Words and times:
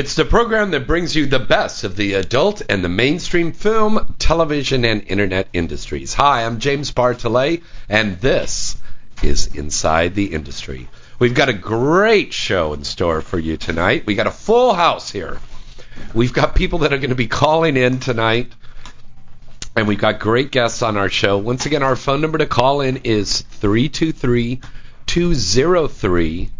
It's 0.00 0.14
the 0.14 0.24
program 0.24 0.70
that 0.70 0.86
brings 0.86 1.14
you 1.14 1.26
the 1.26 1.38
best 1.38 1.84
of 1.84 1.94
the 1.94 2.14
adult 2.14 2.62
and 2.70 2.82
the 2.82 2.88
mainstream 2.88 3.52
film, 3.52 4.14
television, 4.18 4.86
and 4.86 5.04
internet 5.06 5.48
industries. 5.52 6.14
Hi, 6.14 6.46
I'm 6.46 6.58
James 6.58 6.90
Bartholet, 6.90 7.62
and 7.86 8.18
this 8.18 8.78
is 9.22 9.54
Inside 9.54 10.14
the 10.14 10.32
Industry. 10.32 10.88
We've 11.18 11.34
got 11.34 11.50
a 11.50 11.52
great 11.52 12.32
show 12.32 12.72
in 12.72 12.84
store 12.84 13.20
for 13.20 13.38
you 13.38 13.58
tonight. 13.58 14.06
We 14.06 14.14
got 14.14 14.26
a 14.26 14.30
full 14.30 14.72
house 14.72 15.10
here. 15.10 15.38
We've 16.14 16.32
got 16.32 16.54
people 16.54 16.78
that 16.78 16.94
are 16.94 16.98
going 16.98 17.10
to 17.10 17.14
be 17.14 17.28
calling 17.28 17.76
in 17.76 18.00
tonight, 18.00 18.50
and 19.76 19.86
we've 19.86 19.98
got 19.98 20.18
great 20.18 20.50
guests 20.50 20.80
on 20.80 20.96
our 20.96 21.10
show. 21.10 21.36
Once 21.36 21.66
again, 21.66 21.82
our 21.82 21.94
phone 21.94 22.22
number 22.22 22.38
to 22.38 22.46
call 22.46 22.80
in 22.80 22.96
is 23.04 23.42
323 23.42 24.62
203 25.04 26.50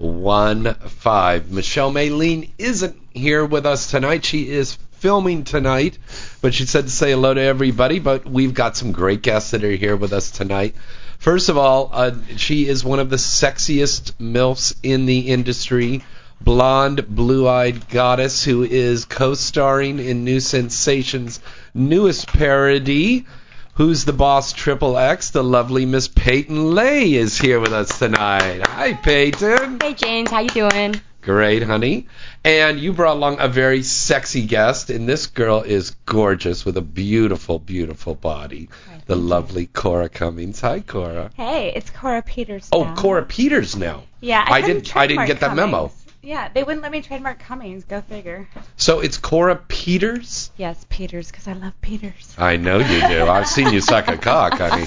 0815. 0.00 1.54
Michelle 1.54 1.92
Maylene 1.92 2.50
isn't 2.58 2.96
here 3.12 3.44
with 3.44 3.66
us 3.66 3.90
tonight. 3.90 4.24
She 4.24 4.48
is 4.48 4.78
filming 4.92 5.44
tonight, 5.44 5.98
but 6.40 6.54
she 6.54 6.64
said 6.64 6.84
to 6.84 6.90
say 6.90 7.10
hello 7.10 7.34
to 7.34 7.40
everybody. 7.40 7.98
But 7.98 8.24
we've 8.24 8.54
got 8.54 8.76
some 8.76 8.92
great 8.92 9.22
guests 9.22 9.50
that 9.50 9.64
are 9.64 9.70
here 9.70 9.96
with 9.96 10.12
us 10.12 10.30
tonight. 10.30 10.74
First 11.18 11.48
of 11.48 11.58
all, 11.58 11.90
uh, 11.92 12.12
she 12.36 12.66
is 12.66 12.84
one 12.84 12.98
of 12.98 13.10
the 13.10 13.16
sexiest 13.16 14.12
MILFs 14.18 14.74
in 14.82 15.06
the 15.06 15.28
industry. 15.28 16.02
Blonde, 16.40 17.06
blue 17.08 17.46
eyed 17.46 17.88
goddess 17.88 18.42
who 18.44 18.64
is 18.64 19.04
co 19.04 19.34
starring 19.34 20.00
in 20.00 20.24
New 20.24 20.40
Sensations' 20.40 21.38
newest 21.74 22.26
parody. 22.26 23.26
Who's 23.74 24.04
the 24.04 24.12
Boss 24.12 24.52
Triple 24.52 24.98
X? 24.98 25.30
The 25.30 25.42
lovely 25.42 25.86
Miss 25.86 26.06
Peyton 26.08 26.74
Lay 26.74 27.14
is 27.14 27.38
here 27.38 27.58
with 27.58 27.72
us 27.72 27.98
tonight. 27.98 28.66
Hi, 28.66 28.92
Peyton. 28.92 29.78
Hey, 29.80 29.94
James. 29.94 30.30
How 30.30 30.40
you 30.40 30.50
doing? 30.50 31.00
Great, 31.22 31.62
honey. 31.62 32.06
And 32.44 32.78
you 32.78 32.92
brought 32.92 33.16
along 33.16 33.38
a 33.40 33.48
very 33.48 33.82
sexy 33.82 34.44
guest, 34.46 34.90
and 34.90 35.08
this 35.08 35.26
girl 35.26 35.62
is 35.62 35.92
gorgeous 36.04 36.64
with 36.66 36.76
a 36.76 36.82
beautiful, 36.82 37.58
beautiful 37.58 38.14
body. 38.14 38.68
Right, 38.90 39.06
the 39.06 39.16
lovely 39.16 39.66
Cora 39.66 40.08
Cummings. 40.10 40.60
Hi, 40.60 40.80
Cora. 40.80 41.30
Hey, 41.34 41.72
it's 41.74 41.88
Cora 41.90 42.22
Peters. 42.22 42.68
Oh. 42.72 42.92
Cora 42.96 43.24
Peters 43.24 43.74
now. 43.76 44.02
Yeah, 44.20 44.44
I 44.46 44.58
I, 44.58 44.60
didn't- 44.62 44.96
I 44.96 45.06
didn't 45.06 45.26
get 45.26 45.40
that 45.40 45.56
memo. 45.56 45.92
Yeah, 46.22 46.48
they 46.54 46.62
wouldn't 46.62 46.82
let 46.82 46.92
me 46.92 47.02
trademark 47.02 47.40
Cummings. 47.40 47.84
Go 47.84 48.00
figure. 48.00 48.48
So 48.76 49.00
it's 49.00 49.18
Cora 49.18 49.56
Peters? 49.56 50.52
Yes, 50.56 50.86
Peters, 50.88 51.30
because 51.32 51.48
I 51.48 51.54
love 51.54 51.72
Peters. 51.80 52.34
I 52.38 52.56
know 52.56 52.78
you 52.78 53.08
do. 53.08 53.26
I've 53.26 53.48
seen 53.48 53.72
you 53.72 53.80
suck 53.80 54.06
a 54.06 54.16
cock, 54.16 54.54
honey. 54.54 54.86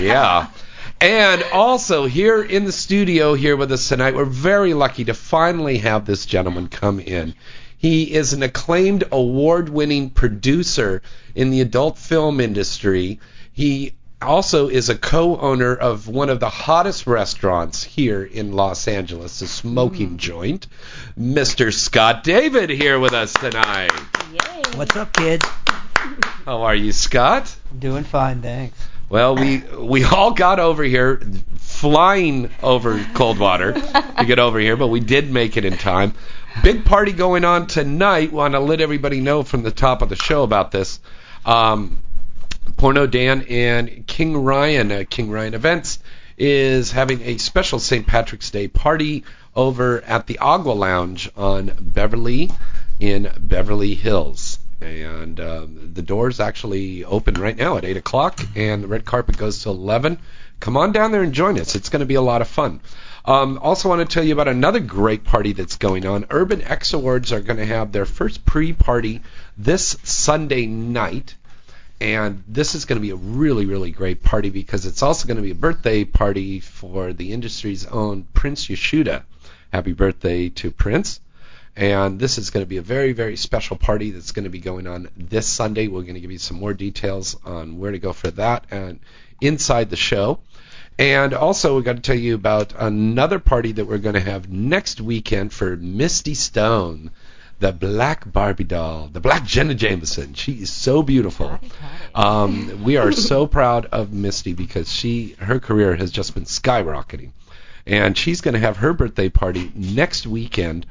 Yeah. 0.00 0.48
And 1.00 1.44
also 1.52 2.06
here 2.06 2.42
in 2.42 2.64
the 2.64 2.72
studio 2.72 3.34
here 3.34 3.56
with 3.56 3.70
us 3.70 3.88
tonight, 3.88 4.16
we're 4.16 4.24
very 4.24 4.74
lucky 4.74 5.04
to 5.04 5.14
finally 5.14 5.78
have 5.78 6.04
this 6.04 6.26
gentleman 6.26 6.68
come 6.68 6.98
in. 6.98 7.34
He 7.76 8.12
is 8.14 8.32
an 8.32 8.42
acclaimed 8.42 9.04
award-winning 9.12 10.10
producer 10.10 11.02
in 11.34 11.50
the 11.50 11.60
adult 11.60 11.96
film 11.98 12.40
industry. 12.40 13.20
He 13.52 13.94
also 14.22 14.68
is 14.68 14.88
a 14.88 14.96
co-owner 14.96 15.74
of 15.74 16.08
one 16.08 16.30
of 16.30 16.40
the 16.40 16.48
hottest 16.48 17.06
restaurants 17.06 17.82
here 17.82 18.22
in 18.22 18.52
Los 18.52 18.88
Angeles, 18.88 19.40
the 19.40 19.46
Smoking 19.46 20.16
Joint. 20.16 20.66
Mr. 21.18 21.72
Scott 21.72 22.24
David 22.24 22.70
here 22.70 22.98
with 22.98 23.12
us 23.12 23.32
tonight. 23.32 23.92
Yay. 24.32 24.62
What's 24.76 24.96
up, 24.96 25.12
kids? 25.12 25.44
How 26.44 26.62
are 26.62 26.74
you, 26.74 26.92
Scott? 26.92 27.54
Doing 27.78 28.04
fine, 28.04 28.42
thanks. 28.42 28.78
Well, 29.08 29.36
we 29.36 29.58
we 29.58 30.04
all 30.04 30.32
got 30.32 30.58
over 30.58 30.82
here 30.82 31.20
flying 31.58 32.50
over 32.62 32.98
Coldwater 33.14 33.72
to 34.18 34.24
get 34.24 34.38
over 34.38 34.58
here, 34.58 34.76
but 34.76 34.88
we 34.88 35.00
did 35.00 35.30
make 35.30 35.56
it 35.56 35.64
in 35.64 35.76
time. 35.76 36.14
Big 36.62 36.84
party 36.84 37.12
going 37.12 37.44
on 37.44 37.66
tonight. 37.66 38.32
Want 38.32 38.54
to 38.54 38.60
let 38.60 38.80
everybody 38.80 39.20
know 39.20 39.42
from 39.42 39.62
the 39.62 39.70
top 39.70 40.00
of 40.00 40.08
the 40.08 40.16
show 40.16 40.42
about 40.42 40.70
this. 40.70 40.98
Um, 41.44 41.98
Porno 42.82 43.06
Dan 43.06 43.42
and 43.42 44.08
King 44.08 44.36
Ryan, 44.42 44.90
uh, 44.90 45.04
King 45.08 45.30
Ryan 45.30 45.54
Events, 45.54 46.00
is 46.36 46.90
having 46.90 47.22
a 47.22 47.38
special 47.38 47.78
St. 47.78 48.04
Patrick's 48.04 48.50
Day 48.50 48.66
party 48.66 49.22
over 49.54 50.00
at 50.00 50.26
the 50.26 50.40
Agua 50.40 50.72
Lounge 50.72 51.30
on 51.36 51.70
Beverly 51.78 52.50
in 52.98 53.30
Beverly 53.38 53.94
Hills. 53.94 54.58
And 54.80 55.38
um, 55.38 55.90
the 55.94 56.02
doors 56.02 56.40
actually 56.40 57.04
open 57.04 57.34
right 57.34 57.56
now 57.56 57.76
at 57.76 57.84
8 57.84 57.98
o'clock, 57.98 58.40
and 58.56 58.82
the 58.82 58.88
red 58.88 59.04
carpet 59.04 59.36
goes 59.36 59.62
to 59.62 59.68
11. 59.68 60.18
Come 60.58 60.76
on 60.76 60.90
down 60.90 61.12
there 61.12 61.22
and 61.22 61.32
join 61.32 61.60
us. 61.60 61.76
It's 61.76 61.88
going 61.88 62.00
to 62.00 62.06
be 62.06 62.16
a 62.16 62.20
lot 62.20 62.42
of 62.42 62.48
fun. 62.48 62.80
Um, 63.24 63.60
also, 63.62 63.90
want 63.90 64.00
to 64.00 64.12
tell 64.12 64.24
you 64.24 64.32
about 64.32 64.48
another 64.48 64.80
great 64.80 65.22
party 65.22 65.52
that's 65.52 65.76
going 65.76 66.04
on. 66.04 66.26
Urban 66.30 66.60
X 66.60 66.94
Awards 66.94 67.30
are 67.30 67.42
going 67.42 67.58
to 67.58 67.64
have 67.64 67.92
their 67.92 68.06
first 68.06 68.44
pre-party 68.44 69.22
this 69.56 69.96
Sunday 70.02 70.66
night 70.66 71.36
and 72.02 72.42
this 72.48 72.74
is 72.74 72.84
going 72.84 72.96
to 72.96 73.00
be 73.00 73.10
a 73.10 73.16
really 73.16 73.64
really 73.64 73.92
great 73.92 74.24
party 74.24 74.50
because 74.50 74.86
it's 74.86 75.02
also 75.02 75.28
going 75.28 75.36
to 75.36 75.42
be 75.42 75.52
a 75.52 75.54
birthday 75.54 76.04
party 76.04 76.58
for 76.58 77.12
the 77.12 77.32
industry's 77.32 77.86
own 77.86 78.26
Prince 78.34 78.66
Yahshua. 78.66 79.22
Happy 79.72 79.92
birthday 79.92 80.48
to 80.48 80.72
Prince. 80.72 81.20
And 81.76 82.18
this 82.18 82.38
is 82.38 82.50
going 82.50 82.66
to 82.66 82.68
be 82.68 82.78
a 82.78 82.82
very 82.82 83.12
very 83.12 83.36
special 83.36 83.76
party 83.76 84.10
that's 84.10 84.32
going 84.32 84.44
to 84.44 84.50
be 84.50 84.58
going 84.58 84.88
on 84.88 85.10
this 85.16 85.46
Sunday. 85.46 85.86
We're 85.86 86.02
going 86.02 86.14
to 86.14 86.20
give 86.20 86.32
you 86.32 86.38
some 86.38 86.58
more 86.58 86.74
details 86.74 87.36
on 87.44 87.78
where 87.78 87.92
to 87.92 88.00
go 88.00 88.12
for 88.12 88.32
that 88.32 88.64
and 88.72 88.98
inside 89.40 89.88
the 89.88 89.96
show. 89.96 90.40
And 90.98 91.32
also, 91.32 91.76
we've 91.76 91.84
got 91.84 91.96
to 91.96 92.02
tell 92.02 92.18
you 92.18 92.34
about 92.34 92.74
another 92.76 93.38
party 93.38 93.72
that 93.72 93.86
we're 93.86 93.98
going 93.98 94.14
to 94.14 94.20
have 94.20 94.50
next 94.50 95.00
weekend 95.00 95.52
for 95.52 95.76
Misty 95.76 96.34
Stone, 96.34 97.12
the 97.62 97.72
black 97.72 98.30
Barbie 98.30 98.64
doll, 98.64 99.06
the 99.06 99.20
black 99.20 99.44
Jenna 99.44 99.74
Jameson. 99.74 100.34
She 100.34 100.54
is 100.54 100.72
so 100.72 101.00
beautiful. 101.00 101.60
Um, 102.12 102.82
we 102.82 102.96
are 102.96 103.12
so 103.30 103.46
proud 103.46 103.86
of 103.86 104.12
Misty 104.12 104.52
because 104.52 104.92
she 104.92 105.36
her 105.38 105.60
career 105.60 105.94
has 105.94 106.10
just 106.10 106.34
been 106.34 106.44
skyrocketing, 106.44 107.30
and 107.86 108.18
she's 108.18 108.40
going 108.40 108.54
to 108.54 108.60
have 108.60 108.78
her 108.78 108.92
birthday 108.92 109.28
party 109.28 109.70
next 109.76 110.26
weekend 110.26 110.86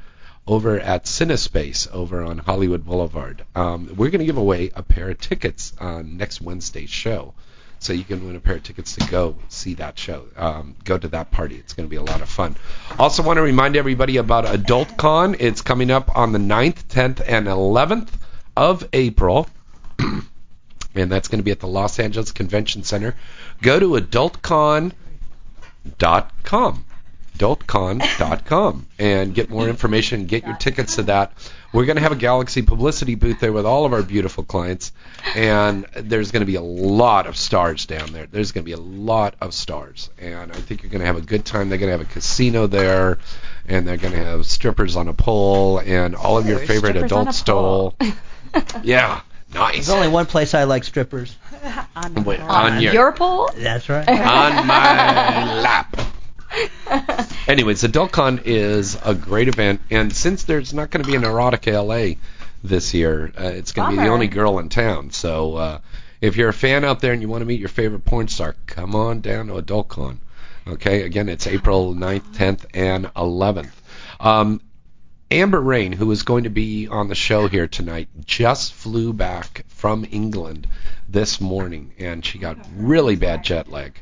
over 0.46 0.80
at 0.80 1.04
Cinespace 1.04 1.92
over 1.92 2.22
on 2.22 2.38
Hollywood 2.38 2.86
Boulevard. 2.86 3.44
Um, 3.54 3.88
we're 3.94 4.10
going 4.10 4.20
to 4.20 4.24
give 4.24 4.38
away 4.38 4.70
a 4.74 4.82
pair 4.82 5.10
of 5.10 5.20
tickets 5.20 5.74
on 5.78 6.16
next 6.16 6.40
Wednesday's 6.40 6.88
show. 6.88 7.34
So 7.82 7.92
you 7.92 8.04
can 8.04 8.24
win 8.24 8.36
a 8.36 8.40
pair 8.40 8.54
of 8.54 8.62
tickets 8.62 8.94
to 8.94 9.04
go 9.10 9.34
see 9.48 9.74
that 9.74 9.98
show. 9.98 10.28
Um, 10.36 10.76
go 10.84 10.96
to 10.96 11.08
that 11.08 11.32
party. 11.32 11.56
It's 11.56 11.72
going 11.72 11.88
to 11.88 11.90
be 11.90 11.96
a 11.96 12.02
lot 12.02 12.22
of 12.22 12.28
fun. 12.28 12.54
Also 12.96 13.24
want 13.24 13.38
to 13.38 13.42
remind 13.42 13.76
everybody 13.76 14.18
about 14.18 14.48
Adult 14.48 14.96
Con. 14.96 15.34
It's 15.40 15.62
coming 15.62 15.90
up 15.90 16.16
on 16.16 16.30
the 16.30 16.38
9th, 16.38 16.84
10th, 16.84 17.24
and 17.26 17.48
11th 17.48 18.10
of 18.56 18.88
April. 18.92 19.48
and 19.98 21.10
that's 21.10 21.26
going 21.26 21.40
to 21.40 21.44
be 21.44 21.50
at 21.50 21.58
the 21.58 21.66
Los 21.66 21.98
Angeles 21.98 22.30
Convention 22.30 22.84
Center. 22.84 23.16
Go 23.60 23.80
to 23.80 24.00
adultcon.com. 24.00 26.84
Adultcon.com 27.38 28.86
and 28.98 29.34
get 29.34 29.50
more 29.50 29.68
information. 29.68 30.26
Get 30.26 30.44
your 30.44 30.56
tickets 30.56 30.96
to 30.96 31.02
that. 31.04 31.32
We're 31.72 31.86
going 31.86 31.96
to 31.96 32.02
have 32.02 32.12
a 32.12 32.16
Galaxy 32.16 32.60
publicity 32.62 33.14
booth 33.14 33.40
there 33.40 33.52
with 33.52 33.64
all 33.64 33.86
of 33.86 33.94
our 33.94 34.02
beautiful 34.02 34.44
clients, 34.44 34.92
and 35.34 35.86
there's 35.96 36.30
going 36.30 36.42
to 36.42 36.46
be 36.46 36.56
a 36.56 36.60
lot 36.62 37.26
of 37.26 37.36
stars 37.36 37.86
down 37.86 38.12
there. 38.12 38.26
There's 38.26 38.52
going 38.52 38.62
to 38.62 38.66
be 38.66 38.72
a 38.72 38.76
lot 38.76 39.34
of 39.40 39.54
stars, 39.54 40.10
and 40.18 40.52
I 40.52 40.56
think 40.56 40.82
you're 40.82 40.90
going 40.90 41.00
to 41.00 41.06
have 41.06 41.16
a 41.16 41.22
good 41.22 41.46
time. 41.46 41.70
They're 41.70 41.78
going 41.78 41.90
to 41.90 41.96
have 41.98 42.06
a 42.06 42.12
casino 42.12 42.66
there, 42.66 43.18
and 43.66 43.88
they're 43.88 43.96
going 43.96 44.12
to 44.12 44.22
have 44.22 44.44
strippers 44.44 44.96
on 44.96 45.08
a 45.08 45.14
pole, 45.14 45.78
and 45.78 46.14
all 46.14 46.36
of 46.36 46.46
your 46.46 46.60
Ooh, 46.60 46.66
favorite 46.66 46.90
strippers 46.90 47.10
adult 47.12 47.28
a 47.28 47.32
stole. 47.32 47.96
yeah, 48.82 49.22
nice. 49.54 49.74
There's 49.74 49.88
only 49.90 50.08
one 50.08 50.26
place 50.26 50.52
I 50.52 50.64
like 50.64 50.84
strippers. 50.84 51.34
on, 51.96 52.24
Wait, 52.24 52.38
on 52.40 52.72
on 52.74 52.82
your- 52.82 52.92
your 52.92 53.12
pole? 53.12 53.50
That's 53.56 53.88
right. 53.88 54.06
on 54.06 54.66
my 54.66 55.54
lap. 55.62 55.98
Anyways, 57.48 57.82
AdultCon 57.82 58.42
is 58.44 58.98
a 59.04 59.14
great 59.14 59.48
event, 59.48 59.80
and 59.90 60.14
since 60.14 60.44
there's 60.44 60.72
not 60.72 60.90
going 60.90 61.04
to 61.04 61.10
be 61.10 61.16
an 61.16 61.22
Erotica 61.22 61.84
LA 61.84 62.20
this 62.62 62.94
year, 62.94 63.32
uh, 63.38 63.44
it's 63.44 63.72
going 63.72 63.90
to 63.90 63.96
be 63.96 64.02
the 64.02 64.12
only 64.12 64.28
girl 64.28 64.58
in 64.58 64.68
town. 64.68 65.10
So 65.10 65.56
uh, 65.56 65.78
if 66.20 66.36
you're 66.36 66.50
a 66.50 66.54
fan 66.54 66.84
out 66.84 67.00
there 67.00 67.12
and 67.12 67.20
you 67.20 67.28
want 67.28 67.42
to 67.42 67.46
meet 67.46 67.60
your 67.60 67.68
favorite 67.68 68.04
porn 68.04 68.28
star, 68.28 68.54
come 68.66 68.94
on 68.94 69.20
down 69.20 69.48
to 69.48 69.54
AdultCon. 69.54 70.18
Okay, 70.66 71.02
again, 71.02 71.28
it's 71.28 71.46
April 71.46 71.94
9th, 71.94 72.34
10th, 72.34 72.66
and 72.74 73.06
11th. 73.14 73.72
Um, 74.20 74.60
Amber 75.32 75.60
Rain, 75.60 75.92
who 75.92 76.10
is 76.10 76.22
going 76.22 76.44
to 76.44 76.50
be 76.50 76.86
on 76.86 77.08
the 77.08 77.14
show 77.14 77.48
here 77.48 77.66
tonight, 77.66 78.08
just 78.24 78.74
flew 78.74 79.12
back 79.12 79.64
from 79.68 80.06
England 80.10 80.68
this 81.08 81.40
morning, 81.40 81.92
and 81.98 82.24
she 82.24 82.38
got 82.38 82.58
really 82.76 83.16
bad 83.16 83.42
jet 83.42 83.68
lag. 83.68 84.00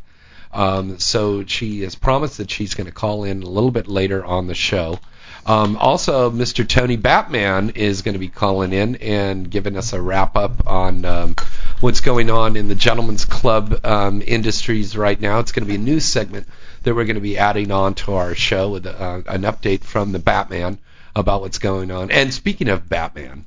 Um, 0.53 0.99
so 0.99 1.45
she 1.45 1.83
has 1.83 1.95
promised 1.95 2.39
that 2.39 2.51
she's 2.51 2.75
going 2.75 2.87
to 2.87 2.93
call 2.93 3.25
in 3.25 3.43
a 3.43 3.49
little 3.49 3.71
bit 3.71 3.87
later 3.87 4.25
on 4.25 4.47
the 4.47 4.55
show. 4.55 4.99
Um, 5.47 5.77
also, 5.77 6.31
Mr. 6.31 6.69
Tony 6.69 6.97
Batman 6.97 7.71
is 7.71 8.03
going 8.03 8.13
to 8.13 8.19
be 8.19 8.29
calling 8.29 8.73
in 8.73 8.97
and 8.97 9.51
giving 9.51 9.77
us 9.77 9.93
a 9.93 10.01
wrap 10.01 10.37
up 10.37 10.67
on 10.67 11.05
um, 11.05 11.35
what's 11.81 12.01
going 12.01 12.31
on 12.31 12.57
in 12.57 12.69
the 12.69 12.75
Gentlemen's 12.75 13.25
Club 13.25 13.81
um, 13.85 14.23
industries 14.27 14.97
right 14.97 15.19
now. 15.19 15.39
It's 15.39 15.53
going 15.53 15.65
to 15.65 15.69
be 15.69 15.77
a 15.77 15.79
news 15.79 16.05
segment 16.05 16.47
that 16.83 16.95
we're 16.95 17.05
going 17.05 17.15
to 17.15 17.23
be 17.23 17.39
adding 17.39 17.71
on 17.71 17.95
to 17.95 18.15
our 18.15 18.35
show 18.35 18.71
with 18.71 18.87
uh, 18.87 19.23
an 19.27 19.43
update 19.43 19.83
from 19.83 20.13
the 20.13 20.19
Batman 20.19 20.79
about 21.17 21.41
what's 21.41 21.59
going 21.59 21.91
on. 21.91 22.11
And 22.11 22.33
speaking 22.33 22.69
of 22.69 22.89
Batman, 22.89 23.47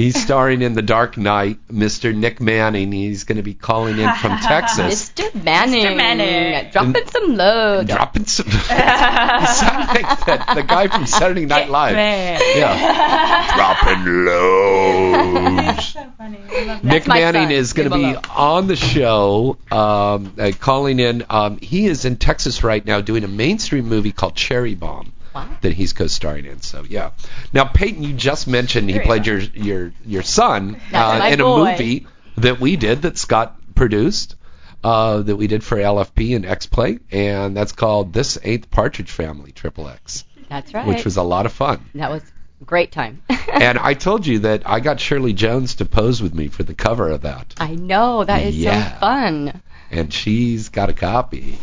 he's 0.00 0.20
starring 0.20 0.62
in 0.62 0.74
The 0.74 0.82
Dark 0.82 1.16
Knight. 1.16 1.58
Mr. 1.68 2.14
Nick 2.14 2.40
Manning. 2.40 2.90
He's 2.92 3.24
going 3.24 3.36
to 3.36 3.42
be 3.42 3.54
calling 3.54 3.98
in 3.98 4.12
from 4.14 4.38
Texas. 4.42 5.10
Mr. 5.10 5.44
Manning. 5.44 5.84
Mr. 5.84 5.96
Manning. 5.96 6.70
Dropping 6.70 7.06
some 7.06 7.36
load. 7.36 7.86
Dropping 7.86 8.26
some. 8.26 8.46
you 8.50 8.56
sound 8.58 9.88
like 9.88 10.24
that, 10.26 10.52
the 10.54 10.62
guy 10.62 10.88
from 10.88 11.06
Saturday 11.06 11.46
Night 11.46 11.68
Live. 11.68 11.94
Man. 11.94 12.40
Yeah. 12.56 13.54
Dropping 13.56 14.24
lows. 14.24 15.92
so 15.92 16.12
funny. 16.16 16.38
I 16.38 16.64
love 16.64 16.82
that. 16.82 16.84
Nick 16.84 17.06
Manning 17.06 17.44
son. 17.44 17.52
is 17.52 17.72
going 17.74 17.90
to 17.90 17.96
be 17.96 18.16
on 18.30 18.66
the 18.66 18.76
show, 18.76 19.58
um, 19.70 20.32
uh, 20.38 20.52
calling 20.58 20.98
in. 20.98 21.24
Um, 21.28 21.58
he 21.58 21.86
is 21.86 22.04
in 22.04 22.16
Texas 22.16 22.64
right 22.64 22.84
now 22.84 23.00
doing 23.00 23.24
a 23.24 23.28
mainstream 23.28 23.86
movie 23.86 24.12
called 24.12 24.34
Cherry 24.34 24.74
Bomb 24.74 25.12
Wow. 25.48 25.56
that 25.62 25.72
he's 25.72 25.92
co-starring 25.92 26.46
in. 26.46 26.60
So 26.60 26.84
yeah. 26.88 27.10
Now 27.52 27.64
Peyton, 27.64 28.02
you 28.02 28.12
just 28.14 28.46
mentioned 28.48 28.90
he 28.90 28.98
played 29.00 29.26
your 29.26 29.38
your 29.38 29.92
your 30.04 30.22
son 30.22 30.80
uh, 30.92 31.28
in 31.32 31.38
boy. 31.38 31.44
a 31.62 31.70
movie 31.72 32.06
that 32.36 32.60
we 32.60 32.76
did 32.76 33.02
that 33.02 33.18
Scott 33.18 33.56
produced. 33.74 34.36
Uh, 34.82 35.20
that 35.20 35.36
we 35.36 35.46
did 35.46 35.62
for 35.62 35.76
LFP 35.76 36.34
and 36.34 36.46
X 36.46 36.64
Play, 36.64 37.00
and 37.10 37.54
that's 37.54 37.72
called 37.72 38.14
This 38.14 38.38
Ain't 38.42 38.70
Partridge 38.70 39.10
Family 39.10 39.52
Triple 39.52 39.86
X, 39.90 40.24
That's 40.48 40.72
right. 40.72 40.86
which 40.86 41.04
was 41.04 41.18
a 41.18 41.22
lot 41.22 41.44
of 41.44 41.52
fun. 41.52 41.84
that 41.96 42.08
was 42.10 42.22
great 42.64 42.90
time. 42.90 43.22
and 43.52 43.78
I 43.78 43.92
told 43.92 44.26
you 44.26 44.38
that 44.38 44.62
I 44.64 44.80
got 44.80 44.98
Shirley 44.98 45.34
Jones 45.34 45.74
to 45.74 45.84
pose 45.84 46.22
with 46.22 46.34
me 46.34 46.48
for 46.48 46.62
the 46.62 46.72
cover 46.72 47.10
of 47.10 47.20
that. 47.22 47.54
I 47.58 47.74
know 47.74 48.24
that 48.24 48.42
is 48.42 48.56
Yeah. 48.56 48.94
so 48.94 49.00
fun. 49.00 49.60
and 49.90 50.10
she's 50.14 50.70
got 50.70 50.88
a 50.88 50.94
copy. 50.94 51.58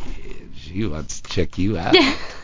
She 0.55 0.85
wants 0.85 1.21
to 1.21 1.29
check 1.31 1.57
you 1.57 1.75
out. 1.79 1.95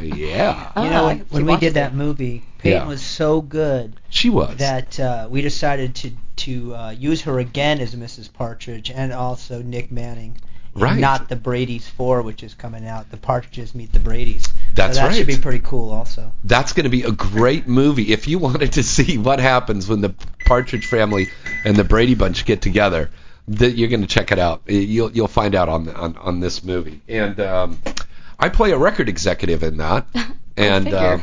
yeah, 0.00 0.72
Oh, 0.76 0.84
You 0.84 0.90
know, 0.90 1.06
when, 1.06 1.18
when 1.30 1.46
we 1.46 1.56
did 1.56 1.74
that 1.74 1.92
it. 1.92 1.96
movie, 1.96 2.42
Peyton 2.58 2.82
Yeah. 2.82 2.86
was 2.88 3.02
so 3.02 3.40
good 3.40 3.94
she 4.08 4.30
was. 4.30 4.56
that 4.56 4.98
uh, 4.98 5.28
we 5.30 5.42
decided 5.42 5.94
to 5.96 6.10
to 6.36 6.74
uh, 6.74 6.90
use 6.90 7.22
her 7.22 7.38
again 7.38 7.78
as 7.80 7.94
Mrs. 7.94 8.32
Partridge 8.32 8.90
and 8.90 9.12
also 9.12 9.62
Nick 9.62 9.92
Manning. 9.92 10.36
Right. 10.76 10.98
Not 10.98 11.28
the 11.28 11.36
Brady's 11.36 11.86
Four, 11.88 12.22
which 12.22 12.42
is 12.42 12.54
coming 12.54 12.84
out. 12.84 13.08
The 13.12 13.16
Partridges 13.16 13.76
meet 13.76 13.92
the 13.92 14.00
Brady's. 14.00 14.52
That's 14.74 14.96
so 14.96 15.02
that 15.02 15.08
right. 15.10 15.16
should 15.16 15.28
be 15.28 15.36
pretty 15.36 15.60
cool, 15.60 15.92
also. 15.92 16.32
That's 16.42 16.72
going 16.72 16.82
to 16.84 16.90
be 16.90 17.04
a 17.04 17.12
great 17.12 17.68
movie. 17.68 18.12
If 18.12 18.26
you 18.26 18.40
wanted 18.40 18.72
to 18.72 18.82
see 18.82 19.16
what 19.16 19.38
happens 19.38 19.86
when 19.88 20.00
the 20.00 20.12
Partridge 20.44 20.86
Family 20.86 21.28
and 21.64 21.76
the 21.76 21.84
Brady 21.84 22.16
Bunch 22.16 22.44
get 22.44 22.60
together, 22.60 23.10
that 23.46 23.76
you're 23.76 23.88
going 23.88 24.00
to 24.00 24.08
check 24.08 24.32
it 24.32 24.40
out. 24.40 24.62
You'll 24.66 25.12
you'll 25.12 25.28
find 25.28 25.54
out 25.54 25.68
on 25.68 25.88
on, 25.90 26.16
on 26.16 26.40
this 26.40 26.64
movie. 26.64 27.00
And 27.08 27.38
um, 27.38 27.78
I 28.38 28.48
play 28.48 28.72
a 28.72 28.78
record 28.78 29.08
executive 29.08 29.62
in 29.62 29.76
that, 29.78 30.06
and 30.56 30.92
uh, 30.92 31.18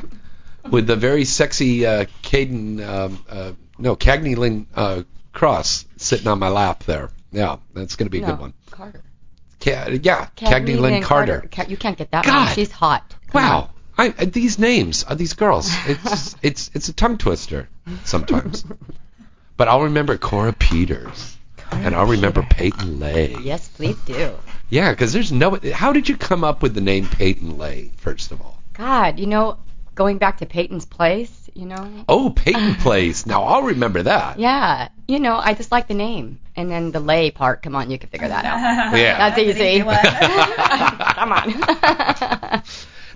with 0.69 0.87
the 0.87 0.95
very 0.95 1.25
sexy 1.25 1.85
uh, 1.85 2.05
Caden, 2.23 2.85
um, 2.87 3.25
uh, 3.29 3.51
no 3.77 3.95
Cagney 3.95 4.35
Lynn 4.37 4.67
uh, 4.75 5.03
Cross 5.33 5.85
sitting 5.97 6.27
on 6.27 6.39
my 6.39 6.49
lap 6.49 6.83
there. 6.83 7.09
Yeah, 7.31 7.57
that's 7.73 7.95
going 7.95 8.07
to 8.07 8.11
be 8.11 8.19
a 8.19 8.21
no, 8.21 8.27
good 8.27 8.39
one. 8.39 8.53
Carter. 8.69 9.01
Ca- 9.61 9.99
yeah, 10.01 10.27
Cagney 10.35 10.79
Lynn 10.79 11.01
Carter. 11.03 11.47
Ca- 11.51 11.65
You 11.67 11.77
can't 11.77 11.97
get 11.97 12.11
that 12.11 12.25
God. 12.25 12.45
one. 12.47 12.55
She's 12.55 12.71
hot. 12.71 13.15
Come 13.27 13.41
Wow. 13.43 13.69
I, 13.97 14.09
uh, 14.09 14.25
these 14.25 14.57
names 14.57 15.03
of 15.03 15.17
these 15.17 15.33
girls, 15.33 15.69
it's 15.87 16.35
it's 16.41 16.71
it's 16.73 16.89
a 16.89 16.93
tongue 16.93 17.17
twister 17.17 17.69
sometimes. 18.03 18.65
but 19.57 19.67
I'll 19.67 19.83
remember 19.83 20.17
Cora 20.17 20.53
Peters, 20.53 21.37
and 21.71 21.93
I'll 21.93 22.07
remember 22.07 22.41
Peyton 22.41 22.99
Lay. 22.99 23.35
Yes, 23.41 23.67
please 23.67 23.97
do. 24.05 24.33
Yeah, 24.71 24.91
because 24.91 25.11
there's 25.11 25.31
no. 25.31 25.59
How 25.73 25.91
did 25.91 26.07
you 26.09 26.15
come 26.17 26.43
up 26.43 26.63
with 26.63 26.73
the 26.73 26.81
name 26.81 27.05
Peyton 27.05 27.57
Lay? 27.57 27.91
First 27.97 28.31
of 28.31 28.41
all. 28.41 28.57
God, 28.73 29.19
you 29.19 29.27
know, 29.27 29.57
going 29.95 30.17
back 30.17 30.37
to 30.37 30.45
Peyton's 30.45 30.85
Place, 30.85 31.49
you 31.53 31.65
know. 31.65 32.05
Oh, 32.07 32.29
Peyton 32.29 32.75
Place. 32.79 33.25
Now 33.25 33.43
I'll 33.43 33.63
remember 33.63 34.03
that. 34.03 34.39
Yeah, 34.39 34.87
you 35.09 35.19
know, 35.19 35.35
I 35.35 35.53
just 35.55 35.73
like 35.73 35.89
the 35.89 35.93
name, 35.93 36.39
and 36.55 36.71
then 36.71 36.91
the 36.91 37.01
lay 37.01 37.31
part. 37.31 37.61
Come 37.63 37.75
on, 37.75 37.91
you 37.91 37.99
can 37.99 38.09
figure 38.09 38.29
that 38.29 38.45
out. 38.45 38.95
Yeah. 38.97 39.17
That's 39.17 39.37
an 39.37 39.45
easy. 39.45 39.63
easy. 39.63 39.83
Come 41.15 41.33
on. 41.33 42.63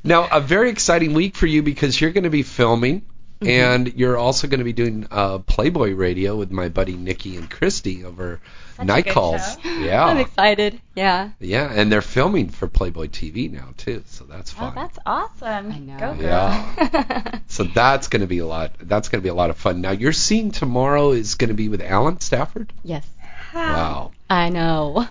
Now 0.03 0.27
a 0.31 0.41
very 0.41 0.69
exciting 0.69 1.13
week 1.13 1.35
for 1.35 1.47
you 1.47 1.63
because 1.63 1.99
you're 1.99 2.11
going 2.11 2.25
to 2.25 2.29
be 2.29 2.43
filming. 2.43 3.01
Mm-hmm. 3.41 3.47
And 3.49 3.93
you're 3.95 4.17
also 4.17 4.47
going 4.47 4.59
to 4.59 4.63
be 4.63 4.73
doing 4.73 5.07
uh, 5.11 5.39
Playboy 5.39 5.91
Radio 5.93 6.35
with 6.37 6.51
my 6.51 6.69
buddy 6.69 6.95
Nikki 6.95 7.35
and 7.35 7.49
Christy 7.49 8.05
over 8.05 8.39
Such 8.77 8.83
a 8.83 8.85
night 8.85 9.05
good 9.05 9.13
calls. 9.13 9.41
show. 9.61 9.69
Yeah, 9.69 10.05
I'm 10.05 10.17
excited. 10.17 10.79
Yeah. 10.95 11.31
Yeah, 11.39 11.69
and 11.71 11.91
they're 11.91 12.01
filming 12.01 12.47
for 12.49 12.67
Playboy 12.67 13.07
TV 13.07 13.51
now 13.51 13.73
too, 13.77 14.03
so 14.07 14.23
that's 14.23 14.53
Oh, 14.53 14.59
fun. 14.59 14.75
that's 14.75 14.97
awesome. 15.05 15.71
I 15.71 15.79
know. 15.79 15.99
Go 15.99 16.13
girl. 16.15 16.21
Yeah. 16.21 17.39
so 17.47 17.63
that's 17.65 18.07
going 18.07 18.21
to 18.21 18.27
be 18.27 18.37
a 18.39 18.45
lot. 18.47 18.71
That's 18.79 19.09
going 19.09 19.19
to 19.19 19.23
be 19.23 19.29
a 19.29 19.33
lot 19.35 19.49
of 19.49 19.57
fun. 19.57 19.81
Now 19.81 19.91
your 19.91 20.13
scene 20.13 20.51
tomorrow 20.51 21.11
is 21.11 21.35
going 21.35 21.49
to 21.49 21.53
be 21.55 21.67
with 21.67 21.81
Alan 21.81 22.21
Stafford. 22.21 22.71
yes, 22.83 23.05
Wow. 23.53 24.11
I 24.29 24.49
know. 24.49 25.07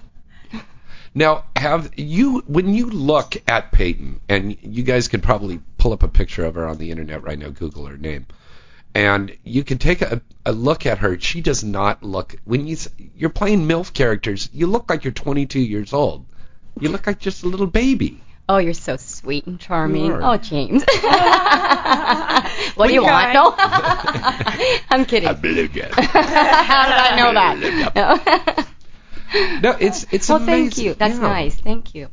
Now 1.14 1.44
have 1.54 1.92
you 1.96 2.40
when 2.46 2.74
you 2.74 2.90
look 2.90 3.36
at 3.46 3.70
Peyton, 3.70 4.20
and 4.28 4.56
you 4.62 4.82
guys 4.82 5.06
can 5.08 5.20
probably 5.20 5.60
pull 5.78 5.92
up 5.92 6.02
a 6.02 6.08
picture 6.08 6.44
of 6.44 6.56
her 6.56 6.66
on 6.66 6.78
the 6.78 6.90
internet 6.90 7.22
right 7.22 7.38
now, 7.38 7.50
Google 7.50 7.86
her 7.86 7.96
name, 7.96 8.26
and 8.94 9.36
you 9.44 9.62
can 9.62 9.78
take 9.78 10.02
a, 10.02 10.20
a 10.44 10.50
look 10.52 10.86
at 10.86 10.98
her. 10.98 11.18
She 11.20 11.40
does 11.40 11.62
not 11.62 12.02
look 12.02 12.34
when 12.44 12.66
you 12.66 12.76
you're 13.16 13.30
playing 13.30 13.68
milf 13.68 13.94
characters. 13.94 14.50
You 14.52 14.66
look 14.66 14.90
like 14.90 15.04
you're 15.04 15.12
22 15.12 15.60
years 15.60 15.92
old. 15.92 16.26
You 16.80 16.88
look 16.88 17.06
like 17.06 17.20
just 17.20 17.44
a 17.44 17.46
little 17.46 17.68
baby. 17.68 18.20
Oh, 18.48 18.58
you're 18.58 18.74
so 18.74 18.96
sweet 18.96 19.46
and 19.46 19.58
charming. 19.58 20.12
Oh, 20.12 20.36
James. 20.36 20.84
what 22.74 22.88
do 22.88 22.92
you 22.92 23.02
want? 23.02 23.32
No, 23.32 23.54
I'm 24.90 25.06
kidding. 25.06 25.28
I 25.28 25.32
believe 25.32 25.74
it. 25.76 25.90
How 25.94 26.84
did 26.86 26.98
I 26.98 27.16
know 27.16 27.32
that? 27.32 28.56
No. 28.58 28.64
No, 29.62 29.76
it's 29.78 30.06
it's 30.12 30.28
well, 30.28 30.38
amazing. 30.38 30.70
thank 30.70 30.78
you. 30.78 30.94
That's 30.94 31.14
Yeah. 31.16 31.20
nice. 31.20 31.54
Thank 31.56 31.94
you. 31.94 32.08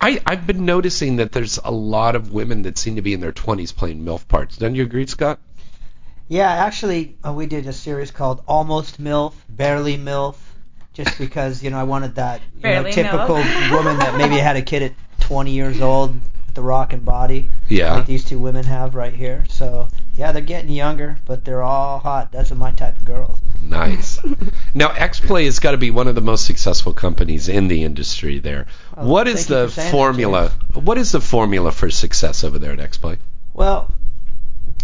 I 0.00 0.20
I've 0.26 0.46
been 0.46 0.64
noticing 0.64 1.16
that 1.16 1.32
there's 1.32 1.58
a 1.62 1.70
lot 1.70 2.16
of 2.16 2.32
women 2.32 2.62
that 2.62 2.78
seem 2.78 2.96
to 2.96 3.02
be 3.02 3.14
in 3.14 3.20
their 3.20 3.32
20s 3.32 3.74
playing 3.74 4.04
milf 4.04 4.26
parts. 4.26 4.56
Don't 4.56 4.74
you 4.74 4.82
agree, 4.82 5.06
Scott? 5.06 5.38
Yeah, 6.28 6.50
actually, 6.50 7.16
uh, 7.24 7.32
we 7.32 7.46
did 7.46 7.66
a 7.66 7.72
series 7.72 8.10
called 8.10 8.42
Almost 8.48 9.00
MILF, 9.00 9.34
Barely 9.48 9.98
MILF, 9.98 10.36
just 10.94 11.18
because, 11.18 11.62
you 11.62 11.68
know, 11.70 11.78
I 11.78 11.82
wanted 11.84 12.14
that 12.14 12.40
you 12.56 12.70
know, 12.70 12.90
typical 12.90 13.36
woman 13.36 13.98
that 13.98 14.16
maybe 14.16 14.36
had 14.36 14.56
a 14.56 14.62
kid 14.62 14.82
at 14.82 14.92
20 15.20 15.50
years 15.50 15.80
old 15.82 16.18
the 16.54 16.62
rockin' 16.62 17.00
body 17.00 17.48
Yeah. 17.68 17.94
like 17.94 18.06
these 18.06 18.24
two 18.24 18.38
women 18.38 18.64
have 18.64 18.94
right 18.94 19.12
here. 19.14 19.44
So, 19.48 19.88
yeah, 20.16 20.32
they're 20.32 20.42
getting 20.42 20.70
younger, 20.70 21.18
but 21.26 21.44
they're 21.44 21.62
all 21.62 21.98
hot. 21.98 22.30
That's 22.32 22.50
my 22.52 22.70
type 22.72 22.96
of 22.96 23.04
girls. 23.04 23.40
Nice. 23.62 24.20
now, 24.74 24.88
XPlay 24.88 25.44
has 25.46 25.58
got 25.58 25.72
to 25.72 25.78
be 25.78 25.90
one 25.90 26.06
of 26.08 26.14
the 26.14 26.20
most 26.20 26.46
successful 26.46 26.92
companies 26.92 27.48
in 27.48 27.68
the 27.68 27.82
industry. 27.84 28.38
There. 28.38 28.66
Oh, 28.96 29.06
what 29.06 29.26
is 29.28 29.46
the 29.46 29.66
for 29.68 29.72
saying 29.74 29.86
that, 29.86 29.90
formula? 29.92 30.52
What 30.74 30.98
is 30.98 31.12
the 31.12 31.20
formula 31.20 31.72
for 31.72 31.90
success 31.90 32.44
over 32.44 32.58
there 32.58 32.72
at 32.72 32.78
XPlay? 32.78 33.18
Well, 33.52 33.92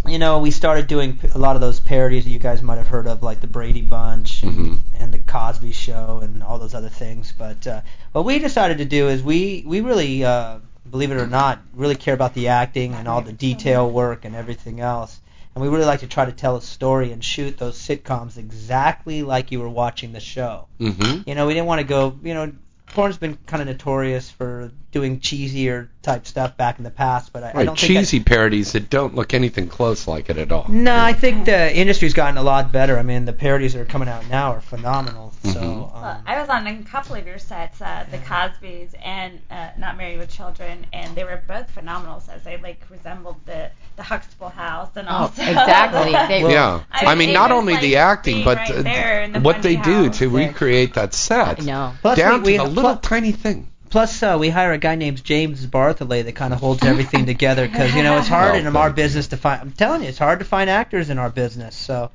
you 0.07 0.19
know, 0.19 0.39
we 0.39 0.51
started 0.51 0.87
doing 0.87 1.19
a 1.35 1.39
lot 1.39 1.57
of 1.57 1.61
those 1.61 1.79
parodies 1.79 2.25
that 2.25 2.31
you 2.31 2.39
guys 2.39 2.63
might 2.63 2.79
have 2.79 2.87
heard 2.89 3.07
of, 3.07 3.23
like 3.23 3.41
the 3.43 3.47
Brady 3.47 3.83
Bunch 3.83 4.43
and, 4.43 4.53
Mhm. 4.57 4.79
and 4.99 5.13
the 5.13 5.19
Cosby 5.19 5.73
Show 5.73 6.21
and 6.23 6.43
all 6.43 6.59
those 6.59 6.75
other 6.75 6.89
things. 6.89 7.35
But 7.37 7.67
uh, 7.67 7.83
what 8.13 8.25
we 8.25 8.39
decided 8.39 8.79
to 8.79 8.87
do 8.87 9.09
is 9.09 9.23
we 9.23 9.63
we 9.67 9.81
really, 9.83 10.25
uh, 10.25 10.59
believe 10.89 11.11
it 11.11 11.17
or 11.17 11.27
not, 11.27 11.61
really 11.75 11.97
care 11.97 12.15
about 12.15 12.35
the 12.35 12.49
acting 12.49 12.95
and 12.95 13.09
all 13.09 13.21
the 13.21 13.33
detail 13.33 13.91
work 13.91 14.25
and 14.25 14.35
everything 14.35 14.81
else. 14.81 15.21
And 15.55 15.63
we 15.63 15.69
really 15.69 15.85
like 15.85 16.01
to 16.01 16.07
try 16.07 16.25
to 16.25 16.33
tell 16.33 16.57
a 16.57 16.63
story 16.63 17.13
and 17.13 17.25
shoot 17.25 17.59
those 17.59 17.77
sitcoms 17.77 18.37
exactly 18.37 19.23
like 19.23 19.51
you 19.51 19.61
were 19.61 19.69
watching 19.69 20.13
the 20.13 20.21
show. 20.21 20.69
Mm-hmm. 20.79 21.29
You 21.29 21.35
know, 21.35 21.47
we 21.47 21.55
didn't 21.55 21.67
want 21.67 21.81
to 21.81 21.87
go. 21.87 22.17
You 22.23 22.35
know, 22.35 22.53
porn's 22.87 23.19
been 23.19 23.37
kind 23.47 23.61
of 23.61 23.67
notorious 23.67 24.31
for 24.31 24.71
doing 24.93 25.21
cheesier 25.21 25.89
type 26.03 26.27
stuff 26.27 26.57
back 26.57 26.79
in 26.79 26.85
the 26.85 26.91
past, 26.91 27.33
but 27.33 27.45
I, 27.45 27.51
I 27.51 27.53
Right, 27.53 27.67
don't 27.67 27.79
think 27.79 27.95
that- 27.95 28.01
cheesy 28.01 28.21
parodies 28.21 28.73
that 28.73 28.91
don't 28.91 29.15
look 29.15 29.35
anything 29.35 29.69
close 29.69 30.09
like 30.09 30.31
it 30.31 30.37
at 30.39 30.51
all. 30.51 30.67
no, 30.69 30.97
I 30.97 31.13
think 31.13 31.45
the 31.45 31.77
industry's 31.77 32.15
gotten 32.15 32.37
a 32.39 32.43
lot 32.43 32.73
better. 32.73 32.99
I 32.99 33.03
mean, 33.03 33.25
the 33.25 33.33
parodies 33.33 33.75
that 33.75 33.81
are 33.81 33.85
coming 33.85 34.09
out 34.09 34.29
now 34.29 34.53
are 34.53 34.61
phenomenal. 34.61 35.33
So, 35.45 35.51
Mhm. 35.51 35.93
Well, 35.93 36.05
um, 36.05 36.23
I 36.27 36.41
was 36.41 36.49
on 36.49 36.67
a 36.67 36.77
couple 36.83 37.15
of 37.17 37.27
your 37.27 37.39
sets, 37.39 37.81
uh, 37.81 38.05
the 38.11 38.19
Cosbys 38.19 38.91
and 39.05 39.41
uh, 39.51 39.69
Not 39.79 39.97
Married 39.97 40.19
with 40.19 40.31
Children, 40.31 40.87
and 40.93 41.15
they 41.15 41.25
were 41.25 41.41
both 41.47 41.71
phenomenal 41.71 42.21
sets. 42.21 42.45
They 42.45 42.57
like 42.57 42.81
resembled 42.91 43.37
the 43.47 43.71
the 43.97 44.03
Huxtable 44.03 44.49
House 44.49 44.89
and 44.97 45.07
Oh, 45.09 45.13
also 45.13 45.43
exactly. 45.47 46.13
They- 46.29 46.43
Well, 46.43 46.53
yeah, 46.53 46.81
I 46.91 47.07
I, 47.07 47.15
mean, 47.15 47.29
mean, 47.29 47.35
not 47.35 47.53
only 47.53 47.75
like 47.75 47.83
the 47.83 47.97
acting, 47.97 48.45
but 48.45 48.57
right 48.59 48.83
there 48.85 49.23
in 49.23 49.33
the 49.33 49.41
what 49.41 49.63
they 49.63 49.77
funny 49.77 50.09
do 50.09 50.11
to 50.15 50.29
recreate 50.31 50.95
that 50.95 51.13
set, 51.15 51.61
I 51.61 51.65
know. 51.65 51.93
plus 52.01 52.17
down 52.19 52.43
we, 52.43 52.57
to 52.57 52.63
we 52.63 52.69
the 52.69 52.75
little 52.75 52.93
pl- 52.97 53.01
tiny 53.03 53.33
thing. 53.33 53.69
Plus 53.91 54.23
uh, 54.23 54.37
we 54.41 54.49
hire 54.49 54.73
a 54.73 54.79
guy 54.79 54.95
named 54.95 55.23
James 55.23 55.67
Bartholet 55.67 56.25
that 56.25 56.35
kind 56.35 56.55
of 56.55 56.61
holds 56.61 56.83
everything 56.85 57.27
together 57.27 57.69
because 57.69 57.95
you 57.95 58.03
know 58.03 58.17
it's 58.19 58.29
hard 58.29 58.55
in 58.57 58.67
our 58.75 58.91
business 58.91 59.29
to 59.29 59.37
find. 59.37 59.61
I'm 59.61 59.73
telling 59.73 60.03
you, 60.03 60.09
it's 60.09 60.19
hard 60.19 60.39
to 60.39 60.45
find 60.45 60.71
actors 60.71 61.11
in 61.11 61.19
our 61.19 61.29
business. 61.29 61.77
So, 61.77 62.11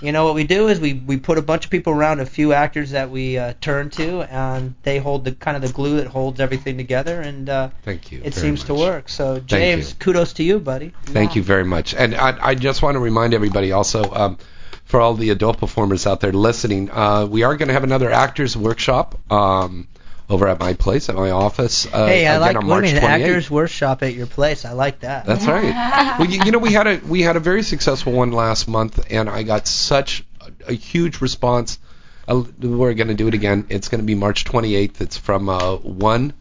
you 0.00 0.12
know 0.12 0.24
what 0.24 0.34
we 0.34 0.44
do 0.44 0.68
is 0.68 0.80
we 0.80 0.94
we 0.94 1.18
put 1.18 1.36
a 1.36 1.42
bunch 1.42 1.64
of 1.64 1.70
people 1.70 1.92
around 1.92 2.20
a 2.20 2.26
few 2.26 2.52
actors 2.52 2.92
that 2.92 3.10
we 3.10 3.36
uh, 3.36 3.54
turn 3.60 3.90
to, 3.90 4.22
and 4.22 4.74
they 4.84 4.98
hold 4.98 5.24
the 5.24 5.32
kind 5.32 5.56
of 5.56 5.62
the 5.62 5.72
glue 5.72 5.96
that 5.96 6.06
holds 6.06 6.40
everything 6.40 6.76
together, 6.76 7.20
and 7.20 7.48
uh, 7.48 7.70
Thank 7.82 8.12
you. 8.12 8.22
it 8.24 8.34
seems 8.34 8.64
to 8.64 8.74
work. 8.74 9.08
So 9.08 9.40
James, 9.40 9.92
kudos 9.94 10.34
to 10.34 10.44
you, 10.44 10.60
buddy. 10.60 10.92
Thank 11.02 11.36
you 11.36 11.42
very 11.42 11.64
much. 11.64 11.94
And 11.94 12.14
I, 12.14 12.38
I 12.40 12.54
just 12.54 12.82
want 12.82 12.94
to 12.94 13.00
remind 13.00 13.34
everybody 13.34 13.72
also, 13.72 14.10
um, 14.12 14.38
for 14.84 15.00
all 15.00 15.14
the 15.14 15.30
adult 15.30 15.58
performers 15.58 16.06
out 16.06 16.20
there 16.20 16.32
listening, 16.32 16.90
uh, 16.92 17.26
we 17.26 17.42
are 17.42 17.56
going 17.56 17.68
to 17.68 17.74
have 17.74 17.84
another 17.84 18.10
actors 18.10 18.56
workshop 18.56 19.18
um, 19.32 19.88
over 20.28 20.48
at 20.48 20.58
my 20.58 20.74
place, 20.74 21.08
at 21.08 21.14
my 21.14 21.30
office. 21.30 21.86
Uh, 21.86 22.06
hey, 22.06 22.26
I 22.26 22.32
again 22.36 22.40
like 22.40 22.56
on 22.56 22.66
what 22.66 22.80
March 22.80 22.92
mean, 22.92 22.96
28th. 22.96 23.02
actors 23.02 23.50
workshop 23.50 24.02
at 24.02 24.14
your 24.14 24.26
place. 24.26 24.64
I 24.64 24.72
like 24.72 25.00
that. 25.00 25.26
That's 25.26 25.46
right. 25.46 26.16
well, 26.18 26.28
you, 26.28 26.40
you 26.44 26.52
know, 26.52 26.58
we 26.58 26.72
had 26.72 26.86
a 26.86 26.96
we 26.98 27.22
had 27.22 27.36
a 27.36 27.40
very 27.40 27.62
successful 27.62 28.12
one 28.12 28.32
last 28.32 28.68
month, 28.68 29.06
and 29.10 29.28
I 29.28 29.42
got 29.42 29.66
such 29.66 30.24
a, 30.40 30.70
a 30.70 30.72
huge 30.72 31.20
response. 31.20 31.78
Uh, 32.28 32.42
we're 32.60 32.94
going 32.94 33.08
to 33.08 33.14
do 33.14 33.28
it 33.28 33.34
again. 33.34 33.66
It's 33.68 33.88
going 33.88 34.00
to 34.00 34.06
be 34.06 34.16
March 34.16 34.44
28th. 34.44 35.00
It's 35.00 35.16
from 35.16 35.48
uh, 35.48 35.76
1 35.76 36.32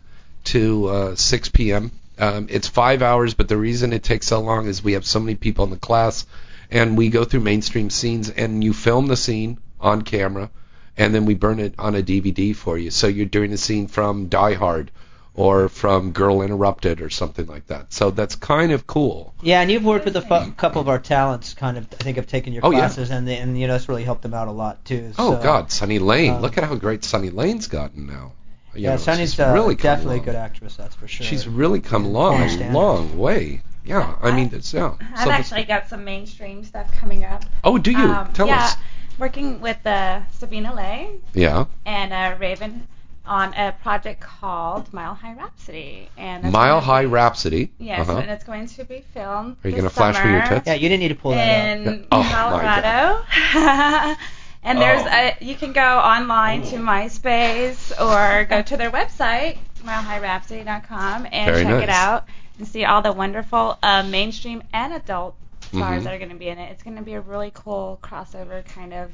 to 0.46 0.88
uh, 0.88 1.16
6 1.16 1.50
p.m. 1.50 1.92
Um, 2.18 2.48
it's 2.50 2.68
five 2.68 3.02
hours, 3.02 3.34
but 3.34 3.48
the 3.48 3.58
reason 3.58 3.94
it 3.94 4.04
takes 4.04 4.28
so 4.28 4.40
long 4.42 4.68
is 4.68 4.84
we 4.84 4.94
have 4.94 5.06
so 5.06 5.20
many 5.20 5.36
people 5.36 5.64
in 5.64 5.70
the 5.70 5.78
class, 5.78 6.26
and 6.72 6.98
we 6.98 7.10
go 7.10 7.24
through 7.24 7.42
mainstream 7.42 7.90
scenes, 7.90 8.30
and 8.30 8.64
you 8.64 8.74
film 8.74 9.08
the 9.08 9.18
scene 9.18 9.60
on 9.80 10.02
camera, 10.02 10.50
and 10.98 11.14
then 11.14 11.26
we 11.26 11.34
burn 11.36 11.60
it 11.60 11.74
on 11.78 11.96
a 11.96 12.02
DVD 12.02 12.56
for 12.56 12.78
you. 12.78 12.92
So 12.92 13.08
you're 13.08 13.26
doing 13.26 13.52
a 13.54 13.58
scene 13.58 13.88
from 13.88 14.28
Die 14.28 14.54
Hard 14.54 14.92
or 15.34 15.68
from 15.68 16.12
Girl 16.12 16.42
Interrupted 16.42 17.02
or 17.02 17.10
something 17.10 17.46
like 17.48 17.68
that. 17.68 17.92
So 17.92 18.10
that's 18.12 18.36
kind 18.36 18.72
of 18.72 18.88
cool. 18.88 19.34
Yeah, 19.42 19.60
and 19.62 19.70
you've 19.70 19.84
worked 19.84 20.06
with 20.06 20.16
a 20.16 20.22
fu- 20.22 20.52
couple 20.54 20.80
of 20.82 20.88
our 20.88 21.00
talents. 21.00 21.54
Kind 21.54 21.78
of, 21.78 21.88
I 22.00 22.04
think, 22.04 22.16
have 22.16 22.28
taken 22.28 22.54
your 22.54 22.66
Oh, 22.66 22.72
yeah. 22.72 22.80
classes, 22.80 23.12
and 23.12 23.28
they, 23.28 23.38
and 23.38 23.60
you 23.60 23.68
know, 23.68 23.76
it's 23.76 23.90
really 23.90 24.06
helped 24.06 24.22
them 24.22 24.34
out 24.34 24.48
a 24.48 24.52
lot 24.52 24.86
too. 24.86 25.12
Oh 25.20 25.36
so, 25.36 25.44
God, 25.44 25.72
Sunny 25.72 26.00
Lane! 26.00 26.36
um, 26.36 26.42
Look 26.42 26.58
at 26.58 26.64
how 26.64 26.76
great 26.76 27.04
Sunny 27.04 27.30
Lane's 27.32 27.68
gotten 27.68 28.08
now. 28.08 28.32
You 28.74 28.84
Yeah, 28.84 28.90
know, 28.92 28.98
Sunny's 28.98 29.32
she's 29.32 29.40
uh, 29.42 29.52
really 29.54 29.76
come 29.76 29.84
definitely 29.96 30.18
a 30.20 30.24
good 30.24 30.36
actress. 30.36 30.76
That's 30.78 30.96
for 30.96 31.08
sure. 31.08 31.26
She's 31.26 31.48
really 31.48 31.82
come 31.82 32.06
along 32.06 32.48
Foreign 32.50 32.70
a 32.70 32.74
long 32.74 33.18
way. 33.18 33.62
Yeah, 33.86 34.16
I 34.22 34.32
mean, 34.36 34.50
it's 34.54 34.74
yeah. 34.74 34.96
I've 35.16 35.26
So 35.26 35.32
actually 35.32 35.64
got 35.66 35.88
some 35.90 36.04
mainstream 36.06 36.64
stuff 36.64 36.92
coming 36.98 37.24
up. 37.26 37.44
oh, 37.64 37.78
do 37.78 37.92
you? 37.92 37.98
Um, 37.98 38.32
Tell 38.34 38.48
yeah, 38.48 38.64
us. 38.66 38.76
Working 39.18 39.62
with 39.62 39.86
uh, 39.86 40.22
Sabina 40.32 40.74
Lay 40.74 41.10
Yeah, 41.34 41.66
and 41.86 42.14
uh, 42.14 42.38
Raven 42.40 42.88
on 43.26 43.54
a 43.56 43.72
project 43.82 44.22
called 44.22 44.94
Mile 44.94 45.16
High 45.16 45.34
Rhapsody. 45.34 46.10
And 46.16 46.52
Mile 46.52 46.80
High 46.80 47.02
be- 47.04 47.08
Rhapsody. 47.08 47.72
Yes, 47.80 48.08
Uh-huh. 48.08 48.20
and 48.20 48.30
it's 48.30 48.44
going 48.44 48.68
to 48.68 48.84
be 48.84 49.04
filmed. 49.14 49.58
Are 49.64 49.70
you 49.70 49.76
gonna 49.76 49.90
flash 49.90 50.24
me 50.24 50.32
your 50.32 50.44
summer 50.46 50.56
tits? 50.58 50.68
Yeah, 50.68 50.74
you 50.76 50.90
didn't 50.90 51.00
need 51.02 51.08
to 51.10 51.16
pull 51.16 51.32
that 51.32 51.48
out. 51.78 51.78
in 51.78 51.84
Yeah. 51.94 52.06
Oh, 52.12 52.22
my 52.24 52.30
Colorado. 52.32 54.16
and 54.64 54.78
there's 54.80 55.02
Oh. 55.04 55.08
a 55.10 55.38
you 55.42 55.56
can 55.56 55.74
go 55.74 55.82
online 56.00 56.62
to 56.64 56.76
MySpace 56.78 57.92
or 58.00 58.46
go 58.46 58.62
to 58.62 58.78
their 58.78 58.92
website 58.92 59.58
milehighRhapsody.com 59.84 61.28
and 61.32 61.52
Very 61.52 61.64
check 61.64 61.74
nice. 61.74 61.84
it 61.84 61.90
out 61.90 62.26
and 62.58 62.68
see 62.68 62.86
all 62.86 63.02
the 63.02 63.12
wonderful 63.12 63.78
uh, 63.84 64.04
mainstream 64.04 64.64
and 64.74 64.94
adult 64.94 65.36
stars 65.66 66.02
Mhm. 66.02 66.04
that 66.06 66.14
are 66.14 66.18
going 66.18 66.30
to 66.30 66.36
be 66.36 66.48
in 66.50 66.58
it. 66.58 66.72
It's 66.72 66.84
going 66.84 66.98
to 66.98 67.04
be 67.04 67.14
a 67.14 67.22
really 67.22 67.52
cool 67.54 68.00
crossover 68.02 68.66
kind 68.66 68.94
of 68.94 69.12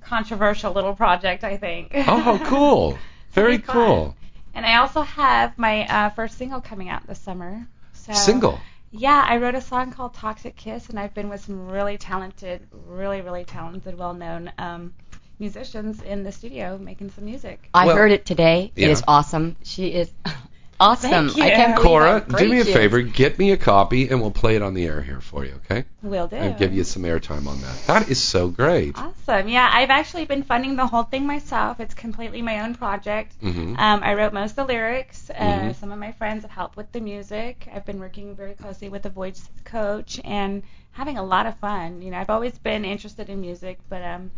controversial 0.00 0.72
little 0.72 0.94
project, 0.94 1.44
I 1.44 1.56
think. 1.56 1.92
Oh, 1.94 2.20
how 2.20 2.38
cool! 2.38 2.98
Very 3.32 3.54
It'll 3.54 3.66
fun. 3.66 3.74
cool. 3.86 4.16
And 4.54 4.64
I 4.64 4.76
also 4.76 5.02
have 5.02 5.58
my 5.58 5.86
uh, 5.86 6.10
first 6.10 6.38
single 6.38 6.60
coming 6.60 6.88
out 6.88 7.06
this 7.06 7.18
summer. 7.18 7.66
So 7.94 8.12
Single. 8.12 8.60
yeah, 8.92 9.24
I 9.26 9.38
wrote 9.38 9.54
a 9.56 9.60
song 9.60 9.90
called 9.90 10.14
Toxic 10.14 10.54
Kiss, 10.54 10.88
and 10.90 11.00
I've 11.00 11.14
been 11.14 11.28
with 11.28 11.40
some 11.44 11.68
really 11.68 11.98
talented, 11.98 12.60
really, 12.86 13.20
really 13.22 13.44
talented, 13.44 13.98
well 13.98 14.14
known 14.14 14.52
um, 14.58 14.92
musicians 15.40 16.02
in 16.02 16.22
the 16.22 16.30
studio 16.30 16.78
making 16.78 17.10
some 17.10 17.24
music. 17.24 17.68
I 17.74 17.86
Well, 17.86 17.96
heard 17.96 18.12
it 18.12 18.24
today. 18.24 18.70
yeah. 18.76 18.86
It 18.86 18.90
is 18.92 19.02
awesome. 19.08 19.56
She 19.64 19.88
is 19.88 20.12
awesome. 20.80 21.10
Thank 21.10 21.36
you. 21.36 21.44
I 21.44 21.50
can't 21.50 21.74
believe 21.74 21.86
Cora, 21.88 22.24
do 22.28 22.48
me 22.48 22.60
a 22.60 22.64
she 22.64 22.72
favor, 22.72 23.00
get 23.02 23.38
me 23.38 23.52
a 23.52 23.56
copy, 23.56 24.08
and 24.08 24.20
we'll 24.20 24.30
play 24.30 24.56
it 24.56 24.62
on 24.62 24.74
the 24.74 24.84
air 24.86 25.00
here 25.02 25.20
for 25.20 25.44
you, 25.44 25.54
okay? 25.64 25.84
We'll 26.02 26.28
do. 26.28 26.36
And 26.36 26.58
give 26.58 26.72
you 26.74 26.84
some 26.84 27.02
airtime 27.02 27.46
on 27.46 27.60
that. 27.62 27.76
That 27.86 28.08
is 28.08 28.20
so 28.22 28.48
great. 28.48 28.96
Awesome. 28.96 29.48
Yeah, 29.48 29.70
I've 29.72 29.90
actually 29.90 30.24
been 30.24 30.42
funding 30.42 30.76
the 30.76 30.86
whole 30.86 31.04
thing 31.04 31.26
myself. 31.26 31.80
It's 31.80 31.94
completely 31.94 32.42
my 32.42 32.60
own 32.60 32.74
project. 32.74 33.34
hmm 33.40 33.74
Um, 33.78 34.00
I 34.02 34.14
wrote 34.14 34.32
most 34.32 34.50
of 34.52 34.56
the 34.56 34.64
lyrics. 34.72 35.30
Uh, 35.30 35.34
Mhm. 35.34 35.74
Some 35.76 35.92
of 35.92 35.98
my 35.98 36.12
friends 36.12 36.42
have 36.42 36.50
helped 36.50 36.76
with 36.76 36.90
the 36.92 37.00
music. 37.00 37.68
I've 37.74 37.84
been 37.86 37.98
working 38.00 38.34
very 38.34 38.54
closely 38.54 38.88
with 38.88 39.06
a 39.06 39.10
voice 39.10 39.48
coach 39.64 40.20
and 40.24 40.62
having 40.92 41.18
a 41.18 41.24
lot 41.24 41.46
of 41.46 41.56
fun. 41.58 42.02
You 42.02 42.10
know, 42.10 42.18
I've 42.18 42.30
always 42.30 42.56
been 42.58 42.84
interested 42.84 43.28
in 43.28 43.40
music, 43.40 43.78
but 43.88 44.02
um, 44.02 44.30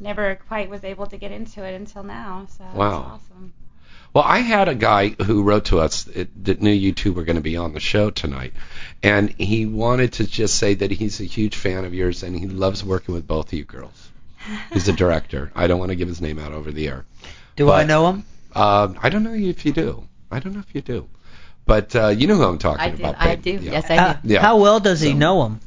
never 0.00 0.36
quite 0.48 0.68
was 0.70 0.82
able 0.84 1.06
to 1.06 1.16
get 1.18 1.30
into 1.32 1.64
it 1.64 1.74
until 1.74 2.02
now. 2.02 2.46
So 2.58 2.64
Wow. 2.74 2.88
it's 3.14 3.24
awesome. 3.24 3.52
Well, 4.12 4.24
I 4.24 4.38
had 4.38 4.68
a 4.68 4.74
guy 4.74 5.10
who 5.10 5.44
wrote 5.44 5.66
to 5.66 5.78
us 5.78 6.04
that 6.04 6.60
knew 6.60 6.72
you 6.72 6.92
two 6.92 7.12
were 7.12 7.22
going 7.22 7.36
to 7.36 7.42
be 7.42 7.56
on 7.56 7.74
the 7.74 7.80
show 7.80 8.10
tonight, 8.10 8.52
and 9.04 9.30
he 9.30 9.66
wanted 9.66 10.14
to 10.14 10.26
just 10.26 10.56
say 10.56 10.74
that 10.74 10.90
he's 10.90 11.20
a 11.20 11.24
huge 11.24 11.54
fan 11.56 11.84
of 11.84 11.94
yours 11.94 12.24
and 12.24 12.36
he 12.36 12.48
loves 12.48 12.82
working 12.82 13.14
with 13.14 13.26
both 13.28 13.52
of 13.52 13.52
you 13.52 13.64
girls. 13.64 14.10
He's 14.72 14.88
a 14.88 14.92
director. 14.92 15.52
I 15.54 15.68
don't 15.68 15.78
want 15.78 15.90
to 15.90 15.96
give 15.96 16.08
his 16.08 16.20
name 16.20 16.38
out 16.40 16.52
over 16.52 16.72
the 16.72 16.88
air. 16.88 17.04
Do 17.56 17.70
I 17.70 17.84
know 17.84 18.08
him? 18.08 18.24
Uh, 18.52 18.94
I 19.00 19.10
don't 19.10 19.22
know 19.22 19.34
if 19.34 19.64
you 19.64 19.72
do. 19.72 20.08
I 20.30 20.40
don't 20.40 20.54
know 20.54 20.60
if 20.60 20.74
you 20.74 20.80
do, 20.80 21.08
but 21.66 21.94
uh, 21.94 22.08
you 22.08 22.26
know 22.26 22.36
who 22.36 22.44
I'm 22.44 22.58
talking 22.58 22.80
I 22.80 22.90
do. 22.90 23.02
about. 23.02 23.20
I 23.20 23.34
do. 23.36 23.52
Yeah. 23.52 23.72
Yes, 23.72 23.90
I 23.90 23.96
How, 23.96 24.12
do. 24.14 24.18
Yeah. 24.32 24.40
how 24.42 24.56
well 24.58 24.80
does 24.80 25.00
he 25.00 25.12
know 25.12 25.44
him? 25.46 25.60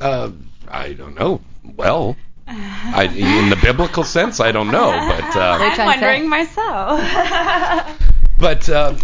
Uh, 0.00 0.30
I 0.68 0.92
don't 0.92 1.14
know. 1.18 1.40
Well, 1.76 2.16
I, 2.52 3.04
in 3.04 3.50
the 3.50 3.56
biblical 3.56 4.02
sense, 4.04 4.40
I 4.40 4.50
don't 4.52 4.70
know, 4.70 4.90
but. 4.90 5.36
Uh, 5.36 5.58
I'm 5.60 5.86
wondering 5.86 6.28
myself. 6.28 7.00
but 8.38 8.68
uh, 8.68 8.96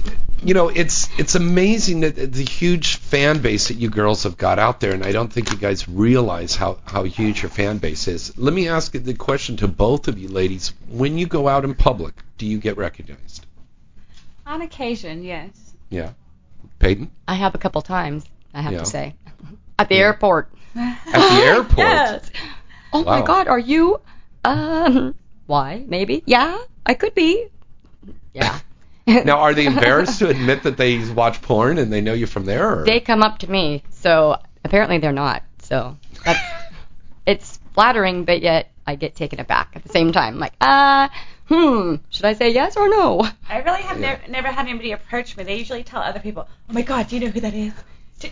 you 0.43 0.55
know, 0.55 0.69
it's 0.69 1.09
it's 1.19 1.35
amazing 1.35 2.01
that 2.01 2.17
the 2.17 2.45
huge 2.45 2.97
fan 2.97 3.39
base 3.39 3.69
that 3.69 3.75
you 3.75 3.89
girls 3.91 4.25
have 4.25 4.37
got 4.37 4.59
out 4.59 4.81
there, 4.81 4.93
and 4.93 5.05
I 5.05 5.13
don't 5.13 5.33
think 5.33 5.51
you 5.53 5.59
guys 5.59 5.89
realize 5.89 6.57
how 6.57 6.79
how 6.85 7.05
huge 7.05 7.43
your 7.43 7.51
fan 7.51 7.79
base 7.79 8.09
is. 8.09 8.37
Let 8.37 8.53
me 8.53 8.69
ask 8.69 8.93
the 8.93 9.15
question 9.15 9.57
to 9.59 9.69
both 9.69 10.09
of 10.09 10.19
you, 10.19 10.29
ladies: 10.29 10.73
When 10.89 11.17
you 11.17 11.27
go 11.27 11.49
out 11.49 11.65
in 11.65 11.75
public, 11.75 12.15
do 12.39 12.47
you 12.47 12.59
get 12.59 12.77
recognized? 12.77 13.47
On 14.47 14.63
occasion, 14.63 15.23
yes. 15.25 15.75
Yeah, 15.91 16.11
Peyton 16.79 17.11
I 17.29 17.35
have 17.35 17.55
a 17.55 17.59
couple 17.59 17.83
times. 17.83 18.25
I 18.53 18.63
have 18.63 18.73
Yeah. 18.73 18.79
to 18.81 18.87
say, 18.87 19.15
at 19.79 19.89
the 19.89 19.95
Yeah. 19.97 20.01
airport. 20.03 20.53
at 20.75 20.99
the 21.13 21.45
airport. 21.45 21.79
Yes. 21.79 22.31
Oh 22.97 23.05
my 23.05 23.23
God, 23.23 23.47
are 23.49 23.59
you? 23.59 24.01
Um, 24.45 25.15
why? 25.47 25.85
Maybe? 25.87 26.23
Yeah, 26.25 26.57
I 26.85 26.95
could 26.95 27.15
be. 27.15 27.47
Yeah. 28.33 28.59
Now, 29.09 29.39
are 29.39 29.55
they 29.55 29.67
embarrassed 29.67 30.19
to 30.19 30.29
admit 30.29 30.65
that 30.65 30.77
they 30.77 30.99
watch 31.13 31.41
porn 31.41 31.79
and 31.79 31.93
they 31.93 32.01
know 32.01 32.13
you 32.13 32.27
from 32.27 32.45
there? 32.45 32.81
Or? 32.81 32.85
they 32.85 32.99
come 32.99 33.23
up 33.23 33.39
to 33.39 33.49
me, 33.49 33.85
so 33.91 34.37
apparently 34.65 34.99
they're 34.99 35.13
not. 35.13 35.45
So 35.63 35.97
that's 36.25 36.41
it's 37.27 37.61
flattering, 37.73 38.25
but 38.25 38.43
yet 38.43 38.73
I 38.85 38.97
get 38.97 39.15
taken 39.15 39.39
aback 39.39 39.75
at 39.77 39.85
the 39.85 39.91
same 39.91 40.11
time. 40.11 40.41
Like, 40.41 40.55
uh, 40.61 41.09
hmm, 41.49 41.97
should 42.11 42.25
I 42.25 42.33
say 42.33 42.51
yes 42.51 42.77
or 42.77 42.89
no? 42.89 43.25
I 43.49 43.59
really 43.59 43.83
have 43.83 44.01
Yeah. 44.01 44.07
never, 44.17 44.29
never 44.29 44.49
had 44.49 44.67
anybody 44.67 44.91
approach 44.91 45.37
me. 45.37 45.45
They 45.45 45.57
usually 45.57 45.85
tell 45.85 46.03
other 46.03 46.19
people, 46.19 46.49
"Oh 46.69 46.73
my 46.73 46.83
God, 46.83 47.07
do 47.07 47.15
you 47.15 47.25
know 47.25 47.31
who 47.31 47.39
that 47.43 47.55
is? 47.55 47.75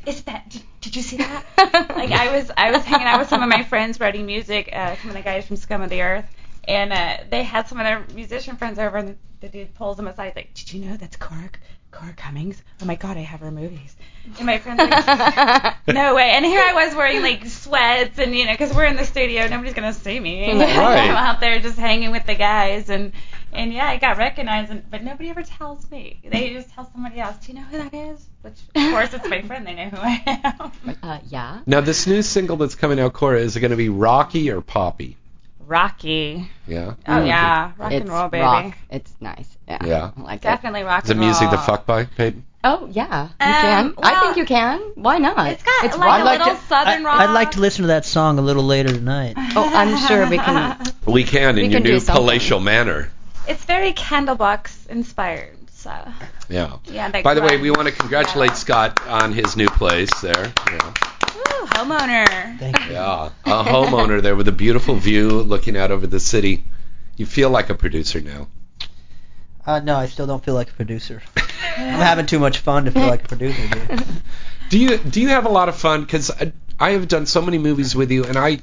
Is 0.07 0.23
that? 0.23 0.49
Did, 0.49 0.63
did 0.81 0.97
you 0.97 1.03
see 1.03 1.19
that?" 1.19 1.45
like 1.97 2.11
I 2.11 2.37
was, 2.37 2.51
I 2.57 2.71
was 2.71 2.85
hanging 2.85 3.07
out 3.07 3.19
with 3.19 3.29
some 3.29 3.43
of 3.43 3.49
my 3.49 3.65
friends 3.65 4.01
writing 4.01 4.27
music. 4.27 4.71
Uh, 4.73 4.97
some 4.97 5.11
of 5.11 5.17
the 5.17 5.23
guys 5.23 5.47
from 5.47 5.57
Scum 5.57 5.83
of 5.83 5.91
the 5.91 6.03
Earth, 6.03 6.27
and 6.67 6.93
uh, 6.93 7.19
they 7.29 7.43
had 7.43 7.69
some 7.69 7.79
of 7.79 7.85
their 7.85 8.05
musician 8.15 8.57
friends 8.57 8.79
over, 8.79 8.97
and 8.97 9.09
the, 9.09 9.17
the 9.41 9.49
dude 9.49 9.75
pulls 9.75 9.97
them 9.97 10.07
aside, 10.09 10.33
like, 10.37 10.55
"Did 10.55 10.73
you 10.73 10.87
know 10.87 10.97
that's 10.97 11.17
Cora, 11.17 11.51
Cora 11.91 12.15
Cummings? 12.15 12.63
Oh 12.81 12.87
my 12.87 12.95
God, 12.95 13.19
I 13.19 13.21
have 13.21 13.41
her 13.41 13.51
movies." 13.51 13.95
And 14.39 14.47
my 14.47 14.57
friends 14.59 14.79
like, 14.79 15.87
"No 15.87 16.15
way!" 16.15 16.31
And 16.31 16.47
here 16.47 16.63
I 16.63 16.73
was 16.87 16.95
wearing 16.95 17.23
like 17.23 17.45
sweats, 17.45 18.19
and 18.19 18.35
you 18.35 18.47
know, 18.47 18.53
because 18.53 18.75
we're 18.75 18.87
in 18.87 18.97
the 18.97 19.05
studio, 19.05 19.47
nobody's 19.49 19.75
gonna 19.75 19.93
see 19.93 20.19
me. 20.19 20.51
Right. 20.51 20.61
I'm 20.79 21.11
out 21.11 21.41
there 21.41 21.59
just 21.61 21.79
hanging 21.79 22.11
with 22.11 22.25
the 22.25 22.35
guys, 22.35 22.89
and 22.89 23.13
and 23.55 23.73
yeah, 23.73 23.87
I 23.89 23.97
got 23.99 24.17
recognized, 24.19 24.71
and, 24.71 24.89
but 24.91 25.03
nobody 25.03 25.31
ever 25.31 25.43
tells 25.43 25.91
me. 25.91 26.21
They 26.25 26.51
just 26.51 26.71
tell 26.71 26.91
somebody 26.93 27.21
else. 27.21 27.37
Do 27.45 27.53
you 27.53 27.59
know 27.59 27.65
who 27.65 27.79
that 27.79 27.95
is? 27.95 28.27
Which 28.43 28.55
of 28.75 28.91
course 28.93 29.15
it's 29.15 29.29
my 29.29 29.43
friend. 29.43 29.67
They 29.67 29.75
know 29.75 29.89
who 29.91 29.97
I 30.01 30.23
am. 30.87 30.97
uh, 31.03 31.19
yeah. 31.29 31.61
Now, 31.67 31.81
this 31.81 32.07
new 32.07 32.23
single 32.23 32.57
that's 32.57 32.75
coming 32.75 33.01
out, 33.01 33.13
Cora, 33.13 33.41
is 33.41 33.57
it 33.57 33.61
going 33.61 33.71
to 33.71 33.77
be 33.77 33.89
rocky 33.89 34.51
or 34.51 34.61
poppy? 34.61 35.17
Rocky. 35.67 36.51
Yeah. 36.67 36.95
Oh 37.09 37.25
yeah, 37.25 37.73
rock 37.79 37.93
it's 37.93 38.03
and 38.03 38.11
roll, 38.11 38.29
baby. 38.29 38.43
rock. 38.43 38.75
It's 38.91 39.15
nice. 39.21 39.49
Yeah. 39.67 39.79
Yeah. 39.87 40.11
I 40.17 40.21
like 40.21 40.39
it. 40.41 40.43
Definitely 40.43 40.83
rock 40.83 41.05
Is 41.05 41.11
it 41.11 41.13
and 41.15 41.21
music 41.21 41.49
to 41.51 41.57
fuck 41.59 41.87
by, 41.87 42.05
Peyton? 42.05 42.45
Oh 42.63 42.87
yeah, 42.93 43.25
you 43.25 43.29
Um, 43.47 43.95
can. 43.95 43.95
I 44.03 44.21
think 44.21 44.37
you 44.37 44.45
can. 44.45 44.81
Why 44.95 45.19
not? 45.19 45.53
It's 45.53 45.63
got 45.63 45.85
it's 45.85 45.97
like 45.97 46.07
rock. 46.09 46.21
a 46.21 46.25
like 46.25 46.39
little 46.41 46.55
to- 46.57 46.63
southern 46.67 47.03
I, 47.03 47.05
rock. 47.05 47.21
I'd 47.21 47.33
like 47.35 47.51
to 47.53 47.61
listen 47.61 47.83
to 47.83 47.89
that 47.89 48.05
song 48.05 48.39
a 48.39 48.43
little 48.43 48.63
later 48.63 48.91
tonight. 48.91 49.35
Oh, 49.37 49.71
I'm 49.75 49.97
sure 50.07 50.29
we 50.29 50.37
can. 50.39 50.79
We 51.07 51.25
can 51.25 51.51
in 51.59 51.67
We 51.67 51.73
your 51.73 51.81
can 51.81 51.83
do 51.83 51.93
new 51.95 52.01
palatial 52.01 52.61
manner. 52.61 53.11
It's 53.47 53.65
very 53.65 53.93
Candlebox 53.93 54.89
inspired. 54.89 55.57
So 55.71 55.91
Yeah. 56.49 56.77
yeah. 56.87 57.11
That 57.11 57.25
By 57.25 57.35
the 57.35 57.43
way, 57.43 57.57
we 57.59 57.71
want 57.71 57.89
to 57.89 57.93
congratulate 57.95 58.51
Yeah. 58.51 58.55
Scott 58.57 59.07
on 59.07 59.33
his 59.33 59.57
new 59.57 59.69
place 59.69 60.11
there. 60.21 60.53
Yeah. 60.71 60.93
Woo, 61.35 61.67
homeowner. 61.67 62.59
Thank 62.59 62.87
you. 62.87 62.93
Yeah, 62.93 63.31
a 63.45 63.65
homeowner 63.65 64.23
there 64.23 64.35
with 64.37 64.49
a 64.49 64.53
beautiful 64.53 64.95
view 64.95 65.29
looking 65.43 65.77
out 65.77 65.91
over 65.91 66.07
the 66.07 66.21
city. 66.21 66.65
You 67.17 67.27
feel 67.27 67.51
like 67.51 67.69
a 67.71 67.75
producer 67.75 68.21
now. 68.21 68.49
Uh, 69.67 69.81
no, 69.81 69.97
I 69.97 70.07
still 70.07 70.27
don't 70.27 70.45
feel 70.45 70.55
like 70.55 70.71
a 70.71 70.75
producer. 70.75 71.23
I'm 71.77 72.01
having 72.01 72.27
too 72.27 72.39
much 72.39 72.59
fun 72.59 72.85
to 72.87 72.91
feel 72.91 73.07
like 73.07 73.25
a 73.25 73.29
producer, 73.29 73.69
dude. 73.69 74.05
Do 74.71 74.79
you 74.79 74.97
do 74.97 75.21
you 75.21 75.29
have 75.29 75.45
a 75.45 75.51
lot 75.51 75.69
of 75.69 75.77
fun? 75.77 76.01
Because 76.03 76.31
I, 76.31 76.53
I 76.81 76.91
have 76.93 77.07
done 77.07 77.27
so 77.27 77.43
many 77.43 77.59
movies 77.59 77.95
with 77.95 78.11
you, 78.11 78.25
and 78.25 78.37
I 78.37 78.61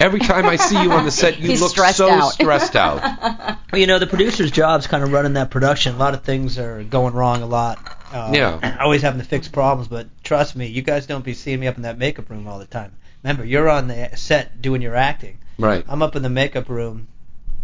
every 0.00 0.20
time 0.20 0.46
I 0.46 0.56
see 0.56 0.80
you 0.82 0.92
on 0.92 1.04
the 1.04 1.10
set, 1.10 1.38
you 1.40 1.48
He's 1.48 1.60
look 1.60 1.70
stressed 1.70 1.98
so 1.98 2.10
out. 2.10 2.32
stressed 2.32 2.76
out. 2.76 3.02
Well, 3.02 3.58
you 3.80 3.86
know, 3.86 3.98
the 3.98 4.06
producer's 4.06 4.50
job's 4.50 4.86
kind 4.86 5.02
of 5.02 5.12
running 5.12 5.34
that 5.34 5.50
production. 5.50 5.94
A 5.94 5.98
lot 5.98 6.14
of 6.14 6.22
things 6.24 6.58
are 6.58 6.82
going 6.84 7.14
wrong 7.14 7.42
a 7.42 7.46
lot. 7.46 7.78
Uh, 8.12 8.32
Yeah. 8.34 8.76
Always 8.80 9.02
having 9.02 9.20
to 9.20 9.26
fix 9.26 9.48
problems, 9.48 9.88
but 9.88 10.06
trust 10.22 10.56
me, 10.56 10.66
you 10.66 10.82
guys 10.82 11.06
don't 11.06 11.24
be 11.24 11.34
seeing 11.34 11.60
me 11.60 11.66
up 11.66 11.76
in 11.76 11.82
that 11.82 11.98
makeup 11.98 12.28
room 12.30 12.46
all 12.48 12.58
the 12.58 12.66
time. 12.66 12.92
Remember, 13.22 13.44
you're 13.44 13.68
on 13.68 13.88
the 13.88 14.10
set 14.16 14.60
doing 14.62 14.82
your 14.82 14.94
acting. 14.94 15.38
Right, 15.58 15.84
I'm 15.88 16.02
up 16.02 16.14
in 16.16 16.22
the 16.22 16.28
makeup 16.28 16.68
room 16.68 17.08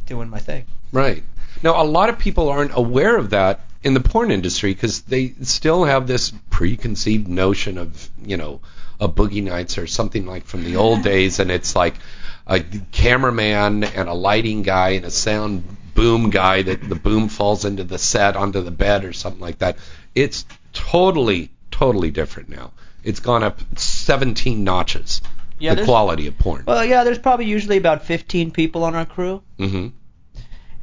doing 0.06 0.28
my 0.30 0.38
thing. 0.38 0.64
right. 0.92 1.22
Now, 1.62 1.80
a 1.80 1.84
lot 1.84 2.08
of 2.08 2.18
people 2.18 2.48
aren't 2.48 2.72
aware 2.74 3.16
of 3.16 3.30
that 3.30 3.60
in 3.84 3.94
the 3.94 4.00
porn 4.00 4.30
industry 4.32 4.72
because 4.74 5.02
they 5.02 5.34
still 5.42 5.84
have 5.84 6.06
this 6.08 6.32
preconceived 6.50 7.28
notion 7.28 7.78
of, 7.78 8.08
you 8.24 8.36
know, 8.36 8.60
a 8.98 9.06
boogie 9.08 9.42
nights 9.44 9.78
or 9.78 9.86
something 9.86 10.26
like 10.26 10.44
from 10.44 10.64
the 10.64 10.76
old 10.76 11.02
days, 11.12 11.38
and 11.38 11.50
it's 11.52 11.76
like 11.76 11.94
a 12.46 12.60
cameraman 12.92 13.84
and 13.84 14.08
a 14.08 14.14
lighting 14.14 14.62
guy 14.62 14.90
and 14.90 15.04
a 15.04 15.10
sound 15.10 15.64
boom 15.94 16.30
guy 16.30 16.62
that 16.62 16.88
the 16.88 16.94
boom 16.94 17.28
falls 17.28 17.64
into 17.64 17.84
the 17.84 17.98
set 17.98 18.36
onto 18.36 18.62
the 18.62 18.70
bed 18.70 19.04
or 19.04 19.12
something 19.12 19.40
like 19.40 19.58
that. 19.58 19.76
It's 20.14 20.44
totally, 20.72 21.50
totally 21.70 22.10
different 22.10 22.48
now. 22.48 22.72
It's 23.04 23.20
gone 23.20 23.42
up 23.42 23.60
17 23.78 24.64
notches. 24.64 25.22
Yeah, 25.58 25.74
the 25.74 25.84
quality 25.84 26.26
of 26.26 26.38
porn. 26.38 26.64
Well, 26.66 26.84
yeah, 26.84 27.04
there's 27.04 27.18
probably 27.18 27.46
usually 27.46 27.76
about 27.76 28.04
15 28.04 28.50
people 28.50 28.82
on 28.84 28.94
our 28.96 29.06
crew, 29.06 29.42
hmm 29.58 29.88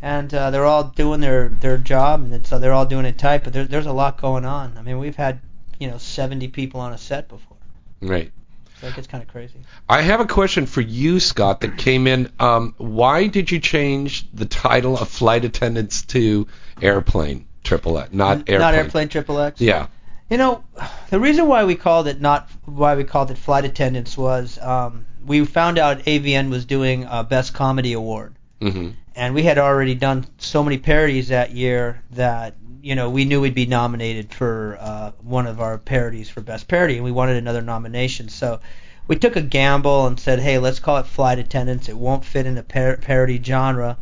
and 0.02 0.34
uh, 0.34 0.50
they're 0.52 0.66
all 0.66 0.86
doing 0.86 1.20
their 1.20 1.50
their 1.50 1.78
job, 1.78 2.24
and 2.24 2.34
it's, 2.34 2.52
uh, 2.52 2.60
they're 2.60 2.72
all 2.72 2.86
doing 2.86 3.04
it 3.04 3.18
tight. 3.18 3.44
But 3.44 3.52
there, 3.52 3.66
there's 3.66 3.86
a 3.86 3.92
lot 3.92 4.22
going 4.22 4.46
on. 4.46 4.78
I 4.78 4.82
mean, 4.82 4.98
we've 4.98 5.18
had 5.18 5.42
you 5.80 5.90
know 5.90 5.98
70 5.98 6.48
people 6.50 6.80
on 6.80 6.94
a 6.94 6.98
set 6.98 7.28
before, 7.28 7.58
Right. 8.02 8.32
It 8.82 8.96
gets 8.96 9.08
kind 9.08 9.22
of 9.22 9.30
crazy. 9.30 9.60
I 9.88 10.02
have 10.02 10.20
a 10.20 10.26
question 10.26 10.66
for 10.66 10.82
you, 10.82 11.20
Scott, 11.20 11.62
that 11.62 11.78
came 11.78 12.08
in. 12.08 12.32
Um, 12.40 12.76
why 12.78 13.28
did 13.28 13.52
you 13.52 13.60
change 13.60 14.30
the 14.32 14.46
title 14.46 14.98
of 14.98 15.10
flight 15.10 15.46
attendants 15.46 16.04
to 16.08 16.48
airplane 16.82 17.48
triple 17.64 17.98
X, 17.98 18.14
not 18.14 18.38
airplane? 18.38 18.60
Not 18.60 18.74
airplane 18.76 19.10
triple 19.10 19.40
X. 19.40 19.60
Yeah. 19.62 19.88
You 20.30 20.38
know, 20.38 20.64
the 21.10 21.20
reason 21.20 21.48
why 21.48 21.66
we 21.66 21.76
called 21.76 22.08
it 22.08 22.22
not 22.22 22.50
why 22.66 22.96
we 22.96 23.04
called 23.04 23.32
it 23.32 23.38
flight 23.38 23.66
attendants 23.66 24.18
was 24.18 24.60
um, 24.60 25.06
we 25.26 25.44
found 25.46 25.80
out 25.80 26.00
AVN 26.00 26.50
was 26.50 26.66
doing 26.66 27.06
a 27.10 27.24
best 27.24 27.54
comedy 27.54 27.94
award, 27.94 28.36
hmm 28.62 28.92
and 29.20 29.36
we 29.36 29.44
had 29.44 29.58
already 29.58 29.96
done 29.96 30.26
so 30.38 30.64
many 30.64 30.78
parodies 30.78 31.28
that 31.28 31.52
year 31.52 32.02
that 32.12 32.56
you 32.82 32.96
know 32.96 33.10
we 33.10 33.26
knew 33.26 33.42
we'd 33.42 33.54
be 33.54 33.66
nominated 33.66 34.34
for 34.34 34.78
uh, 34.80 35.12
one 35.22 35.46
of 35.48 35.60
our 35.60 35.78
parodies 35.78 36.30
for 36.30 36.42
best 36.42 36.68
parody, 36.68 36.96
and 36.96 37.04
we 37.04 37.12
wanted 37.12 37.36
another 37.36 37.62
nomination. 37.62 38.30
So 38.30 38.60
we 39.08 39.16
took 39.18 39.36
a 39.36 39.42
gamble 39.42 40.08
and 40.08 40.20
said, 40.20 40.40
hey, 40.40 40.58
let's 40.60 40.80
call 40.80 40.98
it 40.98 41.08
flight 41.08 41.40
attendants. 41.40 41.90
It 41.90 41.98
won't 41.98 42.24
fit 42.24 42.46
in 42.46 42.56
the 42.56 42.64
par- 42.64 42.98
parody 43.02 43.42
genre, 43.44 43.98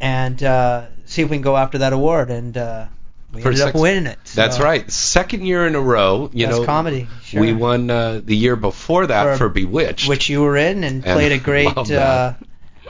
and 0.00 0.42
uh, 0.42 0.86
see 1.04 1.22
if 1.22 1.30
we 1.30 1.36
can 1.36 1.42
go 1.42 1.56
after 1.56 1.78
that 1.78 1.92
award. 1.92 2.30
And 2.30 2.56
uh, 2.56 2.86
we 3.32 3.42
For 3.42 3.50
ended 3.50 3.68
up 3.68 3.74
winning 3.74 4.06
it. 4.06 4.18
That's 4.34 4.58
right. 4.58 4.90
Second 4.90 5.46
year 5.46 5.66
in 5.66 5.74
a 5.74 5.80
row. 5.80 6.30
You 6.32 6.46
Best 6.46 6.60
know, 6.60 6.66
comedy. 6.66 7.08
Sure. 7.22 7.40
we 7.40 7.52
won 7.52 7.90
uh, 7.90 8.20
the 8.24 8.36
year 8.36 8.56
before 8.56 9.06
that 9.06 9.32
For- 9.32 9.36
for, 9.36 9.48
Bewitched. 9.50 10.08
which 10.08 10.28
you 10.28 10.42
were 10.42 10.56
in 10.56 10.82
and, 10.82 11.04
And 11.04 11.04
played 11.04 11.32
a 11.32 11.38
great 11.50 11.76
uh. 11.76 12.34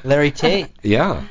Larry 0.05 0.31
Tate. 0.31 0.67
yeah. 0.83 1.23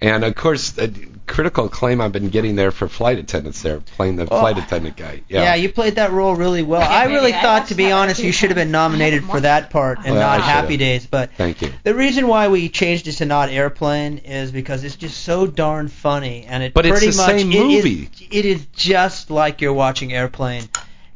And 0.00 0.24
of 0.24 0.34
course, 0.34 0.70
the 0.70 0.92
critical 1.26 1.66
acclaim 1.66 2.00
I've 2.00 2.12
been 2.12 2.28
getting 2.30 2.56
there 2.56 2.70
for 2.70 2.88
flight 2.88 3.18
attendants. 3.18 3.60
There, 3.62 3.80
playing 3.80 4.16
the 4.16 4.24
Oh. 4.30 4.40
flight 4.40 4.56
attendant 4.56 4.96
guy. 4.96 5.22
Yeah. 5.28 5.42
Yeah. 5.42 5.54
you 5.56 5.68
played 5.70 5.96
that 5.96 6.12
role 6.12 6.34
really 6.36 6.62
well. 6.62 6.80
I 6.88 7.04
really 7.06 7.32
I 7.34 7.42
thought, 7.42 7.58
watched 7.60 7.68
to 7.68 7.74
be 7.74 7.84
that 7.86 7.92
honest, 7.92 8.22
you 8.22 8.32
should 8.32 8.50
have 8.50 8.56
been 8.56 8.70
nominated 8.70 9.24
for 9.24 9.40
that 9.40 9.70
part 9.70 9.98
and 10.04 10.14
Well, 10.14 10.28
I 10.28 10.36
not 10.38 10.44
Happy 10.46 10.66
should've. 10.74 10.78
Days. 10.78 11.06
But 11.06 11.32
Thank 11.34 11.60
you. 11.62 11.72
the 11.82 11.94
reason 11.94 12.28
why 12.28 12.48
we 12.48 12.68
changed 12.68 13.08
it 13.08 13.12
to 13.14 13.26
not 13.26 13.50
Airplane 13.50 14.18
is 14.18 14.52
because 14.52 14.84
it's 14.84 14.96
just 14.96 15.20
so 15.22 15.46
darn 15.46 15.88
funny, 15.88 16.44
and 16.48 16.62
it 16.62 16.72
But 16.72 16.86
it's 16.86 16.98
pretty 16.98 17.10
the 17.12 17.16
much 17.16 17.26
same 17.38 17.52
it 17.52 17.56
is- 17.56 17.84
movie. 17.84 18.10
it 18.30 18.44
is 18.44 18.64
just 18.74 19.30
like 19.30 19.60
you're 19.60 19.72
watching 19.74 20.12
Airplane, 20.12 20.64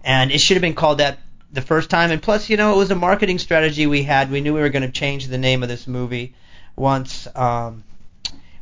and 0.05 0.31
it 0.31 0.39
should 0.41 0.57
have 0.57 0.63
been 0.63 0.75
called 0.75 0.99
that 0.99 1.19
the 1.53 1.63
first 1.63 1.91
time. 1.91 2.11
And 2.11 2.21
plus, 2.21 2.51
you 2.51 2.57
know, 2.57 2.75
it 2.75 2.77
was 2.77 2.91
a 2.91 2.95
marketing 2.97 3.39
strategy 3.39 3.87
we 3.87 4.03
had. 4.03 4.31
We 4.31 4.41
knew 4.41 4.55
we 4.55 4.61
were 4.61 4.71
going 4.71 4.83
to 4.85 4.91
change 4.91 5.27
the 5.29 5.39
name 5.39 5.63
of 5.63 5.69
this 5.69 5.87
movie 5.87 6.35
once 6.77 7.27
um, 7.37 7.85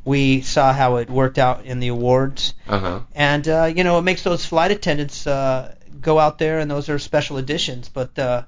we 0.04 0.40
saw 0.40 0.72
how 0.72 0.96
it 0.96 1.10
worked 1.10 1.38
out 1.38 1.64
in 1.64 1.80
the 1.80 1.88
awards 1.88 2.54
Uh 2.68 2.78
huh. 2.78 3.00
and 3.14 3.46
uh, 3.48 3.64
you 3.74 3.84
know 3.84 3.98
it 3.98 4.02
makes 4.02 4.22
those 4.22 4.44
flight 4.44 4.70
attendants 4.70 5.26
uh, 5.26 5.74
go 6.00 6.18
out 6.18 6.38
there, 6.38 6.58
and 6.60 6.70
those 6.70 6.88
are 6.88 6.98
special 6.98 7.36
editions. 7.38 7.88
But 7.88 8.18
uh, 8.18 8.42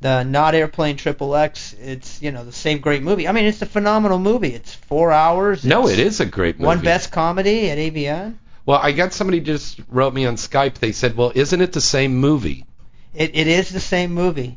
the 0.00 0.24
not 0.24 0.54
airplane 0.54 0.96
triple 0.96 1.36
X, 1.36 1.74
it's 1.80 2.20
you 2.22 2.32
know 2.32 2.44
the 2.44 2.52
same 2.52 2.78
great 2.80 3.02
movie. 3.02 3.28
I 3.28 3.32
mean, 3.32 3.44
it's 3.44 3.62
a 3.62 3.66
phenomenal 3.66 4.18
movie. 4.18 4.52
It's 4.54 4.74
four 4.74 5.12
hours. 5.12 5.64
No, 5.64 5.86
it's 5.88 6.20
a 6.20 6.26
great 6.26 6.56
movie. 6.56 6.66
one 6.66 6.80
best 6.80 7.12
comedy 7.12 7.70
at 7.70 7.78
AVN. 7.78 8.34
Well, 8.66 8.78
I 8.82 8.92
got 8.92 9.12
somebody 9.12 9.40
just 9.40 9.80
wrote 9.88 10.12
me 10.12 10.26
on 10.26 10.36
Skype. 10.36 10.74
They 10.74 10.92
said, 10.92 11.16
"Well, 11.16 11.32
isn't 11.34 11.60
it 11.60 11.72
the 11.72 11.80
same 11.80 12.16
movie?" 12.16 12.66
It 13.14 13.30
it 13.34 13.46
is 13.46 13.70
the 13.70 13.80
same 13.80 14.12
movie. 14.12 14.56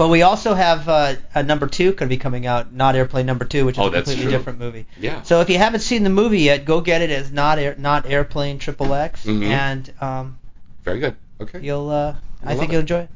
But 0.00 0.08
we 0.08 0.22
also 0.22 0.54
have 0.54 0.88
uh, 0.88 1.16
a 1.34 1.42
number 1.42 1.66
two 1.66 1.88
going 1.92 1.96
to 1.98 2.06
be 2.06 2.16
coming 2.16 2.46
out, 2.46 2.72
not 2.72 2.96
Airplane 2.96 3.26
Number 3.26 3.44
Two, 3.44 3.66
which 3.66 3.74
is 3.76 3.80
Oh, 3.84 3.88
a 3.88 3.92
completely 3.92 4.22
true. 4.22 4.30
different 4.32 4.58
movie. 4.58 4.86
Yeah. 4.98 5.20
So 5.20 5.42
if 5.42 5.50
you 5.50 5.58
haven't 5.58 5.80
seen 5.80 6.04
the 6.04 6.08
movie 6.08 6.38
yet, 6.40 6.64
go 6.64 6.80
get 6.80 7.02
it 7.02 7.10
as 7.10 7.30
not 7.30 7.58
air, 7.58 7.74
not 7.76 8.06
Airplane 8.06 8.58
Triple 8.58 8.94
X, 8.94 9.26
Mhm. 9.26 9.42
and 9.42 9.92
um, 10.00 10.38
Very 10.84 11.00
good. 11.00 11.16
Okay. 11.38 11.60
you'll 11.60 11.90
uh, 11.90 12.14
I 12.42 12.54
think 12.54 12.70
it. 12.70 12.72
you'll 12.72 12.80
enjoy 12.80 13.00
it. 13.00 13.10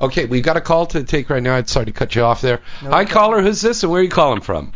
Okay, 0.00 0.26
we've 0.26 0.44
got 0.44 0.56
a 0.56 0.60
call 0.60 0.86
to 0.86 1.02
take 1.02 1.28
right 1.28 1.42
now. 1.42 1.56
I'm 1.56 1.66
sorry 1.66 1.86
to 1.86 1.92
cut 1.92 2.14
you 2.14 2.22
off 2.22 2.40
there. 2.40 2.60
No 2.84 2.90
Hi, 2.90 3.04
problem. 3.04 3.06
caller. 3.08 3.42
Who's 3.42 3.60
this, 3.60 3.82
and 3.82 3.90
where 3.90 4.00
are 4.00 4.04
you 4.04 4.08
calling 4.08 4.40
from? 4.40 4.72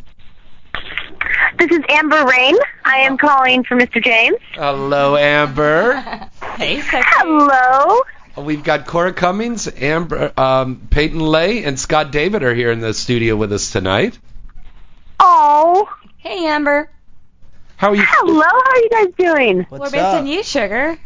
This 1.61 1.71
is 1.71 1.79
Amber 1.91 2.25
Rain. 2.25 2.57
I 2.85 2.97
am 3.03 3.17
calling 3.17 3.63
for 3.63 3.77
Mr. 3.77 4.03
James. 4.03 4.39
Hello, 4.55 5.17
Amber. 5.17 5.95
Hey, 6.57 6.81
sexy. 6.81 7.09
Hello. 7.19 8.01
We've 8.37 8.65
got 8.65 8.87
Cora 8.87 9.13
Cummings, 9.13 9.69
Amber, 9.77 10.33
um, 10.39 10.87
Peyton 10.91 11.21
Lay, 11.21 11.65
and 11.65 11.79
Scott 11.79 12.11
David 12.13 12.43
are 12.43 12.55
here 12.55 12.71
in 12.73 12.81
the 12.81 12.95
studio 12.95 13.37
with 13.37 13.53
us 13.53 13.71
tonight. 13.73 14.19
Oh, 15.21 15.89
Hey, 16.19 16.47
Amber. 16.47 16.89
How 17.77 17.89
are 17.91 17.97
you? 17.97 18.05
hello. 18.07 18.41
How 18.43 18.71
are 18.71 18.79
you 18.79 18.89
guys 18.91 19.09
doing? 19.19 19.67
What's 19.69 19.93
We're 19.93 20.01
up? 20.01 20.15
missing 20.23 20.27
you, 20.33 20.43
sugar. 20.45 20.97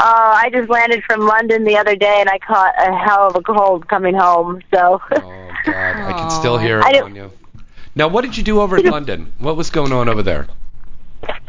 Uh, 0.00 0.38
I 0.42 0.48
just 0.50 0.68
landed 0.70 1.04
from 1.04 1.20
London 1.26 1.64
the 1.64 1.76
other 1.76 1.94
day 1.94 2.16
and 2.20 2.28
I 2.28 2.38
caught 2.38 2.74
a 2.78 2.96
hell 2.96 3.28
of 3.28 3.36
a 3.36 3.42
cold 3.42 3.86
coming 3.88 4.14
home. 4.14 4.62
So 4.72 5.00
Oh 5.10 5.50
God, 5.64 5.96
I 5.96 6.12
can 6.12 6.30
still 6.30 6.56
hear 6.58 6.80
it 6.80 6.96
on 7.02 7.14
you. 7.14 7.30
Now, 7.94 8.08
what 8.08 8.22
did 8.22 8.36
you 8.36 8.42
do 8.42 8.60
over 8.60 8.78
in 8.78 8.86
London? 8.90 9.32
What 9.38 9.56
was 9.56 9.68
going 9.70 9.92
on 9.92 10.08
over 10.08 10.22
there? 10.22 10.46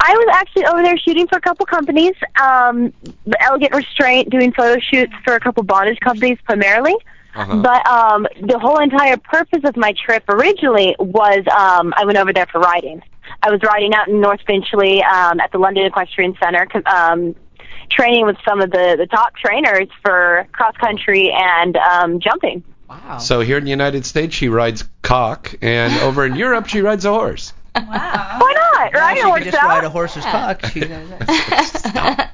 I 0.00 0.14
was 0.14 0.28
actually 0.32 0.64
over 0.66 0.82
there 0.82 0.96
shooting 0.96 1.26
for 1.26 1.36
a 1.36 1.40
couple 1.40 1.66
companies. 1.66 2.14
Um, 2.40 2.92
the 3.26 3.42
Elegant 3.42 3.74
Restraint 3.74 4.30
doing 4.30 4.52
photo 4.52 4.80
shoots 4.80 5.12
for 5.24 5.34
a 5.34 5.40
couple 5.40 5.62
bondage 5.62 6.00
companies 6.00 6.38
primarily. 6.44 6.94
Uh-huh. 7.34 7.56
But 7.62 7.86
um, 7.86 8.26
the 8.40 8.58
whole 8.58 8.78
entire 8.78 9.16
purpose 9.16 9.62
of 9.64 9.76
my 9.76 9.92
trip 9.92 10.24
originally 10.28 10.96
was 10.98 11.44
um, 11.54 11.94
I 11.96 12.04
went 12.04 12.18
over 12.18 12.32
there 12.32 12.46
for 12.46 12.60
riding. 12.60 13.02
I 13.42 13.50
was 13.50 13.60
riding 13.62 13.94
out 13.94 14.08
in 14.08 14.20
North 14.20 14.40
Finchley 14.46 15.02
um, 15.02 15.38
at 15.38 15.52
the 15.52 15.58
London 15.58 15.84
Equestrian 15.84 16.36
Center, 16.42 16.66
um, 16.86 17.36
training 17.90 18.26
with 18.26 18.36
some 18.44 18.60
of 18.60 18.70
the, 18.70 18.96
the 18.98 19.06
top 19.06 19.36
trainers 19.36 19.88
for 20.02 20.48
cross 20.52 20.76
country 20.78 21.32
and 21.32 21.76
um, 21.76 22.20
jumping. 22.20 22.64
Wow. 22.88 23.18
So 23.18 23.40
here 23.40 23.58
in 23.58 23.64
the 23.64 23.70
United 23.70 24.06
States, 24.06 24.34
she 24.34 24.48
rides 24.48 24.88
cock, 25.02 25.54
and 25.60 25.92
over 26.00 26.24
in 26.24 26.36
Europe, 26.36 26.68
she 26.68 26.80
rides 26.80 27.04
a 27.04 27.10
horse. 27.10 27.52
Wow. 27.76 28.38
Why 28.40 28.52
not? 28.54 28.90
Yeah, 28.92 28.98
Right? 29.00 29.16
she 29.16 29.20
It 29.20 29.24
could 29.24 29.30
works 29.32 29.44
just 29.44 29.62
ride 29.62 29.84
a 29.84 29.86
out. 29.86 29.92
horse's 29.92 30.24
cock. 30.24 30.66
She, 30.66 30.80
not 30.80 32.30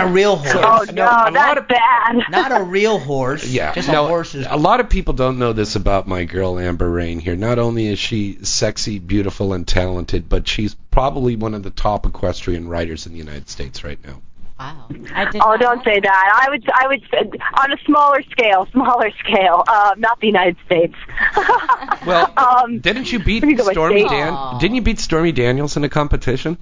a 0.00 0.06
real 0.08 0.36
horse. 0.36 0.54
Oh 0.56 0.84
No, 0.92 1.04
no, 1.04 1.26
a 1.26 1.30
that's 1.32 1.60
of- 1.60 1.68
bad. 1.68 2.22
Not 2.30 2.60
a 2.60 2.62
real 2.62 2.98
horse. 2.98 3.46
Yeah, 3.46 3.72
Just 3.74 3.88
no, 3.88 4.04
a 4.04 4.08
horse's. 4.08 4.46
a 4.48 4.56
lot 4.56 4.80
of 4.80 4.88
people 4.88 5.14
don't 5.14 5.38
know 5.38 5.52
this 5.52 5.76
about 5.76 6.06
my 6.06 6.24
girl 6.24 6.58
Amber 6.58 6.90
Rain 6.90 7.18
here. 7.18 7.36
Not 7.36 7.58
only 7.58 7.86
is 7.86 7.98
she 7.98 8.38
sexy, 8.42 8.98
beautiful, 8.98 9.52
and 9.52 9.66
talented, 9.66 10.28
but 10.28 10.48
she's 10.48 10.74
probably 10.90 11.36
one 11.36 11.54
of 11.54 11.62
the 11.62 11.70
top 11.70 12.06
equestrian 12.06 12.68
riders 12.68 13.06
in 13.06 13.12
the 13.12 13.18
United 13.18 13.48
States 13.48 13.84
right 13.84 13.98
now. 14.06 14.20
Wow. 14.58 14.88
I 15.14 15.30
did 15.30 15.40
Oh, 15.44 15.56
don't 15.56 15.82
say 15.84 16.00
that. 16.00 16.42
I 16.44 16.50
would, 16.50 16.64
I 16.72 16.86
would, 16.88 17.40
on 17.60 17.72
a 17.72 17.76
smaller 17.84 18.22
scale, 18.30 18.66
smaller 18.72 19.10
scale, 19.24 19.64
uh, 19.66 19.94
not 19.98 20.20
the 20.20 20.26
United 20.26 20.56
States. 20.66 20.94
Well, 22.06 22.32
um, 22.36 22.78
didn't 22.78 23.10
you 23.10 23.18
beat 23.18 23.42
let 23.42 23.48
me 23.48 23.54
go 23.54 23.64
by 23.66 23.72
Stormy. 23.72 24.04
Dan? 24.04 24.32
Aw. 24.32 24.58
Didn't 24.58 24.76
you 24.76 24.82
beat 24.82 25.00
Stormy 25.00 25.32
Daniels 25.32 25.76
in 25.76 25.82
a 25.82 25.88
competition? 25.88 26.56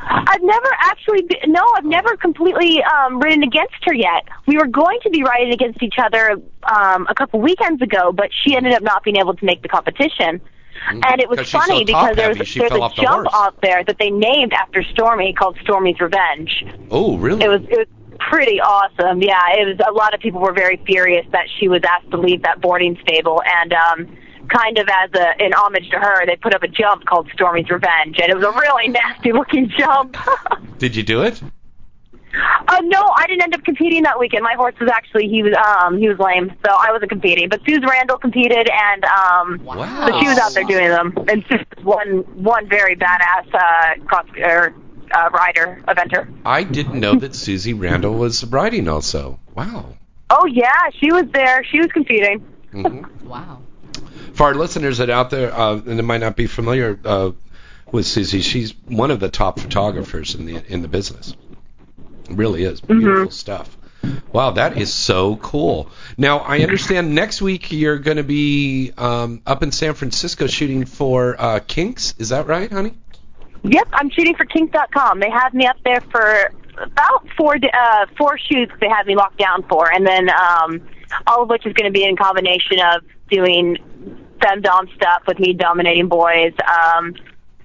I've 0.00 0.42
never 0.42 0.68
actually, 0.80 1.22
be, 1.22 1.36
no, 1.46 1.62
I've 1.76 1.84
never 1.84 2.16
completely 2.16 2.82
um, 2.82 3.20
ridden 3.20 3.42
against 3.42 3.76
her 3.84 3.92
yet. 3.94 4.24
We 4.46 4.56
were 4.56 4.66
going 4.66 4.98
to 5.02 5.10
be 5.10 5.22
riding 5.22 5.52
against 5.52 5.82
each 5.82 5.96
other 5.98 6.40
um, 6.64 7.06
a 7.08 7.14
couple 7.14 7.40
weekends 7.40 7.82
ago, 7.82 8.12
but 8.12 8.30
she 8.32 8.56
ended 8.56 8.72
up 8.72 8.82
not 8.82 9.04
being 9.04 9.16
able 9.16 9.34
to 9.34 9.44
make 9.44 9.60
the 9.62 9.68
competition. 9.68 10.40
And 10.88 11.20
it 11.20 11.28
was 11.28 11.50
funny 11.50 11.80
so 11.80 11.84
because 11.84 12.16
heavy, 12.16 12.44
she 12.44 12.58
there's 12.58 12.72
a 12.72 12.74
the 12.74 12.90
jump 12.96 13.28
horse. 13.28 13.34
out 13.34 13.60
there 13.62 13.84
that 13.84 13.98
they 13.98 14.10
named 14.10 14.52
after 14.52 14.82
Stormy 14.82 15.32
called 15.32 15.56
Stormy's 15.62 16.00
Revenge. 16.00 16.64
Oh, 16.90 17.16
really? 17.16 17.44
It 17.44 17.48
was 17.48 17.62
it 17.62 17.78
was 17.78 17.86
pretty 18.18 18.60
awesome. 18.60 19.22
Yeah, 19.22 19.40
it 19.52 19.66
was. 19.66 19.86
A 19.86 19.92
lot 19.92 20.14
of 20.14 20.20
people 20.20 20.40
were 20.40 20.52
very 20.52 20.76
furious 20.86 21.26
that 21.32 21.46
she 21.58 21.68
was 21.68 21.82
asked 21.88 22.10
to 22.10 22.16
leave 22.16 22.42
that 22.42 22.60
boarding 22.60 22.98
stable, 23.02 23.42
and 23.44 23.72
um, 23.72 24.16
kind 24.48 24.78
of 24.78 24.88
as 24.88 25.10
a 25.14 25.42
an 25.42 25.52
homage 25.54 25.88
to 25.90 25.98
her, 25.98 26.26
they 26.26 26.36
put 26.36 26.54
up 26.54 26.62
a 26.62 26.68
jump 26.68 27.04
called 27.04 27.28
Stormy's 27.32 27.70
Revenge, 27.70 28.18
and 28.20 28.30
it 28.30 28.36
was 28.36 28.44
a 28.44 28.52
really 28.52 28.88
nasty 29.00 29.32
looking 29.32 29.68
jump. 29.76 30.16
Did 30.78 30.96
you 30.96 31.02
do 31.02 31.22
it? 31.22 31.40
Uh, 32.34 32.80
no, 32.84 33.12
I 33.16 33.26
didn't 33.26 33.42
end 33.42 33.54
up 33.54 33.64
competing 33.64 34.04
that 34.04 34.18
weekend. 34.18 34.42
My 34.42 34.54
horse 34.54 34.74
was 34.80 34.90
actually 34.90 35.28
he 35.28 35.42
was 35.42 35.54
um 35.54 35.98
he 35.98 36.08
was 36.08 36.18
lame, 36.18 36.50
so 36.64 36.72
I 36.72 36.90
wasn't 36.90 37.10
competing. 37.10 37.48
But 37.48 37.60
Suze 37.66 37.80
Randall 37.86 38.18
competed, 38.18 38.68
and 38.70 39.04
um 39.04 39.60
Wow. 39.64 40.06
so 40.06 40.20
she 40.20 40.28
was 40.28 40.38
out 40.38 40.54
there 40.54 40.64
doing 40.64 40.88
them. 40.88 41.14
And 41.28 41.44
Suze 41.48 41.84
one 41.84 42.18
one 42.42 42.68
very 42.68 42.96
badass 42.96 43.52
uh 43.54 44.04
cross 44.06 44.26
or 44.38 44.74
uh, 45.14 45.28
rider 45.30 45.82
eventer. 45.88 46.32
I 46.44 46.64
didn't 46.64 46.98
know 46.98 47.14
that 47.16 47.34
Suze 47.34 47.72
Randall 47.72 48.14
was 48.14 48.44
riding 48.44 48.88
also. 48.88 49.38
Wow. 49.54 49.96
Oh 50.30 50.46
yeah, 50.46 50.88
she 50.98 51.12
was 51.12 51.26
there. 51.34 51.62
She 51.64 51.78
was 51.80 51.90
competing. 51.92 52.40
hmm 52.70 53.04
Wow. 53.24 53.62
For 54.34 54.44
our 54.44 54.54
listeners 54.54 54.98
that 54.98 55.10
out 55.10 55.30
there 55.30 55.52
uh, 55.54 55.74
and 55.74 55.98
that 55.98 56.02
might 56.02 56.20
not 56.22 56.36
be 56.36 56.46
familiar 56.46 56.98
uh, 57.04 57.32
with 57.90 58.06
Susie, 58.06 58.40
she's 58.40 58.74
one 58.86 59.10
of 59.10 59.20
the 59.20 59.28
top 59.28 59.60
photographers 59.60 60.34
in 60.34 60.46
the 60.46 60.62
in 60.72 60.80
the 60.80 60.88
business. 60.88 61.36
Really 62.36 62.64
is 62.64 62.80
beautiful 62.80 63.30
stuff. 63.30 63.76
Wow, 64.32 64.52
that 64.52 64.78
is 64.78 64.92
so 64.92 65.36
cool. 65.36 65.90
Now 66.16 66.38
I 66.38 66.60
understand 66.60 67.14
next 67.14 67.40
week 67.40 67.70
you're 67.70 67.98
going 67.98 68.16
to 68.16 68.24
be 68.24 68.92
um, 68.96 69.42
up 69.46 69.62
in 69.62 69.70
San 69.70 69.94
Francisco 69.94 70.46
shooting 70.46 70.86
for 70.86 71.40
uh, 71.40 71.60
Kinks. 71.60 72.14
Is 72.18 72.30
that 72.30 72.46
right, 72.46 72.70
honey? 72.70 72.94
Yep, 73.62 73.88
I'm 73.92 74.10
shooting 74.10 74.34
for 74.34 74.44
Kink.com. 74.44 75.20
They 75.20 75.30
have 75.30 75.54
me 75.54 75.66
up 75.66 75.76
there 75.84 76.00
for 76.10 76.50
about 76.78 77.28
four 77.36 77.56
uh, 77.56 78.06
four 78.18 78.38
shoots. 78.38 78.72
They 78.80 78.88
have 78.88 79.06
me 79.06 79.14
locked 79.14 79.38
down 79.38 79.62
for, 79.68 79.92
and 79.92 80.06
then 80.06 80.28
um, 80.30 80.88
all 81.26 81.42
of 81.42 81.48
which 81.48 81.64
is 81.66 81.72
going 81.74 81.92
to 81.92 81.96
be 81.96 82.04
in 82.04 82.16
combination 82.16 82.80
of 82.80 83.04
doing 83.30 83.76
femdom 84.40 84.92
stuff 84.96 85.22
with 85.28 85.38
me 85.38 85.52
dominating 85.52 86.08
boys. 86.08 86.52
Um, 86.66 87.14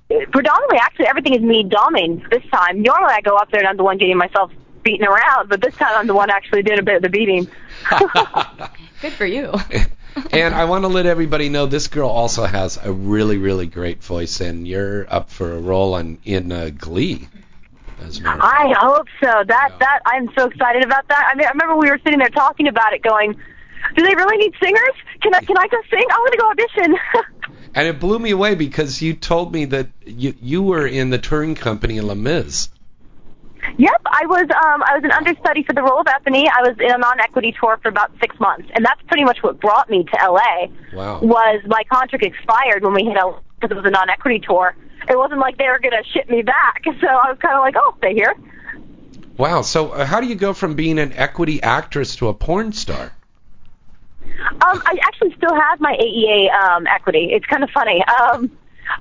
predominantly, 0.08 0.78
actually, 0.80 1.08
everything 1.08 1.34
is 1.34 1.42
me 1.42 1.64
doming 1.64 2.28
this 2.30 2.44
time. 2.52 2.82
Normally, 2.82 3.14
I 3.14 3.22
go 3.22 3.36
up 3.36 3.52
there 3.52 3.60
and 3.60 3.68
I'm 3.68 3.78
the 3.78 3.84
one 3.84 3.98
getting 3.98 4.18
myself 4.18 4.52
beaten 4.84 5.06
around, 5.06 5.50
but 5.50 5.62
this 5.62 5.76
time 5.76 5.92
I'm 5.96 6.08
the 6.08 6.16
one 6.16 6.30
actually 6.30 6.64
doing 6.64 6.80
a 6.80 6.84
bit 6.84 6.96
of 6.96 7.02
the 7.02 7.10
beating. 7.10 7.48
Good 9.02 9.14
for 9.14 9.26
you. 9.26 9.54
and 10.32 10.56
I 10.56 10.66
want 10.66 10.84
to 10.84 10.88
let 10.88 11.06
everybody 11.06 11.50
know 11.50 11.66
this 11.66 11.88
girl 11.88 12.10
also 12.10 12.46
has 12.46 12.80
a 12.82 12.92
really, 12.92 13.38
really 13.38 13.68
great 13.68 14.04
voice, 14.04 14.40
and 14.40 14.68
you're 14.68 15.12
up 15.14 15.30
for 15.30 15.54
a 15.54 15.60
role 15.60 15.94
on 15.94 16.20
in 16.24 16.52
uh, 16.52 16.70
Glee. 16.76 17.28
As 18.00 18.20
a 18.20 18.22
matter 18.22 18.38
of 18.38 18.42
fact. 18.44 18.56
I 18.56 18.74
hope 18.80 19.08
so. 19.22 19.44
That 19.48 19.70
Yeah. 19.72 19.78
that 19.80 20.00
I'm 20.06 20.30
so 20.38 20.46
excited 20.46 20.84
about 20.84 21.08
that. 21.10 21.30
I 21.32 21.36
mean, 21.36 21.48
I 21.48 21.52
remember 21.52 21.76
we 21.76 21.90
were 21.90 22.00
sitting 22.04 22.20
there 22.20 22.30
talking 22.30 22.68
about 22.68 22.94
it, 22.94 23.02
going, 23.02 23.34
"Do 23.96 24.04
they 24.04 24.16
really 24.16 24.38
need 24.38 24.54
singers? 24.62 24.96
Can 25.22 25.34
I 25.34 25.42
can 25.42 25.58
I 25.58 25.68
go 25.68 25.78
sing? 25.90 26.06
I'm 26.12 26.24
gonna 26.24 26.38
go 26.38 26.50
audition." 26.50 26.98
And 27.78 27.88
it 27.88 28.00
blew 28.00 28.18
me 28.18 28.32
away 28.32 28.56
because 28.56 29.04
you 29.04 29.14
told 29.14 29.54
me 29.54 29.66
that 29.66 29.90
you 30.04 30.34
you 30.42 30.64
were 30.64 30.88
in 30.88 31.12
the 31.12 31.20
touring 31.20 31.54
company 31.54 31.98
in 31.98 32.08
Les 32.08 32.16
Mis. 32.16 32.70
yep, 33.78 34.02
I 34.08 34.26
was 34.26 34.50
um 34.50 34.82
I 34.82 34.96
was 34.96 35.04
an 35.04 35.12
understudy 35.12 35.62
for 35.62 35.74
the 35.74 35.84
role 35.84 36.00
of 36.00 36.08
Bethany. 36.08 36.50
I 36.50 36.64
was 36.64 36.76
in 36.80 36.92
a 36.92 36.98
non-equity 36.98 37.54
tour 37.60 37.78
for 37.84 37.90
about 37.90 38.10
six 38.20 38.40
months, 38.40 38.68
and 38.74 38.84
that's 38.84 39.00
pretty 39.04 39.24
much 39.26 39.44
what 39.44 39.62
brought 39.62 39.92
me 39.92 40.04
to 40.06 40.18
LA. 40.28 40.70
Wow. 40.92 41.20
Was 41.20 41.62
my 41.68 41.84
contract 41.84 42.26
expired 42.26 42.84
when 42.84 42.96
we 42.96 43.04
hit 43.04 43.16
LA 43.16 43.42
because 43.60 43.70
it 43.70 43.80
was 43.80 43.86
a 43.86 43.92
non-equity 43.92 44.40
tour. 44.40 44.76
It 45.08 45.16
wasn't 45.16 45.40
like 45.40 45.60
they 45.60 45.68
were 45.68 45.78
gonna 45.78 46.04
ship 46.04 46.28
me 46.32 46.42
back, 46.42 46.82
so 46.84 47.08
I 47.08 47.30
was 47.30 47.38
kind 47.40 47.54
of 47.54 47.62
like, 47.62 47.76
"Oh, 47.78 47.94
stay 48.00 48.16
here." 48.16 48.34
Wow. 49.38 49.62
So 49.62 49.92
uh, 49.92 50.04
how 50.04 50.20
do 50.20 50.26
you 50.26 50.34
go 50.34 50.54
from 50.54 50.74
being 50.74 50.98
an 50.98 51.14
equity 51.14 51.62
actress 51.62 52.16
to 52.16 52.30
a 52.30 52.34
porn 52.34 52.74
star? 52.74 53.12
Um, 54.40 54.82
I 54.86 54.98
actually 55.04 55.34
still 55.36 55.54
have 55.56 55.80
my 55.80 55.98
AEA 55.98 56.52
um, 56.54 56.88
equity. 56.88 57.30
It's 57.32 57.46
kind 57.46 57.64
of 57.64 57.70
funny. 57.72 58.04
Um, 58.06 58.52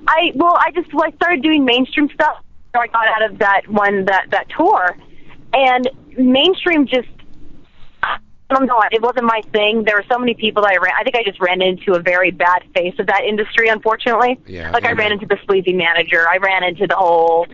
I 0.07 0.31
well, 0.35 0.57
I 0.59 0.71
just 0.71 0.93
well, 0.93 1.05
I 1.05 1.11
started 1.15 1.41
doing 1.41 1.65
mainstream 1.65 2.09
stuff. 2.13 2.43
So 2.73 2.81
I 2.81 2.87
got 2.87 3.07
out 3.07 3.31
of 3.31 3.39
that 3.39 3.67
one 3.67 4.05
that 4.05 4.27
that 4.31 4.47
tour, 4.49 4.97
and 5.53 5.89
mainstream 6.17 6.87
just. 6.87 7.07
I 8.49 8.55
don't 8.55 8.65
know. 8.65 8.81
It 8.93 9.01
wasn't 9.01 9.25
my 9.25 9.41
thing. 9.51 9.83
There 9.83 9.95
were 9.95 10.05
so 10.09 10.17
many 10.17 10.33
people 10.33 10.63
that 10.63 10.71
I 10.71 10.77
ran. 10.77 10.93
I 10.97 11.03
think 11.03 11.17
I 11.17 11.23
just 11.23 11.41
ran 11.41 11.61
into 11.61 11.95
a 11.95 11.99
very 11.99 12.31
bad 12.31 12.63
face 12.73 12.97
of 12.97 13.07
that 13.07 13.25
industry, 13.25 13.67
unfortunately. 13.67 14.39
Yeah, 14.45 14.71
Like 14.71 14.85
I 14.85 14.93
ran 14.93 15.11
into 15.11 15.25
the 15.25 15.37
sleazy 15.45 15.73
manager. 15.73 16.25
I 16.29 16.37
ran 16.37 16.63
into 16.63 16.87
the 16.87 16.95
whole. 16.95 17.45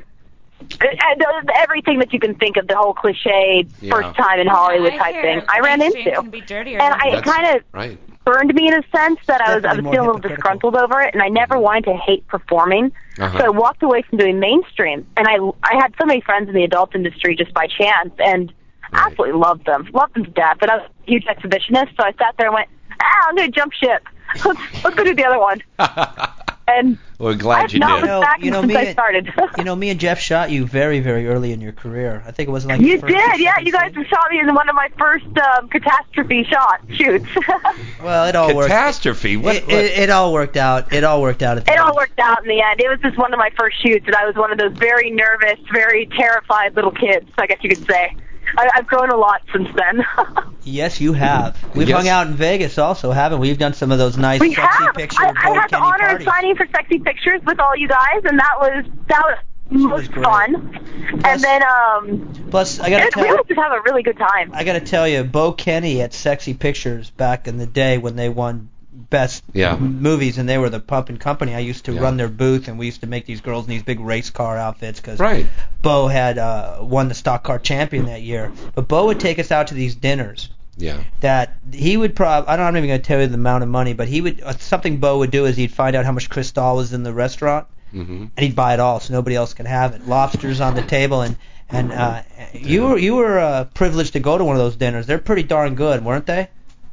And, 0.82 1.22
uh, 1.22 1.42
Everything 1.56 2.00
that 2.00 2.12
you 2.14 2.20
can 2.20 2.36
think 2.36 2.58
of, 2.58 2.68
the 2.68 2.76
whole 2.76 2.94
cliche 2.94 3.66
Yeah. 3.82 3.94
first 3.94 4.16
time 4.18 4.40
in 4.40 4.48
Hollywood 4.48 4.94
I 4.94 4.98
type 4.98 5.22
thing, 5.22 5.42
I 5.48 5.60
ran 5.60 5.82
into. 5.82 6.12
Can 6.12 6.30
be 6.30 6.42
dirtier 6.42 6.80
And 6.80 6.94
than 6.94 7.00
I 7.02 7.10
That's 7.16 7.30
kind 7.30 7.56
of 7.56 7.64
right. 7.74 8.00
burned 8.26 8.54
me 8.54 8.68
in 8.68 8.74
a 8.74 8.84
sense 8.96 9.20
that 9.28 9.42
I 9.42 9.56
was 9.56 9.66
I 9.66 9.74
was 9.74 9.82
feeling 9.84 10.00
a 10.00 10.12
little 10.14 10.20
disgruntled 10.20 10.76
over 10.76 11.02
it, 11.02 11.14
and 11.14 11.22
I 11.22 11.28
never 11.30 11.58
wanted 11.60 11.86
to 11.86 11.94
hate 11.94 12.28
performing. 12.28 12.92
Uh-huh. 13.20 13.38
So 13.40 13.46
I 13.46 13.50
walked 13.50 13.84
away 13.84 14.02
from 14.04 14.18
doing 14.20 14.40
mainstream, 14.40 15.06
and 15.18 15.28
I 15.28 15.38
I 15.64 15.76
had 15.82 15.94
so 16.00 16.06
many 16.06 16.22
friends 16.22 16.48
in 16.50 16.56
the 16.56 16.64
adult 16.64 16.96
industry 16.96 17.36
just 17.36 17.54
by 17.54 17.68
chance, 17.68 18.14
and 18.20 18.52
Right. 18.92 19.06
absolutely 19.08 19.40
loved 19.40 19.66
them, 19.66 19.88
loved 19.94 20.14
them 20.16 20.26
to 20.26 20.32
death. 20.32 20.58
But 20.60 20.70
I 20.70 20.76
was 20.78 20.90
a 21.08 21.10
huge 21.12 21.26
exhibitionist, 21.26 21.96
so 21.98 22.04
I 22.04 22.12
sat 22.14 22.36
there 22.38 22.48
and 22.48 22.54
went, 22.54 22.70
ah, 23.02 23.28
I'm 23.28 23.36
gonna 23.36 23.50
jump 23.50 23.74
ship. 23.74 24.04
Let's 24.46 24.60
let's 24.84 24.96
go 24.96 25.04
do 25.04 25.16
the 25.16 25.26
other 25.26 25.40
one. 25.40 25.62
And 26.68 26.98
We're 27.24 27.36
glad 27.36 27.64
I've 27.66 27.74
you 27.74 27.80
not 27.80 27.88
did. 27.88 27.94
looked 28.02 28.06
know- 28.08 28.22
back 28.22 28.44
you 28.44 28.52
know, 28.52 28.62
since 28.62 28.68
me 28.74 28.76
I 28.78 28.82
and- 28.84 28.92
started. 28.94 29.34
You 29.58 29.64
know, 29.64 29.76
me 29.76 29.90
and 29.92 30.00
Jeff 30.00 30.20
shot 30.20 30.50
you 30.52 30.66
very, 30.68 31.00
very 31.00 31.28
early 31.28 31.52
in 31.52 31.62
your 31.62 31.72
career. 31.74 32.24
I 32.26 32.32
think 32.32 32.50
it 32.50 32.52
wasn't 32.52 32.72
like 32.74 32.82
You 32.82 32.96
the 32.98 33.02
first 33.08 33.14
did, 33.16 33.40
yeah. 33.40 33.60
You 33.60 33.72
guys 33.72 33.90
season. 33.92 34.06
shot 34.10 34.30
me 34.32 34.40
in 34.40 34.54
one 34.54 34.68
of 34.68 34.76
my 34.76 34.90
first 34.98 35.26
um, 35.38 35.70
catastrophe 35.70 36.44
shot 36.50 36.82
shoots. 36.94 37.26
Well, 38.04 38.26
it 38.28 38.36
all 38.36 38.54
worked. 38.54 38.68
Catastrophe. 38.70 39.38
What? 39.38 39.56
It, 39.56 39.64
what- 39.66 39.74
it, 39.76 39.98
it 40.00 40.10
all 40.10 40.34
worked 40.34 40.58
out. 40.58 40.92
It 40.92 41.04
all 41.06 41.22
worked 41.22 41.42
out 41.42 41.58
at 41.58 41.66
the 41.66 41.72
It 41.72 41.78
end. 41.78 41.88
all 41.88 41.96
worked 41.96 42.20
out 42.20 42.42
in 42.44 42.50
the 42.50 42.62
end. 42.62 42.82
It 42.82 42.90
was 42.90 43.00
just 43.00 43.18
one 43.18 43.32
of 43.34 43.38
my 43.40 43.50
first 43.58 43.82
shoots, 43.82 44.06
and 44.08 44.16
I 44.16 44.26
was 44.26 44.36
one 44.36 44.52
of 44.52 44.58
those 44.58 44.74
very 44.78 45.10
nervous, 45.12 45.60
very 45.72 46.08
terrified 46.08 46.76
little 46.76 46.92
kids, 46.92 47.30
I 47.38 47.48
guess 47.48 47.60
you 47.62 47.70
could 47.70 47.86
say. 47.88 48.16
I, 48.58 48.70
I've 48.76 48.88
grown 48.88 49.10
a 49.10 49.18
lot 49.18 49.42
since 49.52 49.70
then. 49.76 50.06
Yes, 50.66 51.02
you 51.02 51.12
have. 51.12 51.62
We've 51.76 51.90
Yes. 51.90 51.98
hung 51.98 52.08
out 52.08 52.28
in 52.28 52.36
Vegas 52.36 52.78
also, 52.78 53.12
haven't 53.12 53.40
we? 53.42 53.50
We've 53.50 53.58
done 53.58 53.74
some 53.74 53.92
of 53.92 53.98
those 53.98 54.16
nice 54.18 54.40
we 54.40 54.54
sexy 54.54 54.84
have. 54.86 54.96
picture 54.96 55.22
I, 55.22 55.34
I 55.36 55.50
had 55.56 55.70
the 55.70 55.76
Kenny 55.76 55.84
honor 55.86 55.98
parties. 56.08 56.26
of 56.28 56.34
signing 56.34 56.56
for 56.56 56.66
Sexy 56.74 57.00
Pictures 57.00 57.42
with 57.46 57.60
all 57.60 57.76
you 57.76 57.90
guys, 57.90 58.22
and 58.24 58.40
that 58.40 58.54
was 58.62 58.86
that 59.10 59.22
was 59.26 59.38
was 59.72 59.82
most 59.84 60.12
great. 60.14 60.24
fun. 60.24 60.80
Plus- 61.20 61.26
and 61.26 61.42
then 61.44 61.64
um, 61.64 62.34
Plus, 62.50 62.80
I 62.80 62.90
gotta 62.90 63.12
tell 63.12 63.24
we 63.30 63.44
just 63.50 63.60
have 63.60 63.74
a 63.74 63.82
really 63.82 64.04
good 64.04 64.18
time. 64.18 64.52
I 64.54 64.64
gotta 64.64 64.80
tell 64.80 65.06
you, 65.06 65.26
Bo 65.26 65.52
Kenny 65.52 66.00
at 66.02 66.14
Sexy 66.14 66.54
Pictures 66.54 67.10
back 67.10 67.46
in 67.50 67.58
the 67.58 67.68
day 67.68 67.98
when 67.98 68.16
they 68.16 68.30
won 68.30 68.70
best 69.10 69.44
Yeah. 69.54 69.76
movies 69.78 70.38
and 70.38 70.48
they 70.48 70.58
were 70.58 70.70
the 70.70 70.80
pumping 70.80 71.18
company. 71.18 71.56
I 71.56 71.60
used 71.60 71.86
to 71.86 71.94
Yeah. 71.94 72.02
run 72.02 72.18
their 72.18 72.28
booth 72.30 72.68
and 72.68 72.78
we 72.78 72.86
used 72.86 73.02
to 73.02 73.08
make 73.08 73.26
these 73.26 73.42
girls 73.42 73.66
in 73.66 73.72
these 73.72 73.84
big 73.84 74.00
race 74.00 74.30
car 74.30 74.58
outfits 74.58 75.00
because 75.00 75.20
Right. 75.20 75.48
Bo 75.82 76.08
had 76.08 76.38
uh, 76.38 76.78
won 76.82 77.08
the 77.10 77.16
stock 77.16 77.44
car 77.44 77.60
champion 77.60 78.06
that 78.06 78.22
year. 78.22 78.52
But 78.76 78.88
Bo 78.88 79.06
would 79.08 79.20
take 79.20 79.40
us 79.40 79.52
out 79.52 79.68
to 79.68 79.74
these 79.74 79.96
dinners 79.96 80.50
Yeah. 80.78 80.98
that 81.22 81.56
he 81.72 81.98
would 81.98 82.16
probably 82.16 82.48
I 82.50 82.56
don't 82.56 82.66
I'm 82.68 82.74
not 82.74 82.78
even 82.80 82.90
going 82.90 83.02
to 83.02 83.08
tell 83.08 83.20
you 83.22 83.28
the 83.28 83.34
amount 83.36 83.64
of 83.64 83.70
money, 83.70 83.94
but 83.94 84.08
he 84.08 84.22
would 84.22 84.42
uh, 84.44 84.54
something 84.60 84.98
Bo 84.98 85.18
would 85.20 85.32
do 85.32 85.46
is 85.46 85.58
he'd 85.58 85.72
find 85.74 85.96
out 85.96 86.06
how 86.06 86.12
much 86.12 86.30
Cristal 86.30 86.76
was 86.76 86.94
in 86.94 87.04
the 87.04 87.14
restaurant 87.14 87.68
hmm 87.92 88.26
and 88.36 88.44
he'd 88.44 88.56
buy 88.56 88.74
it 88.74 88.80
all 88.80 89.00
so 89.00 89.14
nobody 89.14 89.36
else 89.36 89.54
could 89.54 89.68
have 89.68 89.94
it. 89.94 90.08
Lobsters 90.08 90.62
on 90.62 90.76
the 90.76 90.82
table 90.82 91.22
and 91.22 91.36
and 91.70 91.92
uh, 91.92 92.22
you 92.54 92.84
were 92.84 92.98
you 92.98 93.16
were 93.16 93.40
uh, 93.40 93.64
privileged 93.74 94.14
to 94.14 94.20
go 94.20 94.38
to 94.38 94.44
one 94.44 94.56
of 94.56 94.62
those 94.62 94.76
dinners. 94.76 95.08
They're 95.08 95.18
pretty 95.18 95.44
darn 95.44 95.74
good, 95.76 96.04
weren't 96.06 96.26
they? 96.28 96.48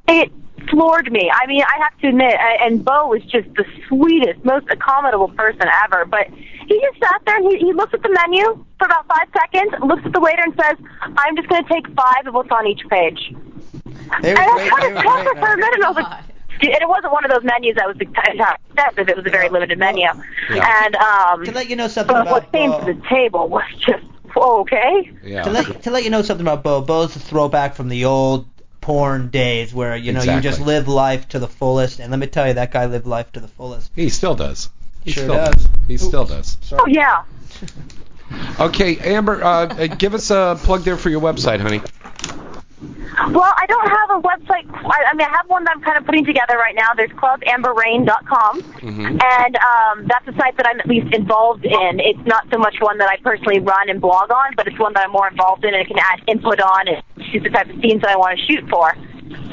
It 0.08 0.32
floored 0.68 1.10
me. 1.12 1.30
I 1.32 1.46
mean, 1.46 1.62
I 1.62 1.78
have 1.82 1.96
to 2.00 2.08
admit, 2.08 2.34
I- 2.38 2.58
and 2.66 2.84
Bo 2.84 3.08
was 3.08 3.22
just 3.22 3.48
the 3.54 3.64
sweetest, 3.88 4.44
most 4.44 4.66
accommodable 4.66 5.34
person 5.36 5.62
ever. 5.84 6.04
But 6.04 6.28
he 6.30 6.80
just 6.80 6.98
sat 7.00 7.22
there 7.26 7.36
and 7.36 7.50
he, 7.50 7.58
he 7.58 7.72
looks 7.72 7.94
at 7.94 8.02
the 8.02 8.10
menu 8.10 8.44
for 8.78 8.84
about 8.86 9.06
five 9.08 9.28
seconds, 9.32 9.72
looks 9.84 10.02
at 10.04 10.12
the 10.12 10.20
waiter, 10.20 10.42
and 10.42 10.54
says, 10.60 10.76
"I'm 11.16 11.36
just 11.36 11.48
going 11.48 11.64
to 11.64 11.68
take 11.72 11.86
five 11.94 12.26
of 12.26 12.34
what's 12.34 12.50
on 12.50 12.66
each 12.66 12.82
page." 12.88 13.32
They 14.22 14.30
And 14.34 14.38
were 14.38 14.42
I 14.44 14.54
great. 14.56 14.70
kind 14.70 14.82
They 14.82 14.88
of 14.88 14.94
were 14.94 15.00
stopped 15.02 15.24
great. 15.24 15.38
for 15.38 15.52
a 15.52 15.56
minute, 15.56 15.74
and 15.74 15.84
I 15.84 15.88
was 15.90 15.96
like, 15.96 16.24
and 16.62 16.82
it 16.82 16.88
wasn't 16.88 17.12
one 17.12 17.24
of 17.24 17.30
those 17.30 17.42
menus 17.44 17.74
that 17.76 17.86
was 17.86 17.96
extensive. 17.98 19.08
It 19.08 19.16
was 19.16 19.26
a 19.26 19.30
very 19.30 19.48
limited 19.48 19.78
menu, 19.78 20.08
Yeah. 20.50 20.84
and 20.84 20.96
um, 20.96 21.44
To 21.44 21.52
let 21.52 21.70
you 21.70 21.76
know 21.76 21.88
something 21.88 22.14
but 22.14 22.26
what 22.26 22.42
about 22.48 22.52
came 22.52 22.70
Bo, 22.70 22.80
to 22.84 22.92
the 22.94 23.00
table 23.08 23.48
was 23.48 23.64
just 23.78 24.04
okay. 24.36 25.10
Yeah. 25.22 25.42
to 25.44 25.50
let 25.50 25.82
to 25.82 25.90
let 25.90 26.04
you 26.04 26.10
know 26.10 26.22
something 26.22 26.46
about 26.46 26.62
Bo. 26.62 26.80
Bo's 26.82 27.16
a 27.16 27.18
throwback 27.18 27.74
from 27.74 27.88
the 27.88 28.04
old 28.04 28.46
porn 28.80 29.28
days 29.28 29.74
where 29.74 29.96
you 29.96 30.12
know 30.12 30.22
you 30.22 30.40
just 30.40 30.60
live 30.60 30.88
life 30.88 31.28
to 31.28 31.38
the 31.38 31.48
fullest. 31.48 32.00
And 32.00 32.10
let 32.10 32.18
me 32.18 32.26
tell 32.26 32.48
you, 32.48 32.54
that 32.54 32.72
guy 32.72 32.86
lived 32.86 33.06
life 33.06 33.32
to 33.32 33.40
the 33.40 33.48
fullest. 33.48 33.90
He 33.94 34.08
still 34.08 34.34
does. 34.34 34.70
He 35.04 35.12
Sure 35.12 35.24
still 35.24 35.34
does. 35.34 35.68
He 35.88 35.96
still 35.96 36.24
does. 36.24 36.58
Oh 36.72 36.86
yeah. 36.86 37.24
Okay, 38.60 38.96
Amber, 38.98 39.42
uh, 39.42 39.86
give 39.86 40.14
us 40.14 40.30
a 40.30 40.58
plug 40.62 40.82
there 40.82 40.96
for 40.96 41.10
your 41.10 41.20
website, 41.20 41.60
honey. 41.60 41.82
Well, 42.80 43.52
I 43.58 43.66
don't 43.66 43.88
have 43.88 44.10
a 44.10 44.20
website. 44.22 44.64
I, 44.72 45.10
I 45.10 45.14
mean, 45.14 45.26
I 45.26 45.30
have 45.36 45.48
one 45.48 45.64
that 45.64 45.72
I'm 45.76 45.82
kind 45.82 45.98
of 45.98 46.06
putting 46.06 46.24
together 46.24 46.56
right 46.56 46.74
now. 46.74 46.94
There's 46.96 47.10
clubamberrain.com, 47.10 48.62
Mhm. 48.62 49.22
and 49.22 49.56
um, 49.56 50.06
that's 50.06 50.26
a 50.28 50.32
site 50.40 50.56
that 50.56 50.66
I'm 50.66 50.80
at 50.80 50.86
least 50.86 51.12
involved 51.14 51.64
in. 51.64 52.00
It's 52.00 52.24
not 52.26 52.46
so 52.50 52.58
much 52.58 52.76
one 52.80 52.96
that 52.98 53.08
I 53.10 53.16
personally 53.18 53.58
run 53.60 53.90
and 53.90 54.00
blog 54.00 54.30
on, 54.30 54.54
but 54.56 54.66
it's 54.66 54.78
one 54.78 54.94
that 54.94 55.04
I'm 55.04 55.12
more 55.12 55.28
involved 55.28 55.64
in 55.64 55.74
and 55.74 55.86
can 55.86 55.98
add 55.98 56.20
input 56.26 56.60
on 56.60 56.88
and 56.88 57.02
shoot 57.30 57.42
the 57.42 57.50
type 57.50 57.68
of 57.68 57.76
scenes 57.82 58.00
that 58.02 58.10
I 58.10 58.16
want 58.16 58.38
to 58.38 58.46
shoot 58.46 58.64
for. 58.70 58.94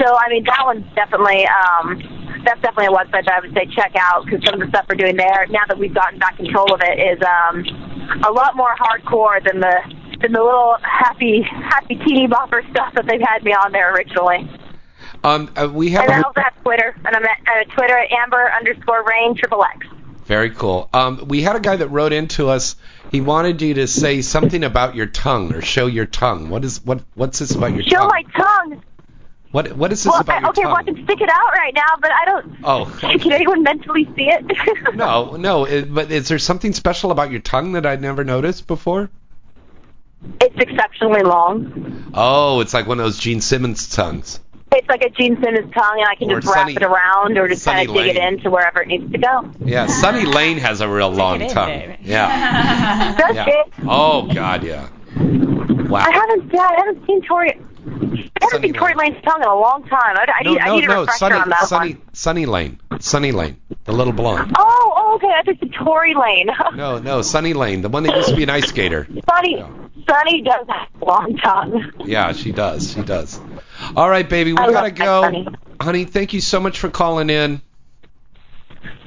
So, 0.00 0.16
I 0.16 0.28
mean, 0.30 0.44
that 0.44 0.62
one's 0.64 0.86
definitely 0.94 1.46
um, 1.46 2.00
that's 2.44 2.60
definitely 2.62 2.86
a 2.86 2.96
website 2.96 3.24
that 3.26 3.34
I 3.36 3.40
would 3.40 3.52
say 3.52 3.66
check 3.66 3.92
out 3.98 4.24
because 4.24 4.42
some 4.44 4.54
of 4.54 4.60
the 4.60 4.68
stuff 4.68 4.86
we're 4.88 4.94
doing 4.96 5.16
there 5.16 5.46
now 5.50 5.62
that 5.68 5.76
we've 5.78 5.92
gotten 5.92 6.18
back 6.18 6.36
control 6.36 6.72
of 6.72 6.80
it 6.82 6.98
is 6.98 7.18
um, 7.22 7.64
a 8.24 8.30
lot 8.32 8.56
more 8.56 8.74
hardcore 8.78 9.42
than 9.44 9.60
the 9.60 9.76
than 10.20 10.32
the 10.32 10.42
little 10.42 10.76
happy 10.82 11.42
happy 11.42 11.96
teeny 11.96 12.26
bopper 12.28 12.68
stuff 12.70 12.94
that 12.94 13.06
they've 13.06 13.20
had 13.20 13.42
me 13.44 13.52
on 13.52 13.72
there 13.72 13.94
originally. 13.94 14.48
Um, 15.24 15.50
uh, 15.56 15.68
we 15.72 15.90
have 15.90 16.04
And 16.04 16.12
I 16.12 16.22
also 16.22 16.40
have 16.40 16.54
Twitter, 16.62 16.94
and 17.04 17.16
I'm 17.16 17.24
at 17.24 17.38
uh, 17.46 17.74
Twitter 17.74 17.96
at 17.96 18.12
Amber 18.12 18.50
underscore 18.56 19.04
Rain 19.04 19.34
triple 19.34 19.64
X. 19.64 19.86
very 20.26 20.50
cool. 20.50 20.88
Um, 20.92 21.24
we 21.26 21.42
had 21.42 21.56
a 21.56 21.60
guy 21.60 21.76
that 21.76 21.88
wrote 21.88 22.12
into 22.12 22.48
us. 22.48 22.76
He 23.10 23.20
wanted 23.20 23.60
you 23.62 23.74
to 23.74 23.86
say 23.88 24.20
something 24.22 24.62
about 24.62 24.94
your 24.94 25.06
tongue 25.06 25.54
or 25.54 25.62
show 25.62 25.86
your 25.86 26.06
tongue. 26.06 26.50
What 26.50 26.64
is 26.64 26.84
what? 26.84 27.02
What's 27.14 27.38
this 27.40 27.54
about 27.54 27.72
your 27.72 27.82
Show 27.82 27.96
tongue? 27.96 28.10
Show 28.10 28.38
my 28.38 28.44
tongue. 28.44 28.82
What 29.50 29.72
What 29.76 29.92
is 29.92 30.04
this 30.04 30.12
Well, 30.12 30.20
about 30.20 30.42
your 30.42 30.50
okay, 30.50 30.64
well 30.66 30.76
I 30.76 30.82
can 30.82 31.02
stick 31.04 31.20
it 31.22 31.30
out 31.30 31.52
right 31.52 31.72
now, 31.74 31.96
but 32.00 32.10
I 32.12 32.24
don't. 32.26 32.56
Oh. 32.62 32.98
Can 33.00 33.32
anyone 33.32 33.62
mentally 33.62 34.04
see 34.14 34.28
it? 34.28 34.44
No, 34.94 35.36
no. 35.36 35.64
It, 35.64 35.92
but 35.92 36.10
is 36.10 36.28
there 36.28 36.38
something 36.38 36.72
special 36.74 37.10
about 37.10 37.30
your 37.30 37.40
tongue 37.40 37.72
that 37.72 37.86
I'd 37.86 38.02
never 38.02 38.24
noticed 38.24 38.66
before? 38.66 39.08
It's 40.40 40.56
exceptionally 40.58 41.22
long. 41.22 42.10
Oh, 42.14 42.60
it's 42.60 42.74
like 42.74 42.86
one 42.86 42.98
of 42.98 43.04
those 43.04 43.18
Gene 43.18 43.40
Simmons 43.40 43.88
tongues. 43.88 44.40
It's 44.72 44.88
like 44.88 45.02
a 45.02 45.10
Gene 45.10 45.36
Simmons 45.42 45.72
tongue, 45.72 45.98
and 46.00 46.08
I 46.08 46.14
can 46.16 46.30
Or 46.30 46.40
just 46.40 46.52
wrap 46.54 46.64
Sunny- 46.66 46.74
it 46.76 46.82
around 46.82 47.38
or 47.38 47.48
just 47.48 47.64
kind 47.64 47.88
of 47.88 47.94
dig 47.94 48.16
it 48.16 48.22
into 48.22 48.50
wherever 48.50 48.82
it 48.82 48.88
needs 48.88 49.10
to 49.12 49.18
go. 49.18 49.50
Yeah, 49.64 49.86
Sunny 49.86 50.24
Lane 50.26 50.58
has 50.58 50.80
a 50.80 50.88
real 50.88 51.10
long 51.10 51.40
in, 51.40 51.50
tongue. 51.50 51.68
baby. 51.70 51.96
Yeah. 52.02 53.16
Does 53.18 53.34
yeah. 53.36 53.46
it? 53.48 53.72
Oh 53.86 54.26
God, 54.32 54.64
yeah. 54.64 54.88
Wow. 55.16 56.00
I 56.00 56.10
haven't. 56.12 56.52
Yeah, 56.52 56.60
I 56.60 56.74
haven't 56.76 57.06
seen 57.06 57.22
Tori. 57.22 57.50
I 57.50 58.44
haven't 58.44 58.62
seen 58.62 58.74
Tory 58.74 58.94
Lane's 58.94 59.16
tongue 59.24 59.40
in 59.40 59.48
a 59.48 59.54
long 59.58 59.84
time. 59.88 60.16
I, 60.16 60.26
I 60.40 60.42
no, 60.44 60.52
need, 60.52 60.60
I 60.60 60.66
no, 60.66 60.74
need 60.76 60.84
a 60.84 60.88
no. 60.88 61.00
refresher 61.00 61.18
Sunny, 61.18 61.34
on 61.36 61.48
that 61.48 61.66
Sunny, 61.68 61.94
one. 61.94 62.02
Sunny 62.14 62.46
Lane. 62.46 62.80
Sunny 63.00 63.32
Lane, 63.32 63.56
the 63.84 63.92
little 63.92 64.12
blonde. 64.12 64.52
Oh, 64.58 64.92
oh, 64.96 65.14
okay. 65.14 65.32
I 65.34 65.42
think 65.42 65.60
the 65.60 65.68
Tory 65.68 66.14
Lane. 66.14 66.50
No, 66.76 66.98
no, 66.98 67.22
Sunny 67.22 67.54
Lane, 67.54 67.80
the 67.80 67.88
one 67.88 68.02
that 68.02 68.14
used 68.14 68.28
to 68.28 68.36
be 68.36 68.42
an 68.42 68.50
ice 68.50 68.66
skater. 68.68 69.08
Sunny, 69.30 69.64
Sunny 70.08 70.42
does 70.42 70.66
have 70.68 70.88
a 71.00 71.04
long 71.04 71.36
tongue. 71.38 71.92
Yeah, 72.04 72.32
she 72.32 72.52
does. 72.52 72.92
She 72.92 73.02
does. 73.02 73.40
All 73.96 74.08
right, 74.08 74.28
baby, 74.28 74.52
we 74.52 74.58
I 74.58 74.70
gotta 74.70 74.90
go. 74.90 75.22
Sunny. 75.22 75.48
Honey, 75.80 76.04
thank 76.04 76.32
you 76.32 76.40
so 76.40 76.60
much 76.60 76.78
for 76.78 76.90
calling 76.90 77.30
in. 77.30 77.60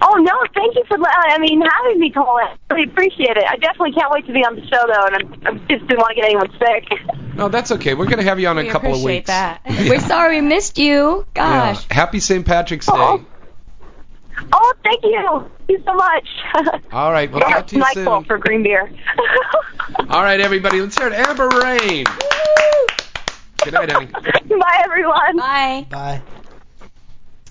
Oh 0.02 0.16
no, 0.16 0.34
thank 0.56 0.76
you 0.76 0.84
for 0.88 0.98
le- 0.98 1.08
I 1.08 1.38
mean 1.38 1.62
having 1.62 2.00
me 2.00 2.10
call 2.12 2.38
in. 2.40 2.48
I 2.70 2.74
really 2.74 2.90
appreciate 2.90 3.38
it. 3.38 3.44
I 3.48 3.56
definitely 3.58 3.94
can't 3.94 4.12
wait 4.12 4.26
to 4.28 4.34
be 4.34 4.44
on 4.44 4.56
the 4.56 4.62
show 4.68 4.84
though, 4.88 5.06
and 5.06 5.16
I'm, 5.16 5.56
I 5.56 5.60
just 5.68 5.88
didn't 5.88 6.00
want 6.00 6.10
to 6.10 6.16
get 6.16 6.26
anyone 6.26 6.50
sick. 6.60 7.36
No, 7.36 7.50
that's 7.50 7.72
okay. 7.74 7.94
We're 7.94 8.08
gonna 8.08 8.24
have 8.24 8.40
you 8.40 8.48
on 8.48 8.58
in 8.58 8.66
We 8.66 8.70
a 8.70 8.72
couple 8.72 8.90
of 8.90 8.96
appreciate 9.00 9.20
weeks. 9.20 9.28
that. 9.28 9.62
We're 9.70 10.00
sorry 10.00 10.42
we 10.42 10.48
missed 10.48 10.78
you. 10.78 11.26
Yeah. 11.36 11.74
Gosh. 11.74 11.86
Happy 11.90 12.20
St. 12.20 12.46
Patrick's 12.46 12.90
oh. 12.90 13.18
Day. 13.18 13.24
Oh. 13.24 13.31
Oh, 14.54 14.74
thank 14.84 15.04
you. 15.04 15.50
Thank 15.68 15.70
you 15.70 15.84
so 15.86 15.94
much. 15.94 16.28
All 16.92 17.12
right, 17.12 17.32
we'll 17.32 17.42
talk 17.42 17.68
to 17.68 17.76
you 17.76 17.82
Nightfall 17.82 18.22
soon. 18.22 18.26
for 18.26 18.38
green 18.38 18.64
beer. 18.64 18.92
All 20.10 20.24
right, 20.24 20.40
everybody, 20.40 20.82
let's 20.82 20.98
hear 20.98 21.08
it. 21.08 21.14
Amber 21.14 21.50
Rain. 21.50 22.06
Good 23.64 23.74
night, 23.74 23.92
honey. 23.92 24.06
Bye 24.60 24.82
everyone. 24.84 25.38
Bye. 25.38 25.86
Bye. 25.90 26.24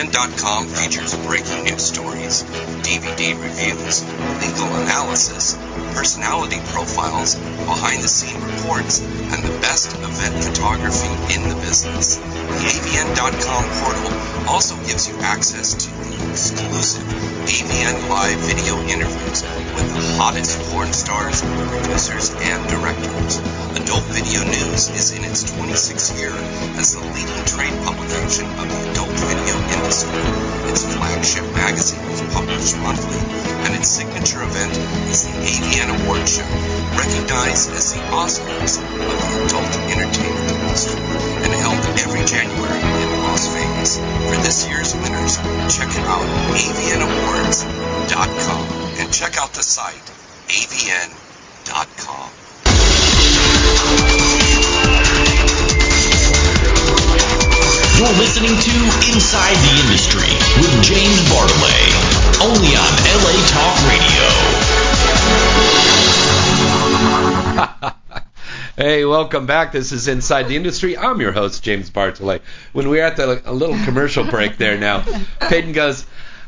avn.com 0.03 0.67
features 0.67 1.15
breaking 1.27 1.65
news 1.65 1.83
stories, 1.83 2.43
DVD 2.83 3.41
reviews, 3.41 4.03
legal 4.43 4.67
analysis, 4.83 5.55
personality 5.95 6.59
profiles, 6.67 7.37
behind-the-scene 7.37 8.41
reports, 8.43 9.01
and 9.01 9.45
the 9.45 9.61
best 9.61 9.95
event 9.99 10.35
photography 10.43 11.13
in 11.35 11.49
the 11.49 11.55
business. 11.63 12.17
The 12.17 12.67
avn.com 12.67 13.65
portal 13.79 14.51
also 14.51 14.77
gives 14.87 15.09
you 15.09 15.15
access 15.21 15.75
to 15.75 15.91
the 15.91 16.31
exclusive 16.31 17.07
AVN 17.47 18.09
Live 18.09 18.39
video 18.41 18.79
interviews 18.91 19.43
with 19.75 19.89
the 19.95 20.17
hottest 20.19 20.59
porn 20.71 20.93
stars, 20.93 21.43
producers, 21.43 22.31
and 22.31 22.69
directors. 22.69 23.39
Adult 23.79 24.05
Video 24.11 24.43
News 24.45 24.89
is 24.91 25.13
in 25.13 25.25
its 25.25 25.45
26th 25.45 26.19
year 26.19 26.33
as 26.79 26.95
the 26.95 27.01
leading 27.01 27.45
trade 27.47 27.75
publication 27.85 28.47
of 28.59 28.69
the 28.69 28.91
adult 28.91 29.11
video 29.11 29.57
industry. 29.75 29.92
Its 29.93 30.89
flagship 30.89 31.45
magazine 31.53 32.01
is 32.09 32.23
published 32.33 32.79
monthly, 32.79 33.21
and 33.67 33.75
its 33.77 33.91
signature 33.91 34.43
event 34.43 34.73
is 35.13 35.25
the 35.25 35.33
AVN 35.45 35.93
Award 36.01 36.27
Show, 36.27 36.49
recognized 36.97 37.69
as 37.77 37.93
the 37.93 38.01
Oscars 38.09 38.81
of 38.81 38.89
the 38.89 39.05
adult 39.45 39.69
entertainment 39.93 40.49
industry, 40.49 40.97
and 41.45 41.53
held 41.53 41.85
every 42.01 42.25
January 42.25 42.81
in 42.81 43.21
Las 43.21 43.45
Vegas. 43.53 44.01
For 44.01 44.37
this 44.41 44.65
year's 44.67 44.95
winners, 44.97 45.37
check 45.69 45.93
out 46.09 46.25
avnawards.com 46.57 47.77
and 48.97 49.13
check 49.13 49.37
out 49.37 49.53
the 49.53 49.63
site 49.63 50.09
avn.com. 50.49 51.32
You're 58.13 58.21
listening 58.21 58.51
to 58.51 58.73
Inside 59.11 59.57
the 59.57 59.73
Industry 59.81 60.29
with 60.61 60.85
James 60.85 61.21
Bartholet, 61.33 61.93
only 62.43 62.77
on 62.77 62.93
LA 63.09 63.33
Talk 63.49 63.73
Radio. 67.81 67.97
Hey, 68.77 69.05
welcome 69.05 69.47
back. 69.47 69.73
This 69.73 69.93
is 69.93 70.09
Inside 70.09 70.49
the 70.49 70.57
Industry. 70.57 70.97
I'm 70.97 71.21
your 71.21 71.33
host, 71.33 71.63
James 71.63 71.91
Bartholet. 71.91 72.41
When 72.73 72.89
we 72.89 72.99
were 72.99 73.05
at 73.05 73.17
the 73.17 73.43
a 73.47 73.53
little 73.53 73.77
commercial 73.85 74.25
break 74.25 74.57
there 74.59 74.77
now, 74.79 75.05
Peyton 75.41 75.73
goes, 75.73 76.07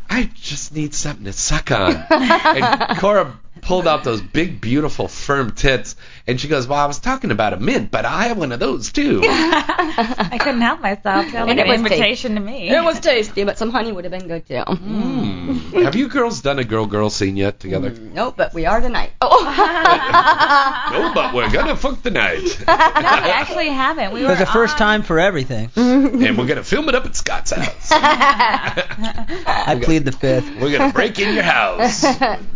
I 0.09 0.31
just 0.35 0.75
need 0.75 0.95
something 0.95 1.25
to 1.25 1.33
suck 1.33 1.71
on. 1.71 1.95
And 2.11 2.99
Cora 2.99 3.39
pulled 3.63 3.89
out 3.89 4.05
those 4.05 4.21
big, 4.21 4.61
beautiful, 4.61 5.09
firm 5.09 5.53
tits, 5.53 5.97
and 6.27 6.41
she 6.41 6.49
goes, 6.49 6.67
Well, 6.67 6.79
I 6.79 6.87
was 6.87 6.99
talking 6.99 7.31
about 7.31 7.53
a 7.53 7.57
mint, 7.59 7.91
but 7.91 8.05
I 8.05 8.29
have 8.29 8.39
one 8.39 8.53
of 8.53 8.61
those 8.61 8.93
too. 8.93 9.21
I 9.27 10.39
couldn't 10.41 10.61
help 10.63 10.81
myself. 10.81 11.27
Felt 11.27 11.49
like 11.49 11.51
And 11.51 11.61
it 11.61 11.63
an 11.65 11.69
was 11.69 11.79
invitation 11.79 12.35
to 12.35 12.41
me. 12.41 12.69
It 12.71 12.83
was 12.83 12.99
tasty, 13.01 13.45
but 13.45 13.59
some 13.59 13.71
honey 13.71 13.93
would 13.93 14.05
have 14.05 14.13
been 14.13 14.27
good 14.29 14.47
too. 14.47 14.61
Hmm. 14.63 15.59
Have 15.83 15.95
you 15.95 16.09
girls 16.09 16.41
done 16.41 16.59
a 16.59 16.65
girl 16.65 16.87
girl 16.87 17.11
scene 17.11 17.37
yet 17.37 17.61
together? 17.61 17.91
Nope, 17.91 18.35
but 18.37 18.55
we 18.55 18.67
are 18.67 18.81
tonight. 18.81 19.13
Oh. 19.21 19.41
No, 20.95 21.13
but 21.15 21.35
we're 21.35 21.51
gonna 21.51 21.77
fuck 21.77 22.03
tonight. 22.03 22.43
no, 22.67 22.75
we 22.75 23.31
actually 23.31 23.69
haven't. 23.69 24.13
We 24.13 24.21
It 24.21 24.25
were 24.25 24.31
was 24.31 24.39
the 24.39 24.47
first 24.47 24.75
on- 24.75 24.79
time 24.79 25.03
for 25.03 25.19
everything. 25.19 25.71
and 25.77 26.39
we're 26.39 26.47
gonna 26.47 26.63
film 26.63 26.89
it 26.89 26.95
up 26.95 27.05
at 27.05 27.17
Scott's 27.17 27.51
house. 27.51 27.89
I 27.93 29.81
plead 29.83 30.05
the 30.05 30.13
fifth. 30.13 30.49
We're 30.61 30.77
gonna 30.77 30.93
break 30.93 31.19
in 31.19 31.35
your 31.35 31.43
house. 31.43 32.05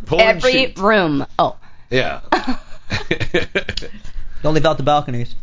Pull 0.06 0.20
Every 0.20 0.52
shoot. 0.52 0.78
room. 0.78 1.26
Oh. 1.38 1.56
Yeah. 1.90 2.20
Don't 4.42 4.54
leave 4.54 4.66
out 4.66 4.76
the 4.76 4.82
balconies. 4.82 5.34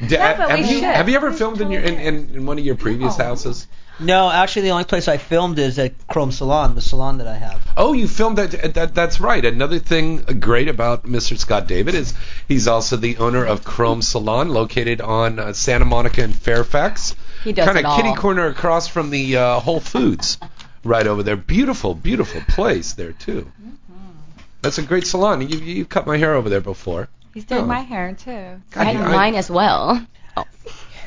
Da- 0.00 0.16
Yeah, 0.16 0.36
but 0.36 0.50
have 0.50 0.58
we 0.60 0.64
you 0.66 0.74
should. 0.76 0.84
have 0.84 1.08
you 1.08 1.16
ever 1.16 1.32
filmed 1.32 1.60
in 1.60 1.70
your 1.70 1.82
in, 1.82 1.94
in, 1.94 2.30
in 2.36 2.46
one 2.46 2.58
of 2.58 2.64
your 2.64 2.76
previous 2.76 3.16
houses? 3.16 3.66
No, 4.00 4.30
actually, 4.30 4.62
the 4.62 4.70
only 4.70 4.84
place 4.84 5.08
I 5.08 5.16
filmed 5.16 5.58
is 5.58 5.76
at 5.80 5.92
Chrome 6.06 6.30
Salon, 6.30 6.76
the 6.76 6.80
salon 6.80 7.18
that 7.18 7.26
I 7.26 7.34
have. 7.34 7.60
Oh, 7.76 7.92
you 7.94 8.06
filmed 8.06 8.38
that, 8.38 8.74
that. 8.74 8.94
That's 8.94 9.20
right. 9.20 9.44
Another 9.44 9.80
thing 9.80 10.18
great 10.38 10.68
about 10.68 11.02
Mr. 11.02 11.36
Scott 11.36 11.66
David 11.66 11.96
is 11.96 12.14
he's 12.46 12.68
also 12.68 12.96
the 12.96 13.16
owner 13.16 13.44
of 13.44 13.64
Chrome 13.64 14.00
Salon, 14.02 14.50
located 14.50 15.00
on 15.00 15.40
uh, 15.40 15.52
Santa 15.52 15.84
Monica 15.84 16.22
and 16.22 16.32
Fairfax. 16.34 17.16
He 17.42 17.52
does 17.52 17.66
kind 17.66 17.84
of 17.84 17.96
kitty 17.96 18.14
corner 18.14 18.46
across 18.46 18.86
from 18.86 19.10
the 19.10 19.36
uh, 19.36 19.58
Whole 19.58 19.80
Foods, 19.80 20.38
right 20.84 21.06
over 21.06 21.24
there. 21.24 21.36
Beautiful, 21.36 21.94
beautiful 21.96 22.40
place 22.42 22.92
there 22.92 23.12
too. 23.12 23.50
That's 24.62 24.78
a 24.78 24.82
great 24.82 25.06
salon. 25.06 25.40
You 25.48 25.58
you 25.58 25.84
cut 25.84 26.06
my 26.06 26.16
hair 26.16 26.34
over 26.34 26.48
there 26.48 26.60
before. 26.60 27.08
He's 27.34 27.44
doing 27.44 27.62
Oh. 27.64 27.66
my 27.66 27.80
hair 27.80 28.12
too. 28.14 28.60
God, 28.72 28.86
And 28.86 28.98
I- 28.98 29.12
mine 29.12 29.34
as 29.36 29.50
well. 29.50 30.04
Oh. 30.36 30.44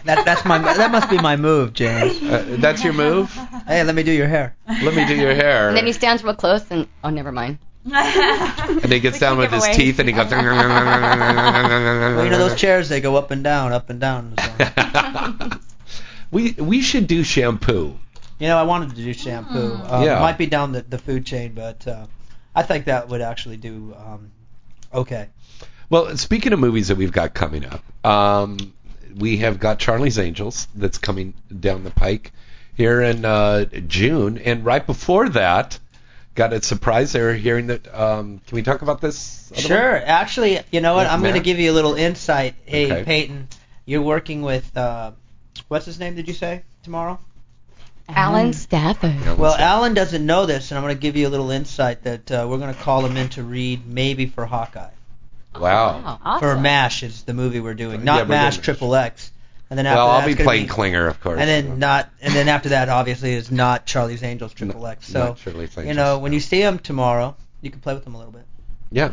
That 0.06 0.26
that's 0.26 0.46
my 0.46 0.58
that 0.58 0.92
must 0.92 1.10
be 1.10 1.18
my 1.20 1.36
move, 1.36 1.74
James. 1.74 2.22
Uh, 2.24 2.56
that's 2.60 2.84
your 2.84 2.94
move. 2.94 3.32
Hey, 3.68 3.84
let 3.84 3.94
me 3.94 4.02
do 4.04 4.12
your 4.12 4.28
hair. 4.28 4.56
Let 4.68 4.96
me 4.96 5.06
do 5.06 5.16
your 5.16 5.36
hair. 5.36 5.68
And 5.68 5.78
then 5.78 5.86
he 5.86 5.94
stands 5.94 6.24
real 6.24 6.34
close 6.34 6.64
and 6.72 6.88
oh, 7.04 7.10
never 7.12 7.32
mind. 7.32 7.60
and 7.92 8.92
he 8.92 9.00
gets 9.00 9.16
We 9.18 9.20
down 9.20 9.38
with 9.38 9.52
his 9.52 9.64
away. 9.64 9.74
teeth 9.74 10.00
and 10.00 10.08
he 10.08 10.14
goes. 10.14 10.32
Well, 10.32 12.24
you 12.26 12.30
know 12.32 12.38
those 12.38 12.56
chairs 12.60 12.90
they 12.90 13.02
go 13.02 13.16
up 13.16 13.32
and 13.32 13.44
down, 13.44 13.74
up 13.74 13.90
and 13.90 14.00
down. 14.00 14.34
So. 14.38 15.50
we 16.32 16.54
we 16.54 16.82
should 16.82 17.08
do 17.08 17.24
shampoo. 17.24 17.98
You 18.40 18.48
know, 18.48 18.58
I 18.58 18.64
wanted 18.64 18.92
to 18.92 18.96
do 18.96 19.14
shampoo. 19.14 19.74
Um, 19.86 20.04
Yeah. 20.04 20.20
Might 20.20 20.38
be 20.38 20.48
down 20.48 20.72
the, 20.72 20.82
the 20.82 20.98
food 20.98 21.26
chain, 21.26 21.54
but 21.54 21.88
uh, 21.88 22.08
I 22.56 22.64
think 22.64 22.86
that 22.86 23.10
would 23.10 23.22
actually 23.22 23.58
do 23.58 23.96
um, 23.98 24.32
okay. 24.94 25.30
Well, 25.90 26.16
speaking 26.18 26.54
of 26.54 26.60
movies 26.60 26.88
that 26.88 26.98
we've 26.98 27.12
got 27.12 27.34
coming 27.34 27.66
up, 27.66 27.84
um, 28.06 28.58
we 29.16 29.38
have 29.38 29.60
got 29.60 29.80
Charlie's 29.80 30.18
Angels 30.18 30.68
that's 30.74 30.98
coming 30.98 31.34
down 31.60 31.84
the 31.84 31.92
pike 31.92 32.32
here 32.76 33.02
in 33.02 33.26
uh, 33.26 33.66
June, 33.66 34.38
and 34.38 34.64
right 34.66 34.86
before 34.86 35.30
that, 35.30 35.78
got 36.36 36.54
a 36.54 36.62
surprise. 36.62 37.12
They 37.12 37.22
were 37.22 37.34
hearing 37.34 37.68
that. 37.68 37.94
Um, 37.94 38.40
can 38.48 38.56
we 38.56 38.64
talk 38.64 38.82
about 38.82 39.02
this? 39.02 39.52
Sure. 39.56 39.94
one? 39.94 40.02
Actually, 40.04 40.60
you 40.72 40.82
know 40.82 40.96
what? 40.96 41.04
With 41.04 41.12
I'm 41.12 41.22
going 41.22 41.34
to 41.34 41.42
give 41.42 41.60
you 41.60 41.72
a 41.72 41.74
little 41.74 41.96
insight. 41.96 42.56
Hey, 42.66 42.86
Okay. 42.92 43.04
Peyton, 43.04 43.48
you're 43.86 44.02
working 44.02 44.42
with 44.42 44.76
uh, 44.78 45.12
what's 45.68 45.86
his 45.86 46.00
name? 46.00 46.16
Did 46.16 46.28
you 46.28 46.34
say 46.34 46.64
tomorrow? 46.84 47.20
Alan 48.10 48.54
Stafford. 48.54 49.38
Well, 49.38 49.56
Alan 49.56 49.94
doesn't 49.94 50.26
know 50.26 50.46
this, 50.46 50.72
and 50.72 50.78
I'm 50.78 50.84
going 50.84 50.96
to 50.96 51.00
give 51.02 51.16
you 51.16 51.28
a 51.28 51.30
little 51.30 51.52
insight 51.52 52.04
that 52.04 52.32
uh, 52.32 52.46
we're 52.50 52.58
going 52.58 52.74
to 52.74 52.80
call 52.80 53.06
him 53.06 53.16
in 53.18 53.30
to 53.30 53.44
read 53.44 53.86
maybe 53.88 54.26
for 54.26 54.46
Hawkeye. 54.46 54.90
Wow. 55.58 56.20
Awesome. 56.24 56.40
For 56.40 56.60
MASH 56.62 57.04
is 57.04 57.24
the 57.24 57.34
movie 57.34 57.60
we're 57.60 57.74
doing, 57.74 58.00
Yeah, 58.00 58.06
not 58.06 58.20
we're 58.28 58.36
MASH 58.36 58.58
MASH. 58.58 58.66
Triple 58.66 58.96
X. 58.96 59.32
And 59.70 59.78
then 59.78 59.86
after 59.86 59.98
Well, 59.98 60.08
that, 60.08 60.14
I'll 60.20 60.26
be 60.26 60.32
it's 60.32 60.38
gonna 60.40 60.48
playing 60.48 60.68
Klinger, 60.68 61.08
of 61.08 61.22
course. 61.22 61.40
And 61.40 61.50
then 61.50 61.80
not, 61.80 62.10
and 62.22 62.34
then 62.34 62.50
after 62.50 62.70
that, 62.70 62.90
obviously, 62.90 63.34
is 63.34 63.52
not 63.52 63.86
Charlie's 63.86 64.22
Angels 64.24 64.54
Triple 64.54 64.86
X. 64.86 65.08
So 65.08 65.20
Not 65.28 65.38
Charlie's 65.38 65.76
you 65.76 65.82
Angels. 65.84 65.98
know, 65.98 66.20
when 66.20 66.34
you 66.34 66.40
see 66.42 66.62
him 66.62 66.80
tomorrow, 66.80 67.36
you 67.62 67.70
can 67.70 67.80
play 67.80 67.94
with 67.94 68.06
him 68.06 68.16
a 68.16 68.18
little 68.18 68.34
bit. 68.34 68.44
Yeah. 68.92 69.12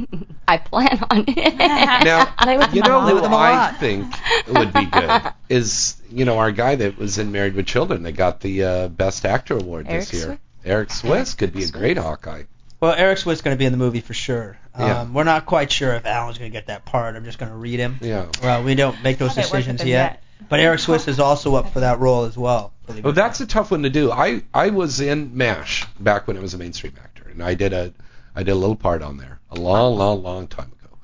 I 0.48 0.58
plan 0.58 0.98
on 1.10 1.24
it. 1.28 1.54
Now, 2.04 2.24
Play 2.42 2.58
with 2.58 2.74
you 2.74 2.82
know 2.82 2.98
all. 2.98 3.02
Play 3.04 3.14
with 3.14 3.22
who 3.22 3.28
them 3.28 3.32
a 3.32 3.36
I 3.36 3.50
lot. 3.52 3.76
think 3.78 4.12
would 4.48 4.72
be 4.72 4.86
good 4.86 5.22
is 5.48 6.00
you 6.10 6.24
know 6.24 6.38
our 6.38 6.50
guy 6.50 6.74
that 6.76 6.98
was 6.98 7.18
in 7.18 7.30
Married 7.30 7.54
with 7.54 7.66
Children 7.66 8.02
that 8.04 8.12
got 8.12 8.40
the 8.40 8.64
uh, 8.64 8.88
Best 8.88 9.24
Actor 9.24 9.58
award 9.58 9.86
Eric 9.88 10.00
this 10.00 10.12
year. 10.12 10.22
Swiss? 10.24 10.38
Eric 10.64 10.90
Swiss 10.90 11.34
could 11.34 11.52
be 11.52 11.64
a 11.64 11.68
great 11.68 11.96
Hawkeye. 11.96 12.44
Well, 12.80 12.94
Eric 12.94 13.18
Swiss's 13.18 13.42
going 13.42 13.54
to 13.54 13.58
be 13.58 13.66
in 13.66 13.72
the 13.72 13.78
movie 13.78 14.00
for 14.00 14.14
sure. 14.14 14.58
Um, 14.74 14.86
Yeah. 14.86 15.06
We're 15.10 15.24
not 15.24 15.44
quite 15.46 15.70
sure 15.70 15.92
if 15.94 16.06
Alan's 16.06 16.38
going 16.38 16.50
to 16.50 16.56
get 16.56 16.68
that 16.68 16.84
part. 16.86 17.14
I'm 17.14 17.24
just 17.24 17.38
going 17.38 17.50
to 17.52 17.56
read 17.56 17.78
him. 17.78 17.98
Yeah. 18.00 18.26
Well, 18.42 18.64
we 18.64 18.74
don't 18.74 19.02
make 19.02 19.18
those 19.18 19.34
Haven't 19.36 19.52
worked 19.52 19.66
with 19.68 19.76
decisions 19.76 19.88
yet. 19.88 20.22
But 20.48 20.60
Eric 20.60 20.80
Swiss 20.80 21.06
is 21.06 21.20
also 21.20 21.54
up 21.54 21.72
for 21.72 21.80
that 21.80 21.98
role 22.00 22.24
as 22.24 22.36
well. 22.38 22.72
believe 22.86 23.04
Well, 23.04 23.12
that's 23.12 23.40
a 23.40 23.46
tough 23.46 23.70
one 23.70 23.82
to 23.82 23.90
do. 23.90 24.10
I 24.10 24.42
I 24.54 24.70
was 24.70 25.00
in 25.00 25.36
MASH 25.36 25.86
back 26.00 26.26
when 26.26 26.36
it 26.36 26.42
was 26.42 26.54
a 26.54 26.58
mainstream 26.58 26.94
actor, 27.02 27.28
and 27.30 27.42
I 27.42 27.54
did 27.54 27.72
a 27.74 27.92
I 28.34 28.42
did 28.42 28.52
a 28.52 28.56
little 28.56 28.76
part 28.76 29.02
on 29.02 29.16
there 29.16 29.40
a 29.50 29.56
long, 29.56 29.96
long, 29.96 30.22
long 30.22 30.46
time 30.46 30.72
ago, 30.80 30.96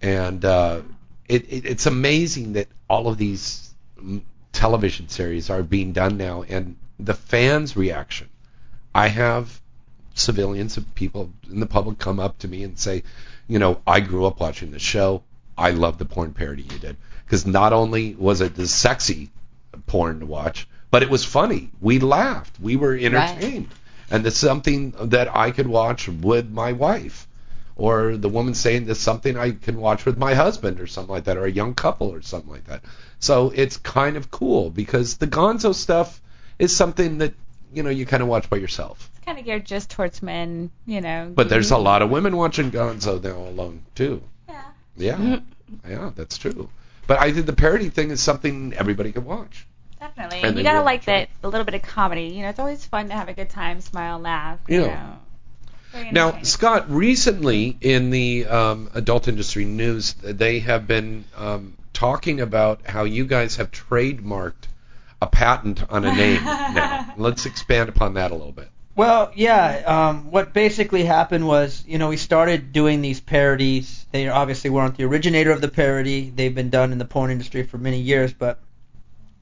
and 0.00 0.44
uh, 0.44 0.82
it, 1.28 1.44
it 1.52 1.66
it's 1.66 1.86
amazing 1.86 2.54
that 2.54 2.68
all 2.88 3.08
of 3.08 3.18
these 3.18 3.74
television 4.52 5.08
series 5.08 5.50
are 5.50 5.62
being 5.62 5.92
done 5.92 6.16
now, 6.16 6.42
and 6.42 6.76
the 6.98 7.14
fans' 7.14 7.76
reaction. 7.76 8.28
I 8.94 9.08
have 9.08 9.60
civilians 10.14 10.76
and 10.76 10.94
people 10.94 11.32
in 11.50 11.60
the 11.60 11.66
public 11.66 11.98
come 11.98 12.18
up 12.18 12.38
to 12.38 12.48
me 12.48 12.64
and 12.64 12.78
say, 12.78 13.04
you 13.48 13.58
know, 13.58 13.80
I 13.86 14.00
grew 14.00 14.26
up 14.26 14.40
watching 14.40 14.70
the 14.70 14.78
show. 14.78 15.22
I 15.56 15.70
love 15.70 15.98
the 15.98 16.04
porn 16.04 16.32
parody 16.32 16.62
you 16.62 16.78
did 16.78 16.96
because 17.24 17.46
not 17.46 17.72
only 17.72 18.14
was 18.14 18.40
it 18.40 18.54
the 18.54 18.66
sexy 18.66 19.30
porn 19.86 20.20
to 20.20 20.26
watch, 20.26 20.66
but 20.90 21.02
it 21.02 21.10
was 21.10 21.24
funny. 21.24 21.70
We 21.80 21.98
laughed. 21.98 22.58
We 22.60 22.76
were 22.76 22.94
entertained. 22.94 23.68
And 24.10 24.26
it's 24.26 24.36
something 24.36 24.92
that 25.00 25.34
I 25.34 25.50
could 25.50 25.66
watch 25.66 26.08
with 26.08 26.50
my 26.50 26.72
wife. 26.72 27.26
Or 27.76 28.16
the 28.16 28.28
woman 28.28 28.54
saying 28.54 28.84
this 28.84 29.00
something 29.00 29.38
I 29.38 29.52
can 29.52 29.78
watch 29.78 30.04
with 30.04 30.18
my 30.18 30.34
husband 30.34 30.80
or 30.80 30.86
something 30.86 31.14
like 31.14 31.24
that, 31.24 31.38
or 31.38 31.46
a 31.46 31.50
young 31.50 31.74
couple 31.74 32.12
or 32.12 32.20
something 32.20 32.50
like 32.50 32.66
that. 32.66 32.82
So 33.20 33.52
it's 33.54 33.78
kind 33.78 34.16
of 34.16 34.30
cool 34.30 34.68
because 34.68 35.16
the 35.16 35.26
gonzo 35.26 35.74
stuff 35.74 36.20
is 36.58 36.76
something 36.76 37.18
that, 37.18 37.32
you 37.72 37.82
know, 37.82 37.88
you 37.88 38.04
kind 38.04 38.22
of 38.22 38.28
watch 38.28 38.50
by 38.50 38.58
yourself. 38.58 39.08
It's 39.14 39.24
kind 39.24 39.38
of 39.38 39.46
geared 39.46 39.64
just 39.64 39.88
towards 39.90 40.22
men, 40.22 40.70
you 40.84 41.00
know. 41.00 41.32
But 41.34 41.48
there's 41.48 41.70
a 41.70 41.78
lot 41.78 42.02
of 42.02 42.10
women 42.10 42.36
watching 42.36 42.70
gonzo 42.70 43.22
now 43.22 43.38
alone, 43.48 43.82
too. 43.94 44.22
Yeah. 44.46 44.62
Yeah. 44.96 45.16
Mm-hmm. 45.16 45.90
yeah, 45.90 46.10
that's 46.14 46.36
true. 46.36 46.68
But 47.06 47.18
I 47.18 47.32
think 47.32 47.46
the 47.46 47.54
parody 47.54 47.88
thing 47.88 48.10
is 48.10 48.22
something 48.22 48.74
everybody 48.74 49.12
can 49.12 49.24
watch. 49.24 49.66
Definitely. 50.00 50.38
And 50.38 50.46
And 50.46 50.56
you 50.56 50.64
gotta 50.64 50.78
you'll 50.78 50.84
like 50.84 51.00
enjoy 51.00 51.12
that 51.12 51.28
a 51.42 51.48
little 51.48 51.64
bit 51.64 51.74
of 51.74 51.82
comedy. 51.82 52.28
You 52.28 52.42
know, 52.42 52.48
it's 52.48 52.58
always 52.58 52.84
fun 52.84 53.08
to 53.08 53.14
have 53.14 53.28
a 53.28 53.34
good 53.34 53.50
time, 53.50 53.80
smile, 53.80 54.18
laugh. 54.18 54.58
Yeah. 54.66 55.16
You 55.94 56.12
know. 56.12 56.30
Now. 56.30 56.42
Scott, 56.42 56.90
recently 56.90 57.76
in 57.80 58.10
the 58.10 58.46
um, 58.46 58.90
adult 58.94 59.28
industry 59.28 59.64
news, 59.64 60.14
they 60.14 60.60
have 60.60 60.86
been 60.86 61.24
um, 61.36 61.76
talking 61.92 62.40
about 62.40 62.86
how 62.86 63.04
you 63.04 63.26
guys 63.26 63.56
have 63.56 63.70
trademarked 63.70 64.68
a 65.20 65.26
patent 65.26 65.82
on 65.90 66.04
a 66.04 66.14
name 66.14 66.42
now. 66.44 67.12
Let's 67.18 67.44
expand 67.44 67.88
upon 67.88 68.14
that 68.14 68.30
a 68.30 68.34
little 68.34 68.52
bit. 68.52 68.70
Well, 68.96 69.32
yeah. 69.34 69.82
Um, 69.86 70.30
what 70.30 70.52
basically 70.52 71.04
happened 71.04 71.46
was, 71.46 71.84
you 71.86 71.98
know, 71.98 72.08
we 72.08 72.16
started 72.16 72.72
doing 72.72 73.02
these 73.02 73.20
parodies. 73.20 74.06
They 74.12 74.28
obviously 74.28 74.70
weren't 74.70 74.96
the 74.96 75.04
originator 75.04 75.50
of 75.50 75.60
the 75.60 75.68
parody. 75.68 76.30
They've 76.30 76.54
been 76.54 76.70
done 76.70 76.92
in 76.92 76.98
the 76.98 77.04
porn 77.04 77.30
industry 77.30 77.64
for 77.64 77.78
many 77.78 78.00
years, 78.00 78.32
but 78.32 78.58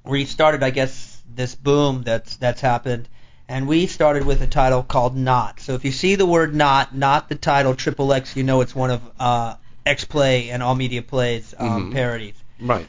we 0.09 0.25
started, 0.25 0.63
I 0.63 0.71
guess, 0.71 1.23
this 1.33 1.55
boom 1.55 2.03
that's 2.03 2.37
that's 2.37 2.61
happened, 2.61 3.09
and 3.49 3.69
we 3.69 3.87
started 3.87 4.25
with 4.25 4.43
a 4.43 4.47
title 4.47 4.83
called 4.83 5.17
Not. 5.17 5.61
So 5.61 5.75
if 5.75 5.85
you 5.85 5.93
see 5.93 6.15
the 6.17 6.27
word 6.27 6.55
Not, 6.55 6.95
not 6.95 7.29
the 7.29 7.35
title 7.35 7.75
Triple 7.75 8.13
X, 8.13 8.35
you 8.37 8.43
know 8.43 8.61
it's 8.63 8.75
one 8.75 8.91
of 8.91 9.03
uh, 9.21 9.55
X 9.87 10.05
Play 10.05 10.51
and 10.51 10.63
All 10.63 10.75
Media 10.75 11.03
Plays 11.03 11.55
um, 11.59 11.91
Mhm. 11.91 11.93
parodies. 11.93 12.35
Right. 12.61 12.89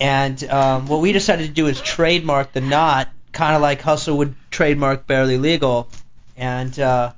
And 0.00 0.42
um, 0.44 0.88
what 0.88 1.00
we 1.00 1.12
decided 1.12 1.46
to 1.46 1.52
do 1.52 1.66
is 1.68 1.80
trademark 1.80 2.52
the 2.52 2.60
Not, 2.60 3.08
kind 3.32 3.54
of 3.54 3.62
like 3.62 3.80
Hustler 3.80 4.14
would 4.14 4.34
trademark 4.50 5.06
Barely 5.06 5.38
Legal. 5.38 5.88
And 6.36 6.76
uh, 6.80 7.12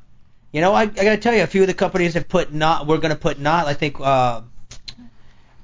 you 0.52 0.60
know, 0.60 0.74
I, 0.74 0.82
I 0.82 0.86
got 0.86 1.10
to 1.10 1.16
tell 1.16 1.34
you, 1.34 1.42
a 1.42 1.46
few 1.46 1.62
of 1.62 1.66
the 1.66 1.74
companies 1.74 2.14
have 2.14 2.28
put 2.28 2.52
not. 2.52 2.86
We're 2.86 2.98
going 2.98 3.14
to 3.14 3.18
put 3.18 3.38
not. 3.40 3.66
I 3.66 3.74
think 3.74 3.98
uh, 4.00 4.42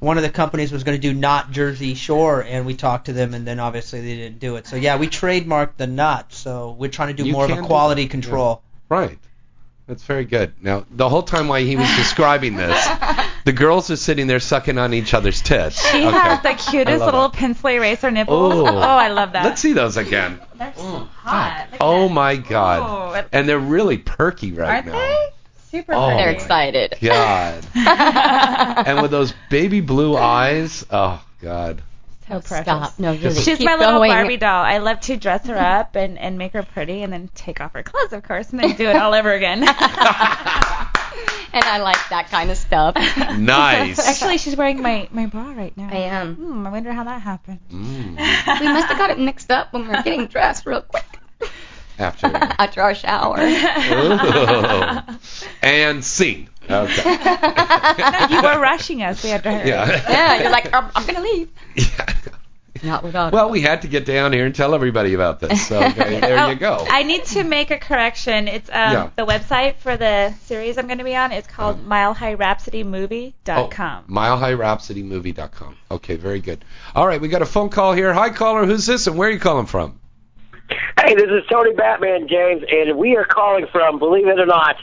one 0.01 0.16
of 0.16 0.22
the 0.22 0.30
companies 0.30 0.72
was 0.72 0.82
going 0.84 1.01
to 1.01 1.01
do 1.01 1.14
not 1.14 1.51
Jersey 1.53 1.94
Shore, 1.94 2.42
and 2.42 2.66
we 2.66 2.74
talked 2.74 3.07
to 3.07 3.12
them, 3.12 3.34
and 3.34 3.46
then 3.46 3.61
obviously 3.61 4.01
they 4.01 4.16
didn't 4.16 4.40
do 4.40 4.57
it. 4.57 4.66
So 4.66 4.76
yeah, 4.76 4.96
we 4.96 5.07
trademarked 5.07 5.76
the 5.76 5.86
knot. 5.86 6.32
So 6.32 6.72
we're 6.78 6.90
trying 6.90 7.14
to 7.14 7.22
do 7.22 7.26
You 7.26 7.32
more 7.32 7.44
of 7.44 7.51
a 7.51 7.62
quality 7.62 8.05
that, 8.05 8.11
control. 8.11 8.62
Right. 8.88 9.18
That's 9.86 10.05
very 10.05 10.24
good. 10.24 10.55
Now, 10.61 10.84
the 10.90 11.09
whole 11.09 11.22
time 11.22 11.48
while 11.48 11.62
he 11.62 11.76
was 11.76 11.88
describing 11.96 12.57
this, 12.57 12.88
The 13.44 13.53
girls 13.53 13.90
are 13.90 13.96
sitting 13.96 14.26
there 14.26 14.40
sucking 14.40 14.76
on 14.76 14.92
each 14.92 15.14
other's 15.14 15.40
tits. 15.40 15.80
She 15.90 16.07
Okay. 16.07 16.11
has 16.11 16.42
the 16.42 16.53
cutest 16.70 17.03
little 17.05 17.26
it. 17.26 17.32
pencil 17.32 17.70
eraser 17.70 18.11
nipples. 18.11 18.53
Oh. 18.55 18.66
Oh, 18.66 18.80
I 18.80 19.09
love 19.09 19.32
that. 19.32 19.44
Let's 19.44 19.61
see 19.61 19.72
those 19.72 19.96
again. 19.96 20.40
They're 20.57 20.74
so 20.76 20.82
mm. 20.82 21.09
hot. 21.09 21.68
Oh 21.80 22.09
my 22.09 22.36
god. 22.36 23.24
Ooh. 23.24 23.28
And 23.32 23.48
they're 23.48 23.59
really 23.59 23.96
perky 23.96 24.53
right 24.53 24.68
Aren't 24.68 24.86
now. 24.86 24.92
they? 24.92 25.28
Super 25.70 25.94
Oh. 25.94 26.08
They're 26.08 26.30
excited. 26.30 26.96
God. 27.00 27.64
and 27.74 29.02
with 29.02 29.10
those 29.10 29.32
baby 29.50 29.80
blue 29.80 30.16
eyes, 30.16 30.84
oh 30.90 31.22
god. 31.40 31.82
so 32.28 32.34
Oh, 32.36 32.40
precious. 32.40 32.64
Stop. 32.64 32.98
No, 32.98 33.12
really. 33.14 33.34
She's 33.34 33.58
keep 33.58 33.66
my 33.66 33.76
little 33.76 33.98
going. 33.98 34.10
Barbie 34.10 34.36
doll. 34.36 34.64
I 34.64 34.78
love 34.78 35.00
to 35.02 35.16
dress 35.16 35.46
her 35.46 35.56
up 35.56 35.96
and, 35.96 36.18
and 36.18 36.38
make 36.38 36.52
her 36.52 36.62
pretty 36.62 37.02
and 37.02 37.12
then 37.12 37.28
take 37.34 37.60
off 37.60 37.72
her 37.74 37.82
clothes, 37.82 38.12
of 38.12 38.22
course, 38.22 38.50
and 38.50 38.60
then 38.60 38.76
do 38.76 38.88
it 38.88 38.96
all 38.96 39.14
over 39.14 39.32
again. 39.32 39.64
And 41.52 41.64
I 41.64 41.78
like 41.78 41.98
that 42.10 42.28
kind 42.30 42.48
of 42.52 42.56
stuff. 42.56 42.94
Nice. 43.36 43.98
Actually, 43.98 44.38
she's 44.38 44.54
wearing 44.54 44.80
my, 44.82 45.08
my 45.10 45.26
bra 45.26 45.50
right 45.50 45.76
now. 45.76 45.88
I 45.90 45.96
am. 46.02 46.36
Hmm, 46.36 46.64
I 46.64 46.70
wonder 46.70 46.92
how 46.92 47.02
that 47.02 47.20
happened. 47.20 47.58
Mm. 47.72 48.16
We 48.60 48.66
must 48.68 48.86
have 48.86 48.98
got 48.98 49.10
it 49.10 49.18
mixed 49.18 49.50
up 49.50 49.72
when 49.72 49.82
we 49.82 49.88
were 49.88 50.02
getting 50.02 50.26
dressed 50.26 50.64
real 50.64 50.82
quick 50.82 51.04
After. 51.99 52.26
after 52.28 52.82
our 52.82 52.95
shower. 52.95 53.38
Ooh. 53.38 55.16
and 55.62 56.05
scene. 56.05 56.49
Okay. 56.68 57.03
you 58.30 58.43
were 58.43 58.61
rushing 58.61 59.03
us. 59.03 59.22
We 59.24 59.30
had 59.30 59.43
to 59.43 59.51
hurry. 59.51 59.68
Yeah. 59.74 59.86
yeah, 60.09 60.41
you're 60.43 60.51
like, 60.51 60.72
I'm, 60.74 60.91
I'm 60.95 61.07
gonna 61.07 61.20
leave. 61.22 61.49
Yeah. 61.74 62.14
Not 62.82 63.03
without. 63.03 63.32
Well, 63.34 63.51
we 63.51 63.61
had 63.61 63.82
to 63.82 63.88
get 63.88 64.07
down 64.07 64.32
here 64.32 64.47
and 64.47 64.55
tell 64.55 64.74
everybody 64.74 65.12
about 65.12 65.38
this. 65.41 65.66
So 65.68 65.82
okay, 65.82 66.18
there 66.20 66.38
Oh, 66.38 66.49
you 66.49 66.55
go. 66.55 66.86
I 66.88 67.03
need 67.03 67.24
to 67.26 67.45
make 67.45 67.70
a 67.70 67.76
correction. 67.78 68.49
It's 68.49 68.70
um, 68.70 68.93
Yeah. 68.93 69.11
the 69.16 69.26
website 69.26 69.76
for 69.76 69.99
the 69.99 70.32
series 70.45 70.78
I'm 70.78 70.86
going 70.86 70.97
to 70.97 71.05
be 71.05 71.14
on. 71.14 71.30
It's 71.32 71.47
called 71.47 71.78
Oh. 71.84 71.88
MileHighRhapsodyMovie.com. 71.88 74.05
MileHighRhapsodyMovie.com. 74.09 75.76
Okay, 75.91 76.16
very 76.16 76.41
good. 76.41 76.64
All 76.95 77.07
right, 77.07 77.20
we 77.20 77.28
got 77.28 77.43
a 77.43 77.47
phone 77.47 77.68
call 77.68 77.93
here. 77.93 78.14
Hi, 78.14 78.30
caller. 78.30 78.64
Who's 78.64 78.86
this, 78.86 79.07
and 79.07 79.18
where 79.18 79.28
are 79.28 79.32
you 79.32 79.41
calling 79.41 79.66
from? 79.66 79.99
Hey, 80.98 81.14
this 81.14 81.30
is 81.30 81.42
Tony 81.50 81.72
Batman 81.74 82.28
James, 82.28 82.62
and 82.70 82.98
we 82.98 83.16
are 83.16 83.24
calling 83.24 83.66
from, 83.72 83.98
believe 83.98 84.26
it 84.26 84.38
or 84.38 84.46
not, 84.46 84.76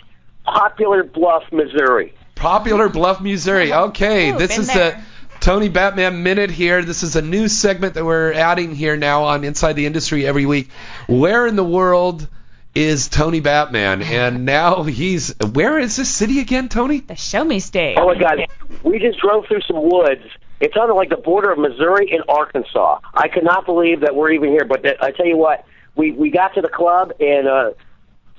Poplar 0.44 1.04
Bluff, 1.04 1.44
Missouri. 1.52 2.14
Poplar 2.36 2.90
Bluff, 2.90 3.22
Missouri. 3.22 3.74
Okay, 3.74 4.32
Ooh, 4.32 4.38
this 4.38 4.58
is 4.58 4.68
there. 4.68 4.92
the 4.92 5.40
Tony 5.40 5.70
Batman 5.70 6.24
Minute 6.24 6.52
here. 6.52 6.84
This 6.84 7.04
is 7.04 7.16
a 7.16 7.22
new 7.22 7.48
segment 7.48 7.94
that 7.96 8.06
we're 8.06 8.34
adding 8.34 8.76
here 8.76 8.98
now 8.98 9.24
on 9.24 9.44
Inside 9.44 9.74
the 9.74 9.86
Industry 9.86 10.26
every 10.26 10.46
week. 10.46 10.70
Where 11.08 11.48
in 11.48 11.56
the 11.56 11.64
world 11.64 12.28
is 12.76 13.08
Tony 13.08 13.40
Batman? 13.40 14.02
And 14.02 14.46
now 14.46 14.84
he's 14.84 15.36
where 15.54 15.80
is 15.80 15.96
this 15.96 16.10
city 16.10 16.40
again, 16.40 16.70
Tony? 16.70 17.00
The 17.00 17.16
Show 17.16 17.44
Me 17.44 17.60
State. 17.60 17.98
Oh 18.00 18.08
my 18.08 18.20
God, 18.20 18.46
we 18.84 19.00
just 19.00 19.20
drove 19.20 19.46
through 19.48 19.62
some 19.62 19.82
woods. 19.82 20.24
It's 20.60 20.76
on 20.76 20.94
like 20.96 21.10
the 21.10 21.18
border 21.18 21.52
of 21.52 21.60
Missouri 21.60 22.12
and 22.12 22.24
Arkansas. 22.28 23.00
I 23.14 23.28
cannot 23.28 23.66
believe 23.66 24.02
that 24.02 24.16
we're 24.16 24.32
even 24.32 24.50
here. 24.50 24.66
But 24.66 24.84
that, 24.84 25.04
I 25.04 25.12
tell 25.12 25.28
you 25.28 25.38
what, 25.38 25.66
we 25.98 26.12
we 26.12 26.30
got 26.30 26.54
to 26.56 26.62
the 26.62 26.70
club 26.70 27.12
and 27.20 27.48
uh, 27.48 27.72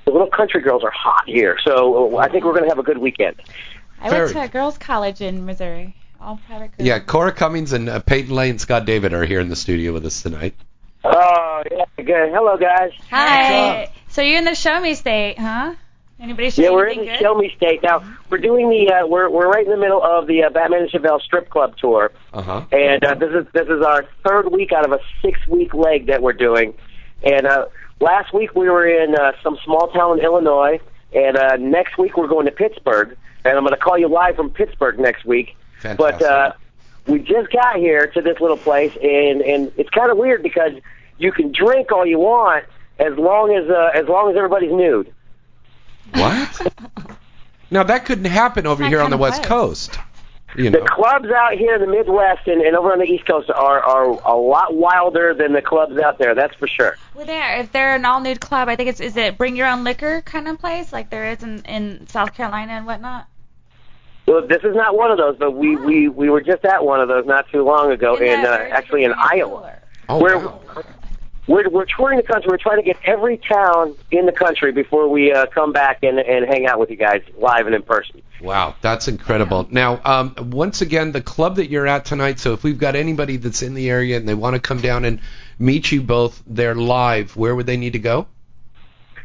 the 0.04 0.10
little 0.10 0.30
country 0.30 0.62
girls 0.62 0.82
are 0.84 0.90
hot 0.90 1.24
here. 1.26 1.58
So 1.64 2.16
I 2.16 2.28
think 2.28 2.44
we're 2.44 2.52
going 2.52 2.64
to 2.64 2.68
have 2.70 2.78
a 2.78 2.82
good 2.82 2.98
weekend. 2.98 3.36
I 4.00 4.10
went 4.10 4.30
to 4.32 4.42
a 4.42 4.48
girls' 4.48 4.78
college 4.78 5.20
in 5.20 5.44
Missouri. 5.44 5.94
All 6.20 6.40
private. 6.46 6.76
girls. 6.76 6.86
Yeah, 6.86 6.98
Cora 7.00 7.32
Cummings 7.32 7.72
and 7.72 7.88
uh, 7.88 8.00
Peyton 8.00 8.34
Lane 8.34 8.50
and 8.50 8.60
Scott 8.60 8.84
David 8.84 9.12
are 9.12 9.24
here 9.24 9.40
in 9.40 9.48
the 9.48 9.56
studio 9.56 9.92
with 9.92 10.04
us 10.06 10.22
tonight. 10.22 10.54
Oh 11.04 11.62
yeah, 11.70 11.84
good. 11.96 12.30
Hello 12.32 12.56
guys. 12.56 12.90
Hi. 13.10 13.90
So 14.08 14.22
you're 14.22 14.38
in 14.38 14.44
the 14.44 14.54
Show 14.54 14.80
Me 14.80 14.94
State, 14.94 15.38
huh? 15.38 15.74
Anybody 16.20 16.50
show 16.50 16.62
Yeah, 16.62 16.70
we're 16.70 16.86
in 16.86 16.98
the 16.98 17.04
good? 17.04 17.20
Show 17.20 17.34
Me 17.36 17.52
State 17.56 17.82
now. 17.84 18.02
We're 18.30 18.38
doing 18.38 18.68
the 18.68 18.92
uh, 18.92 19.06
we're 19.06 19.30
we're 19.30 19.48
right 19.48 19.64
in 19.64 19.70
the 19.70 19.76
middle 19.76 20.02
of 20.02 20.26
the 20.26 20.42
uh, 20.42 20.50
Batman 20.50 20.82
and 20.82 20.90
Chevelle 20.90 21.20
strip 21.20 21.48
club 21.50 21.76
tour. 21.76 22.10
Uh 22.32 22.42
huh. 22.42 22.64
and 22.72 23.04
uh, 23.04 23.14
this 23.14 23.30
is 23.30 23.46
this 23.52 23.68
is 23.68 23.82
our 23.82 24.04
third 24.26 24.50
week 24.50 24.72
out 24.72 24.84
of 24.84 24.92
a 24.92 24.98
six 25.22 25.38
week 25.46 25.74
leg 25.74 26.06
that 26.06 26.20
we're 26.20 26.32
doing. 26.32 26.74
And 27.22 27.46
uh, 27.46 27.66
last 28.00 28.32
week 28.32 28.54
we 28.54 28.68
were 28.68 28.86
in 28.86 29.14
uh, 29.14 29.32
some 29.42 29.58
small 29.64 29.88
town 29.88 30.18
in 30.18 30.24
Illinois, 30.24 30.80
and 31.12 31.36
uh, 31.36 31.56
next 31.56 31.98
week 31.98 32.16
we're 32.16 32.28
going 32.28 32.46
to 32.46 32.52
Pittsburgh. 32.52 33.16
And 33.44 33.56
I'm 33.56 33.64
going 33.64 33.74
to 33.74 33.80
call 33.80 33.96
you 33.96 34.08
live 34.08 34.36
from 34.36 34.50
Pittsburgh 34.50 34.98
next 34.98 35.24
week. 35.24 35.56
Fantastic. 35.80 35.98
But 35.98 36.22
uh, 36.22 36.52
we 37.06 37.20
just 37.20 37.50
got 37.50 37.76
here 37.76 38.06
to 38.06 38.20
this 38.20 38.40
little 38.40 38.56
place, 38.56 38.92
and 38.96 39.40
and 39.40 39.72
it's 39.76 39.90
kind 39.90 40.10
of 40.10 40.18
weird 40.18 40.42
because 40.42 40.72
you 41.18 41.32
can 41.32 41.52
drink 41.52 41.92
all 41.92 42.04
you 42.06 42.18
want 42.18 42.64
as 42.98 43.16
long 43.16 43.54
as 43.54 43.68
uh, 43.70 43.90
as 43.94 44.06
long 44.08 44.30
as 44.30 44.36
everybody's 44.36 44.72
nude. 44.72 45.12
What? 46.12 46.74
now 47.70 47.84
that 47.84 48.04
couldn't 48.04 48.26
happen 48.26 48.66
over 48.66 48.82
That 48.82 48.88
here 48.88 49.00
on 49.00 49.10
the 49.10 49.16
West 49.16 49.42
place. 49.42 49.48
Coast. 49.48 49.98
You 50.56 50.70
The 50.70 50.80
clubs 50.80 51.28
out 51.28 51.52
here 51.52 51.74
in 51.74 51.80
the 51.80 51.86
Midwest 51.86 52.48
and, 52.48 52.62
and 52.62 52.74
over 52.74 52.92
on 52.92 52.98
the 52.98 53.04
East 53.04 53.26
Coast 53.26 53.50
are 53.50 53.80
are 53.80 54.04
a 54.24 54.36
lot 54.36 54.74
wilder 54.74 55.34
than 55.34 55.52
the 55.52 55.62
clubs 55.62 55.98
out 55.98 56.18
there. 56.18 56.34
That's 56.34 56.54
for 56.54 56.66
sure. 56.66 56.96
Well, 57.14 57.26
there. 57.26 57.60
If 57.60 57.70
they're 57.72 57.94
an 57.94 58.04
all 58.04 58.20
nude 58.20 58.40
club, 58.40 58.68
I 58.68 58.76
think 58.76 58.88
it's 58.88 59.00
is 59.00 59.16
it 59.16 59.36
bring 59.36 59.56
your 59.56 59.66
own 59.66 59.84
liquor 59.84 60.22
kind 60.22 60.48
of 60.48 60.58
place 60.58 60.92
like 60.92 61.10
there 61.10 61.30
is 61.30 61.42
in 61.42 61.62
in 61.64 62.06
South 62.08 62.34
Carolina 62.34 62.72
and 62.72 62.86
whatnot. 62.86 63.26
Well, 64.26 64.46
this 64.46 64.62
is 64.62 64.74
not 64.74 64.96
one 64.96 65.10
of 65.10 65.18
those, 65.18 65.36
but 65.38 65.52
we 65.52 65.76
we 65.76 66.08
we 66.08 66.30
were 66.30 66.40
just 66.40 66.64
at 66.64 66.84
one 66.84 67.00
of 67.00 67.08
those 67.08 67.26
not 67.26 67.48
too 67.50 67.62
long 67.62 67.92
ago, 67.92 68.14
Isn't 68.14 68.26
in 68.26 68.46
uh, 68.46 68.68
actually 68.70 69.04
in 69.04 69.12
Iowa. 69.12 69.48
cooler. 69.50 69.82
Oh, 70.10 70.20
we're, 70.20 70.38
wow. 70.38 70.60
We're 71.48 71.68
we're 71.70 71.86
touring 71.86 72.18
the 72.18 72.22
country. 72.22 72.48
We're 72.50 72.58
trying 72.58 72.76
to 72.76 72.82
get 72.82 72.98
every 73.04 73.38
town 73.38 73.96
in 74.10 74.26
the 74.26 74.32
country 74.32 74.70
before 74.70 75.08
we 75.08 75.32
uh, 75.32 75.46
come 75.46 75.72
back 75.72 76.00
and 76.02 76.18
and 76.18 76.46
hang 76.46 76.66
out 76.66 76.78
with 76.78 76.90
you 76.90 76.96
guys 76.96 77.22
live 77.38 77.66
and 77.66 77.74
in 77.74 77.82
person. 77.82 78.22
Wow, 78.40 78.76
that's 78.82 79.08
incredible. 79.08 79.66
Now, 79.70 80.00
um, 80.04 80.34
once 80.50 80.82
again, 80.82 81.10
the 81.12 81.22
club 81.22 81.56
that 81.56 81.70
you're 81.70 81.86
at 81.86 82.04
tonight. 82.04 82.38
So 82.38 82.52
if 82.52 82.62
we've 82.62 82.78
got 82.78 82.94
anybody 82.94 83.38
that's 83.38 83.62
in 83.62 83.72
the 83.74 83.88
area 83.88 84.18
and 84.18 84.28
they 84.28 84.34
want 84.34 84.54
to 84.54 84.60
come 84.60 84.80
down 84.80 85.06
and 85.06 85.20
meet 85.58 85.90
you 85.90 86.02
both, 86.02 86.40
they're 86.46 86.74
live. 86.74 87.34
Where 87.34 87.56
would 87.56 87.66
they 87.66 87.78
need 87.78 87.94
to 87.94 87.98
go? 87.98 88.26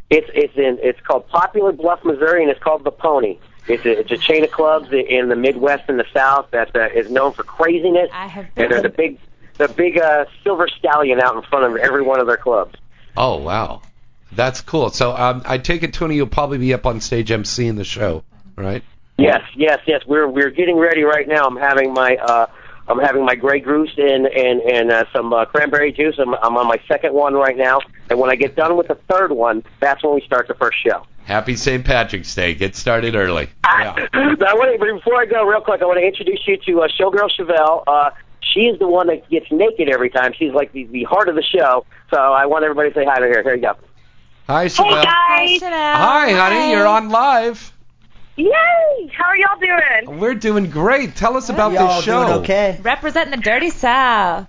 It's 0.08 0.30
it's 0.34 0.56
in 0.56 0.78
it's 0.82 1.00
called 1.00 1.28
Poplar 1.28 1.72
Bluff, 1.72 2.04
Missouri, 2.04 2.42
and 2.42 2.50
it's 2.50 2.62
called 2.62 2.84
the 2.84 2.90
Pony. 2.90 3.38
It's 3.66 3.84
a, 3.84 4.00
it's 4.00 4.10
a 4.10 4.18
chain 4.18 4.44
of 4.44 4.50
clubs 4.50 4.88
in 4.92 5.28
the 5.28 5.36
Midwest 5.36 5.84
and 5.88 5.98
the 5.98 6.06
South 6.12 6.50
that 6.50 6.74
uh, 6.76 6.88
is 6.94 7.10
known 7.10 7.32
for 7.32 7.44
craziness, 7.44 8.10
I 8.12 8.26
have 8.26 8.46
and 8.56 8.70
there's 8.70 8.84
a 8.84 8.90
big 8.90 9.18
the 9.58 9.68
big 9.68 9.98
uh, 9.98 10.26
silver 10.42 10.68
stallion 10.68 11.20
out 11.20 11.36
in 11.36 11.42
front 11.42 11.64
of 11.64 11.76
every 11.76 12.02
one 12.02 12.20
of 12.20 12.26
their 12.26 12.36
clubs. 12.36 12.74
Oh, 13.16 13.36
wow, 13.36 13.82
that's 14.32 14.60
cool. 14.60 14.90
So 14.90 15.16
um, 15.16 15.42
I 15.44 15.58
take 15.58 15.82
it, 15.82 15.92
Tony, 15.92 16.16
you'll 16.16 16.26
probably 16.26 16.58
be 16.58 16.74
up 16.74 16.86
on 16.86 17.00
stage 17.00 17.28
emceeing 17.28 17.76
the 17.76 17.84
show, 17.84 18.24
right? 18.56 18.82
Yes, 19.16 19.42
yes, 19.54 19.78
yes. 19.86 20.02
We're 20.06 20.26
we're 20.28 20.50
getting 20.50 20.76
ready 20.76 21.04
right 21.04 21.28
now. 21.28 21.46
I'm 21.46 21.56
having 21.56 21.92
my 21.94 22.16
uh 22.16 22.46
I'm 22.88 22.98
having 22.98 23.24
my 23.24 23.36
Grey 23.36 23.60
Goose 23.60 23.92
and 23.96 24.26
and 24.26 24.60
and 24.60 24.90
uh, 24.90 25.04
some 25.12 25.32
uh, 25.32 25.44
cranberry 25.44 25.92
juice. 25.92 26.16
I'm 26.18 26.34
I'm 26.34 26.56
on 26.56 26.66
my 26.66 26.80
second 26.88 27.14
one 27.14 27.34
right 27.34 27.56
now, 27.56 27.78
and 28.10 28.18
when 28.18 28.30
I 28.30 28.34
get 28.34 28.56
done 28.56 28.76
with 28.76 28.88
the 28.88 28.98
third 29.08 29.30
one, 29.30 29.62
that's 29.80 30.02
when 30.02 30.14
we 30.14 30.20
start 30.22 30.48
the 30.48 30.54
first 30.54 30.78
show. 30.84 31.06
Happy 31.24 31.56
St. 31.56 31.84
Patrick's 31.84 32.34
Day. 32.34 32.54
Get 32.54 32.76
started 32.76 33.14
early. 33.14 33.48
Yeah. 33.74 34.06
But 34.12 34.46
I 34.46 34.54
want 34.54 34.80
to, 34.80 34.94
before 34.94 35.20
I 35.20 35.26
go, 35.26 35.44
real 35.44 35.60
quick, 35.60 35.82
I 35.82 35.84
want 35.84 35.98
to 35.98 36.06
introduce 36.06 36.46
you 36.46 36.56
to 36.58 36.82
uh, 36.82 36.88
Showgirl 36.96 37.28
Chevelle. 37.36 37.82
Uh, 37.84 38.10
she 38.52 38.60
is 38.66 38.78
the 38.78 38.88
one 38.88 39.06
that 39.08 39.28
gets 39.30 39.50
naked 39.50 39.88
every 39.88 40.10
time. 40.10 40.32
She's 40.32 40.52
like 40.52 40.72
the, 40.72 40.84
the 40.84 41.04
heart 41.04 41.28
of 41.28 41.34
the 41.34 41.42
show. 41.42 41.86
So 42.10 42.16
I 42.18 42.46
want 42.46 42.64
everybody 42.64 42.90
to 42.90 42.94
say 42.94 43.04
hi 43.04 43.16
to 43.18 43.26
her. 43.26 43.42
Here 43.42 43.54
you 43.54 43.62
go. 43.62 43.74
Hi, 44.46 44.64
Hey 44.64 44.68
Chevelle. 44.68 45.04
Hi, 45.06 45.46
guys! 45.46 45.58
Chanel. 45.60 45.96
Hi, 45.96 46.30
honey. 46.32 46.70
You're 46.72 46.86
on 46.86 47.08
live. 47.08 47.72
Yay! 48.36 49.10
How 49.16 49.26
are 49.26 49.36
y'all 49.36 49.58
doing? 49.60 50.18
We're 50.18 50.34
doing 50.34 50.68
great. 50.68 51.14
Tell 51.14 51.36
us 51.36 51.48
about 51.48 51.72
Y'all 51.72 51.86
the 51.86 52.02
show. 52.02 52.24
doing 52.26 52.38
okay? 52.40 52.78
Representing 52.82 53.30
the 53.30 53.42
dirty 53.44 53.70
South. 53.70 54.48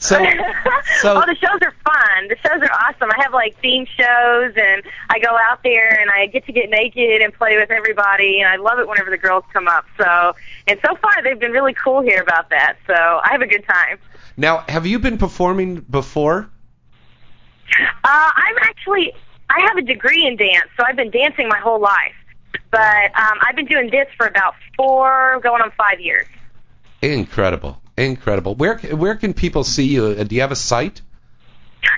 So, 0.00 0.16
so 1.00 1.16
oh, 1.16 1.24
the 1.26 1.36
shows 1.36 1.60
are 1.62 1.74
fun. 1.84 2.28
The 2.28 2.36
shows 2.36 2.60
are 2.62 2.72
awesome. 2.72 3.10
I 3.10 3.22
have 3.22 3.32
like 3.32 3.60
theme 3.60 3.86
shows, 3.86 4.54
and 4.56 4.82
I 5.10 5.18
go 5.20 5.36
out 5.48 5.62
there 5.62 6.00
and 6.00 6.10
I 6.10 6.26
get 6.26 6.46
to 6.46 6.52
get 6.52 6.70
naked 6.70 7.22
and 7.22 7.32
play 7.32 7.56
with 7.56 7.70
everybody, 7.70 8.40
and 8.40 8.48
I 8.48 8.56
love 8.56 8.78
it 8.78 8.88
whenever 8.88 9.10
the 9.10 9.18
girls 9.18 9.44
come 9.52 9.68
up. 9.68 9.84
So, 9.98 10.34
and 10.66 10.80
so 10.84 10.96
far 10.96 11.22
they've 11.22 11.38
been 11.38 11.52
really 11.52 11.74
cool 11.74 12.00
here 12.00 12.20
about 12.20 12.50
that. 12.50 12.76
So 12.86 12.94
I 12.94 13.28
have 13.30 13.42
a 13.42 13.46
good 13.46 13.64
time. 13.68 13.98
now, 14.36 14.64
have 14.68 14.86
you 14.86 14.98
been 14.98 15.18
performing 15.18 15.80
before? 15.80 16.48
Uh, 17.78 18.30
I'm 18.34 18.56
actually 18.62 19.12
I 19.50 19.66
have 19.66 19.76
a 19.76 19.82
degree 19.82 20.26
in 20.26 20.36
dance, 20.36 20.70
so 20.76 20.84
I've 20.86 20.96
been 20.96 21.10
dancing 21.10 21.48
my 21.48 21.58
whole 21.58 21.80
life. 21.80 22.14
But 22.70 23.16
um, 23.16 23.38
I've 23.42 23.56
been 23.56 23.66
doing 23.66 23.90
this 23.90 24.06
for 24.16 24.26
about 24.26 24.54
four, 24.76 25.40
going 25.42 25.60
on 25.60 25.72
five 25.72 26.00
years. 26.00 26.26
Incredible, 27.02 27.80
incredible. 28.06 28.54
Where 28.54 28.78
where 28.78 29.14
can 29.14 29.34
people 29.34 29.64
see 29.64 29.86
you? 29.86 30.06
Uh, 30.06 30.24
Do 30.24 30.34
you 30.34 30.40
have 30.40 30.52
a 30.52 30.56
site? 30.56 31.02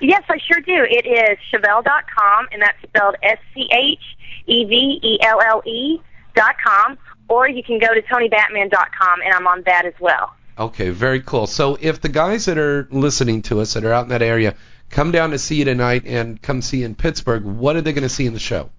Yes, 0.00 0.22
I 0.28 0.38
sure 0.38 0.61
do. 0.61 0.86
It 0.88 1.07
is 1.07 1.38
Schevelle.com, 1.53 2.48
and 2.53 2.62
that's 2.62 2.80
spelled 2.82 3.16
S 3.22 3.38
C 3.55 3.68
H 3.72 4.00
E 4.46 4.64
V 4.64 5.00
E 5.03 5.18
L 5.22 5.40
L 5.40 5.62
E 5.66 6.00
dot 6.34 6.55
com. 6.64 6.98
Or 7.28 7.48
you 7.48 7.62
can 7.62 7.78
go 7.78 7.94
to 7.94 8.03
TonyBatman.com, 8.03 9.20
and 9.24 9.32
I'm 9.32 9.46
on 9.46 9.62
that 9.66 9.86
as 9.86 9.94
well. 10.00 10.34
Okay, 10.59 10.90
very 10.90 11.20
cool. 11.20 11.46
So 11.46 11.78
if 11.80 12.00
the 12.00 12.09
guys 12.11 12.44
that 12.44 12.59
are 12.59 12.86
listening 12.90 13.42
to 13.42 13.61
us 13.61 13.74
that 13.74 13.84
are 13.84 13.92
out 13.92 14.05
in 14.05 14.11
that 14.11 14.22
area 14.22 14.55
come 14.90 15.11
down 15.11 15.30
to 15.30 15.38
see 15.38 15.57
you 15.57 15.64
tonight 15.64 16.03
and 16.05 16.40
come 16.40 16.61
see 16.61 16.80
you 16.80 16.84
in 16.86 16.94
Pittsburgh, 16.94 17.44
what 17.44 17.74
are 17.76 17.80
they 17.80 17.92
going 17.94 18.03
to 18.03 18.11
see 18.11 18.26
in 18.26 18.34
the 18.34 18.38
show? 18.38 18.70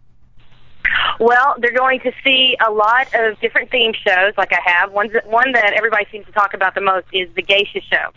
Well, 1.20 1.56
they're 1.60 1.74
going 1.74 2.00
to 2.02 2.12
see 2.24 2.58
a 2.66 2.72
lot 2.72 3.08
of 3.14 3.40
different 3.40 3.72
theme 3.72 3.94
shows, 3.94 4.34
like 4.38 4.52
I 4.52 4.60
have. 4.66 4.92
One, 4.92 5.10
one 5.26 5.52
that 5.54 5.74
everybody 5.74 6.06
seems 6.12 6.26
to 6.26 6.32
talk 6.32 6.54
about 6.54 6.76
the 6.76 6.82
most 6.82 7.08
is 7.14 7.30
the 7.36 7.42
Geisha 7.42 7.82
Show, 7.82 8.10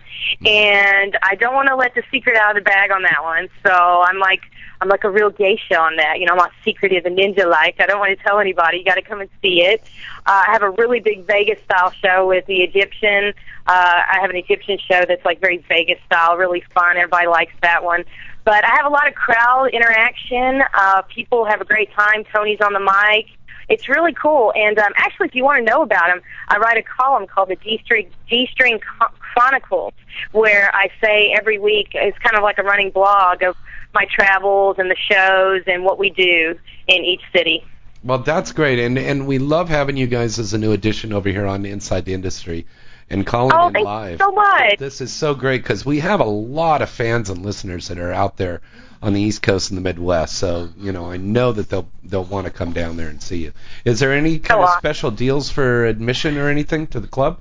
and 0.45 1.17
I 1.23 1.35
don't 1.37 1.55
want 1.55 1.69
to 1.69 1.77
let 1.77 1.95
the 1.95 2.03
secret 2.11 2.37
out 2.37 2.57
of 2.57 2.64
the 2.64 2.69
bag 2.69 2.91
on 2.91 3.03
that 3.03 3.23
one. 3.23 3.49
So 3.64 3.71
I'm 3.71 4.19
like, 4.19 4.43
I'm 4.81 4.89
like 4.89 5.05
a 5.05 5.11
real 5.11 5.31
geisha 5.31 5.79
on 5.79 5.97
that. 5.97 6.19
You 6.19 6.27
know, 6.27 6.33
I'm 6.33 6.39
not 6.39 6.53
secretive 6.64 7.07
and 7.07 7.17
ninja-like. 7.17 7.81
I 7.81 7.87
don't 7.87 7.99
want 7.99 8.17
to 8.17 8.25
tell 8.25 8.39
anybody. 8.41 8.79
You 8.79 8.85
got 8.85 8.97
to 8.97 9.03
come 9.03 9.21
and 9.21 9.31
see 9.41 9.62
it. 9.62 9.83
Uh, 10.27 10.45
I 10.47 10.53
have 10.53 10.62
a 10.62 10.71
really 10.71 11.01
big 11.01 11.27
Vegas-style 11.27 11.93
show 11.93 12.27
with 12.27 12.47
the 12.47 12.62
Egyptian. 12.62 13.33
Uh, 13.67 14.03
I 14.07 14.19
have 14.21 14.31
an 14.31 14.37
Egyptian 14.37 14.79
show 14.79 15.05
that's 15.07 15.25
like 15.25 15.41
very 15.41 15.59
Vegas 15.69 15.99
style, 16.07 16.37
really 16.37 16.62
fun. 16.75 16.97
Everybody 16.97 17.27
likes 17.27 17.55
that 17.62 17.83
one. 17.85 18.05
But 18.47 18.65
I 18.65 18.77
have 18.77 18.87
a 18.87 18.91
lot 18.91 19.09
of 19.09 19.15
crowd 19.17 19.71
interaction. 19.73 20.63
Uh, 20.73 21.03
people 21.03 21.45
have 21.45 21.61
a 21.61 21.65
great 21.65 21.93
time. 21.93 22.23
Tony's 22.33 22.61
on 22.61 22.73
the 22.73 22.81
mic. 22.81 23.27
It's 23.69 23.89
really 23.89 24.13
cool. 24.13 24.53
And 24.55 24.79
um, 24.79 24.93
actually, 24.97 25.27
if 25.27 25.35
you 25.35 25.43
want 25.43 25.67
to 25.67 25.69
know 25.69 25.83
about 25.83 26.11
him, 26.11 26.23
I 26.47 26.59
write 26.59 26.79
a 26.79 26.83
column 26.83 27.27
called 27.27 27.49
the 27.49 27.57
D 27.57 27.81
String 27.85 28.09
G 28.29 28.49
String 28.53 28.79
Chronicles, 28.79 29.95
where 30.31 30.71
I 30.73 30.91
say 31.03 31.35
every 31.37 31.59
week 31.59 31.89
it's 31.95 32.17
kind 32.19 32.37
of 32.37 32.45
like 32.45 32.59
a 32.59 32.63
running 32.63 32.91
blog 32.91 33.43
of 33.43 33.57
my 33.93 34.07
travels 34.09 34.77
and 34.79 34.89
the 34.89 34.97
shows 34.97 35.65
and 35.67 35.83
what 35.83 35.99
we 35.99 36.11
do 36.11 36.57
in 36.87 37.05
each 37.05 37.23
city. 37.35 37.65
Well, 38.05 38.19
that's 38.19 38.53
great, 38.53 38.79
and 38.79 38.97
and 38.97 39.27
we 39.27 39.39
love 39.41 39.69
having 39.69 39.97
you 39.97 40.07
guys 40.07 40.39
as 40.39 40.55
a 40.55 40.59
new 40.59 40.71
addition 40.71 41.13
over 41.13 41.29
here 41.29 41.47
on 41.47 41.67
Inside 41.67 42.05
the 42.05 42.15
Industry, 42.15 42.65
and 43.11 43.27
calling 43.27 43.53
Oh, 43.55 43.69
in 43.69 43.73
thanks 43.75 43.85
live. 43.87 44.19
so 44.19 44.33
much. 44.33 44.79
This 44.79 45.01
is 45.01 45.13
so 45.13 45.35
great 45.35 45.63
because 45.63 45.85
we 45.87 46.01
have 46.01 46.21
a 46.21 46.25
lot 46.25 46.83
of 46.83 46.91
fans 46.91 47.31
and 47.31 47.45
listeners 47.45 47.89
that 47.89 47.99
are 47.99 48.13
out 48.13 48.37
there 48.37 48.61
on 49.03 49.13
the 49.13 49.21
East 49.21 49.43
Coast 49.43 49.71
and 49.71 49.79
the 49.79 49.83
Midwest. 49.83 50.37
So 50.37 50.71
you 50.79 50.93
know, 50.93 51.11
I 51.11 51.17
know 51.17 51.53
that 51.53 51.69
they'll 51.69 51.89
they'll 52.03 52.25
want 52.25 52.47
to 52.47 52.53
come 52.53 52.73
down 52.73 52.97
there 52.97 53.09
and 53.09 53.23
see 53.23 53.45
you. 53.45 53.53
Is 53.85 54.01
there 54.01 54.13
any 54.13 54.39
kind 54.39 54.63
of 54.63 54.71
special 54.79 55.11
deals 55.11 55.51
for 55.51 55.85
admission 55.85 56.37
or 56.39 56.49
anything 56.49 56.87
to 56.89 57.01
the 57.01 57.07
club? 57.09 57.39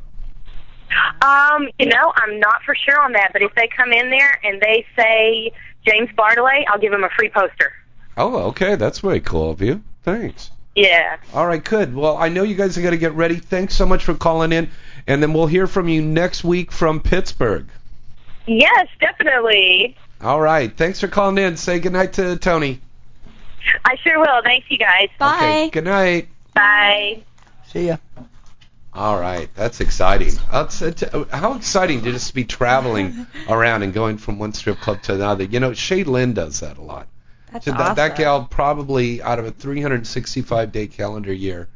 Um, 1.21 1.67
you 1.79 1.87
know, 1.87 2.13
I'm 2.15 2.39
not 2.39 2.61
for 2.63 2.75
sure 2.75 2.99
on 3.01 3.13
that, 3.13 3.31
but 3.33 3.41
if 3.41 3.53
they 3.55 3.67
come 3.67 3.91
in 3.91 4.09
there 4.11 4.39
and 4.43 4.61
they 4.61 4.85
say 4.95 5.51
James 5.85 6.09
Bartholet, 6.17 6.65
I'll 6.67 6.79
give 6.79 6.91
them 6.91 7.03
a 7.03 7.09
free 7.17 7.29
poster. 7.29 7.73
Oh, 8.17 8.43
okay, 8.49 8.75
that's 8.75 8.99
very 8.99 9.19
cool 9.19 9.49
of 9.51 9.61
you. 9.61 9.81
Thanks. 10.03 10.51
Yeah. 10.75 11.17
All 11.33 11.47
right, 11.47 11.63
good. 11.63 11.95
Well, 11.95 12.17
I 12.17 12.29
know 12.29 12.43
you 12.43 12.55
guys 12.55 12.77
are 12.77 12.81
going 12.81 12.91
to 12.91 12.97
get 12.97 13.13
ready. 13.13 13.37
Thanks 13.37 13.73
so 13.73 13.85
much 13.85 14.03
for 14.03 14.13
calling 14.13 14.51
in, 14.51 14.69
and 15.07 15.23
then 15.23 15.33
we'll 15.33 15.47
hear 15.47 15.67
from 15.67 15.87
you 15.87 16.01
next 16.01 16.43
week 16.43 16.71
from 16.71 16.99
Pittsburgh. 16.99 17.67
Yes, 18.45 18.87
definitely. 18.99 19.95
All 20.21 20.39
right. 20.39 20.75
Thanks 20.75 20.99
for 20.99 21.07
calling 21.07 21.37
in. 21.37 21.57
Say 21.57 21.79
goodnight 21.79 22.13
to 22.13 22.35
Tony. 22.35 22.81
I 23.83 23.95
sure 24.03 24.19
will. 24.19 24.41
Thanks, 24.43 24.69
you 24.69 24.77
guys. 24.77 25.09
Okay. 25.19 25.69
Good 25.69 25.85
night. 25.85 26.27
Bye. 26.53 27.23
See 27.67 27.87
ya. 27.87 27.97
All 28.93 29.19
right. 29.19 29.49
That's 29.55 29.81
exciting. 29.81 30.33
That's, 30.51 30.81
it's, 30.81 31.03
how 31.31 31.55
exciting 31.55 32.01
to 32.03 32.11
just 32.11 32.33
be 32.33 32.45
traveling 32.45 33.27
around 33.49 33.83
and 33.83 33.93
going 33.93 34.17
from 34.17 34.39
one 34.39 34.53
strip 34.53 34.79
club 34.79 35.01
to 35.03 35.15
another. 35.15 35.45
You 35.45 35.59
know, 35.59 35.73
Shay 35.73 36.03
Lynn 36.03 36.33
does 36.33 36.59
that 36.59 36.77
a 36.77 36.81
lot. 36.81 37.07
That's 37.55 37.65
So 37.65 37.71
that, 37.71 37.95
that 37.95 38.17
gal 38.17 38.43
probably 38.43 39.21
out 39.21 39.39
of 39.39 39.45
a 39.45 39.51
365 39.51 40.73
day 40.73 40.87
calendar 40.87 41.31
year, 41.31 41.69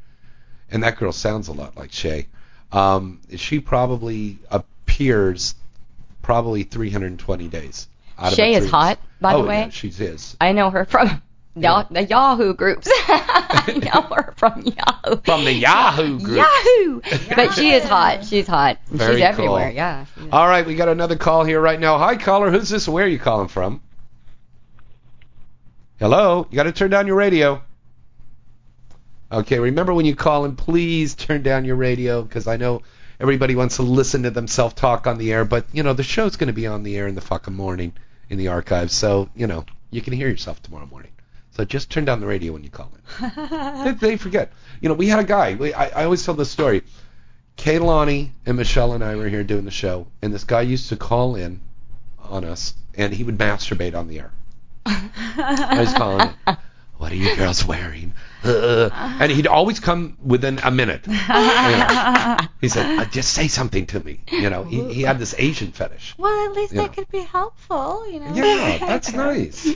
and 0.70 0.84
that 0.84 0.98
girl 0.98 1.14
sounds 1.14 1.48
a 1.48 1.54
lot 1.54 1.78
like 1.78 1.94
Shay. 1.94 2.28
Um, 2.74 3.22
she 3.38 3.62
probably 3.62 4.40
appears 4.52 5.56
probably 6.22 6.64
320 6.64 7.48
days. 7.48 7.88
Out 8.18 8.34
Shay 8.34 8.56
is 8.56 8.70
hot, 8.70 9.00
by 9.22 9.36
oh, 9.36 9.42
the 9.42 9.48
way. 9.48 9.60
Yeah, 9.60 9.70
she 9.70 9.88
is. 9.88 10.36
I 10.42 10.52
know 10.52 10.70
her 10.70 10.84
from 10.84 11.22
Ya- 11.56 11.86
the 11.90 12.04
Yahoo 12.04 12.54
groups. 12.56 12.90
I 13.08 13.80
know 13.94 14.02
her 14.14 14.34
from 14.36 14.62
Yahoo. 14.64 15.22
From 15.24 15.46
the 15.46 15.54
Yahoo 15.54 16.20
group. 16.20 16.40
Yahoo! 16.40 17.02
But 17.38 17.54
she 17.54 17.72
is 17.72 17.86
hot. 17.86 18.26
She's 18.26 18.48
hot. 18.48 18.80
Very 18.88 19.16
She's 19.16 19.24
everywhere. 19.24 19.68
cool. 19.68 19.76
Yeah. 19.76 20.06
All 20.34 20.46
right, 20.46 20.66
we 20.66 20.76
got 20.76 20.90
another 20.90 21.16
call 21.16 21.46
here 21.46 21.62
right 21.62 21.80
now. 21.80 21.98
Hi, 22.00 22.18
caller. 22.18 22.52
Who's 22.52 22.68
this? 22.68 22.86
Where 22.86 23.06
are 23.06 23.08
you 23.08 23.18
calling 23.18 23.48
from? 23.48 23.80
Hello. 26.00 26.48
You 26.50 26.56
got 26.56 26.64
to 26.64 26.72
turn 26.72 26.92
down 26.92 27.08
your 27.08 27.18
radio. 27.18 27.62
Okay. 29.30 29.60
Remember 29.60 29.94
when 29.94 30.06
you 30.06 30.16
call 30.16 30.46
in, 30.46 30.56
please 30.56 31.14
turn 31.14 31.44
down 31.44 31.66
your 31.66 31.76
radio 31.76 32.22
because 32.22 32.48
I 32.48 32.56
know 32.56 32.84
everybody 33.20 33.54
wants 33.54 33.76
to 33.76 33.82
listen 33.82 34.24
to 34.24 34.32
themselves 34.32 34.76
talk 34.76 35.08
on 35.08 35.18
the 35.18 35.34
air, 35.34 35.44
but 35.44 35.66
you 35.74 35.84
know 35.84 35.92
the 35.92 36.04
show's 36.04 36.38
going 36.38 36.48
to 36.48 36.54
be 36.54 36.68
on 36.68 36.84
the 36.84 36.96
air 36.96 37.08
in 37.08 37.16
the 37.16 37.22
fucking 37.22 37.54
morning 37.54 37.92
in 38.30 38.38
the 38.38 38.48
archives, 38.48 38.94
so 38.94 39.30
you 39.36 39.46
know 39.46 39.66
you 39.92 40.02
can 40.02 40.14
hear 40.14 40.30
yourself 40.30 40.64
tomorrow 40.64 40.86
morning. 40.86 41.12
So 41.52 41.66
just 41.66 41.90
turn 41.90 42.06
down 42.06 42.22
the 42.22 42.28
radio 42.28 42.54
when 42.54 42.64
you 42.64 42.70
call 42.70 42.94
in. 42.96 43.84
they, 43.84 43.92
they 43.92 44.16
forget. 44.16 44.54
You 44.80 44.88
know, 44.88 44.96
we 44.96 45.08
had 45.08 45.20
a 45.20 45.26
guy. 45.26 45.56
We, 45.56 45.74
I, 45.74 45.88
I 45.88 46.04
always 46.06 46.24
tell 46.24 46.34
this 46.34 46.50
story. 46.50 46.84
Kaylani 47.58 48.30
and 48.46 48.56
Michelle 48.56 48.94
and 48.94 49.04
I 49.04 49.18
were 49.18 49.28
here 49.28 49.44
doing 49.44 49.66
the 49.66 49.72
show, 49.72 50.08
and 50.22 50.34
this 50.34 50.46
guy 50.46 50.62
used 50.62 50.88
to 50.90 50.96
call 50.96 51.36
in 51.36 51.60
on 52.20 52.46
us, 52.46 52.74
and 52.96 53.14
he 53.14 53.26
would 53.26 53.38
masturbate 53.38 53.96
on 53.96 54.08
the 54.08 54.20
air. 54.20 54.32
I 54.86 55.78
was 55.80 55.94
calling 55.94 56.30
it. 56.48 56.58
What 56.98 57.12
are 57.14 57.16
you 57.16 57.36
girls 57.38 57.64
wearing? 57.66 58.14
Uh, 58.44 58.90
and 58.94 59.32
he'd 59.32 59.48
always 59.48 59.80
come 59.80 60.18
within 60.24 60.60
a 60.64 60.72
minute. 60.72 61.06
You 61.08 61.16
know. 61.16 62.38
He 62.62 62.68
said, 62.68 63.00
uh, 63.00 63.06
"Just 63.06 63.34
say 63.34 63.48
something 63.48 63.86
to 63.88 64.00
me." 64.02 64.20
You 64.32 64.50
know, 64.50 64.64
he, 64.64 64.94
he 64.94 65.02
had 65.04 65.18
this 65.20 65.34
Asian 65.38 65.72
fetish. 65.72 66.16
Well, 66.18 66.46
at 66.50 66.56
least 66.56 66.74
Yeah. 66.74 66.84
that 66.84 66.94
could 66.94 67.10
be 67.10 67.20
helpful, 67.22 68.10
you 68.12 68.20
know. 68.20 68.34
Yeah, 68.34 68.78
that's 68.80 69.14
nice. 69.14 69.68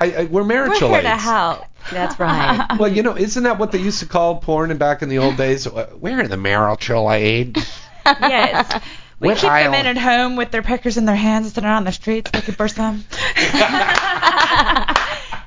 I, 0.00 0.12
I, 0.12 0.24
we're 0.24 0.42
We're 0.42 0.64
here 0.66 0.74
to 0.80 0.94
aids. 0.96 1.22
help. 1.22 1.64
That's 1.90 2.18
right. 2.18 2.66
Well, 2.78 2.92
you 2.92 3.02
know, 3.02 3.16
isn't 3.16 3.42
that 3.44 3.58
what 3.58 3.72
they 3.72 3.78
used 3.78 4.00
to 4.00 4.06
call 4.06 4.36
porn 4.36 4.70
and 4.70 4.78
back 4.78 5.02
in 5.02 5.08
the 5.08 5.18
old 5.18 5.36
days? 5.36 5.66
Uh, 5.66 5.88
We're 5.98 6.20
in 6.20 6.28
the 6.30 6.36
marital 6.36 7.10
aid. 7.12 7.56
yes. 8.06 8.82
We 9.20 9.28
What 9.28 9.38
keep 9.38 9.50
aisle? 9.50 9.64
the 9.64 9.70
men 9.70 9.86
at 9.86 9.98
home 9.98 10.36
with 10.36 10.50
their 10.52 10.62
pickers 10.62 10.96
in 10.96 11.04
their 11.04 11.16
hands 11.16 11.46
instead 11.46 11.64
of 11.64 11.70
on 11.70 11.84
the 11.84 11.92
streets 11.92 12.32
looking 12.32 12.54
for 12.54 12.68
some. 12.68 13.04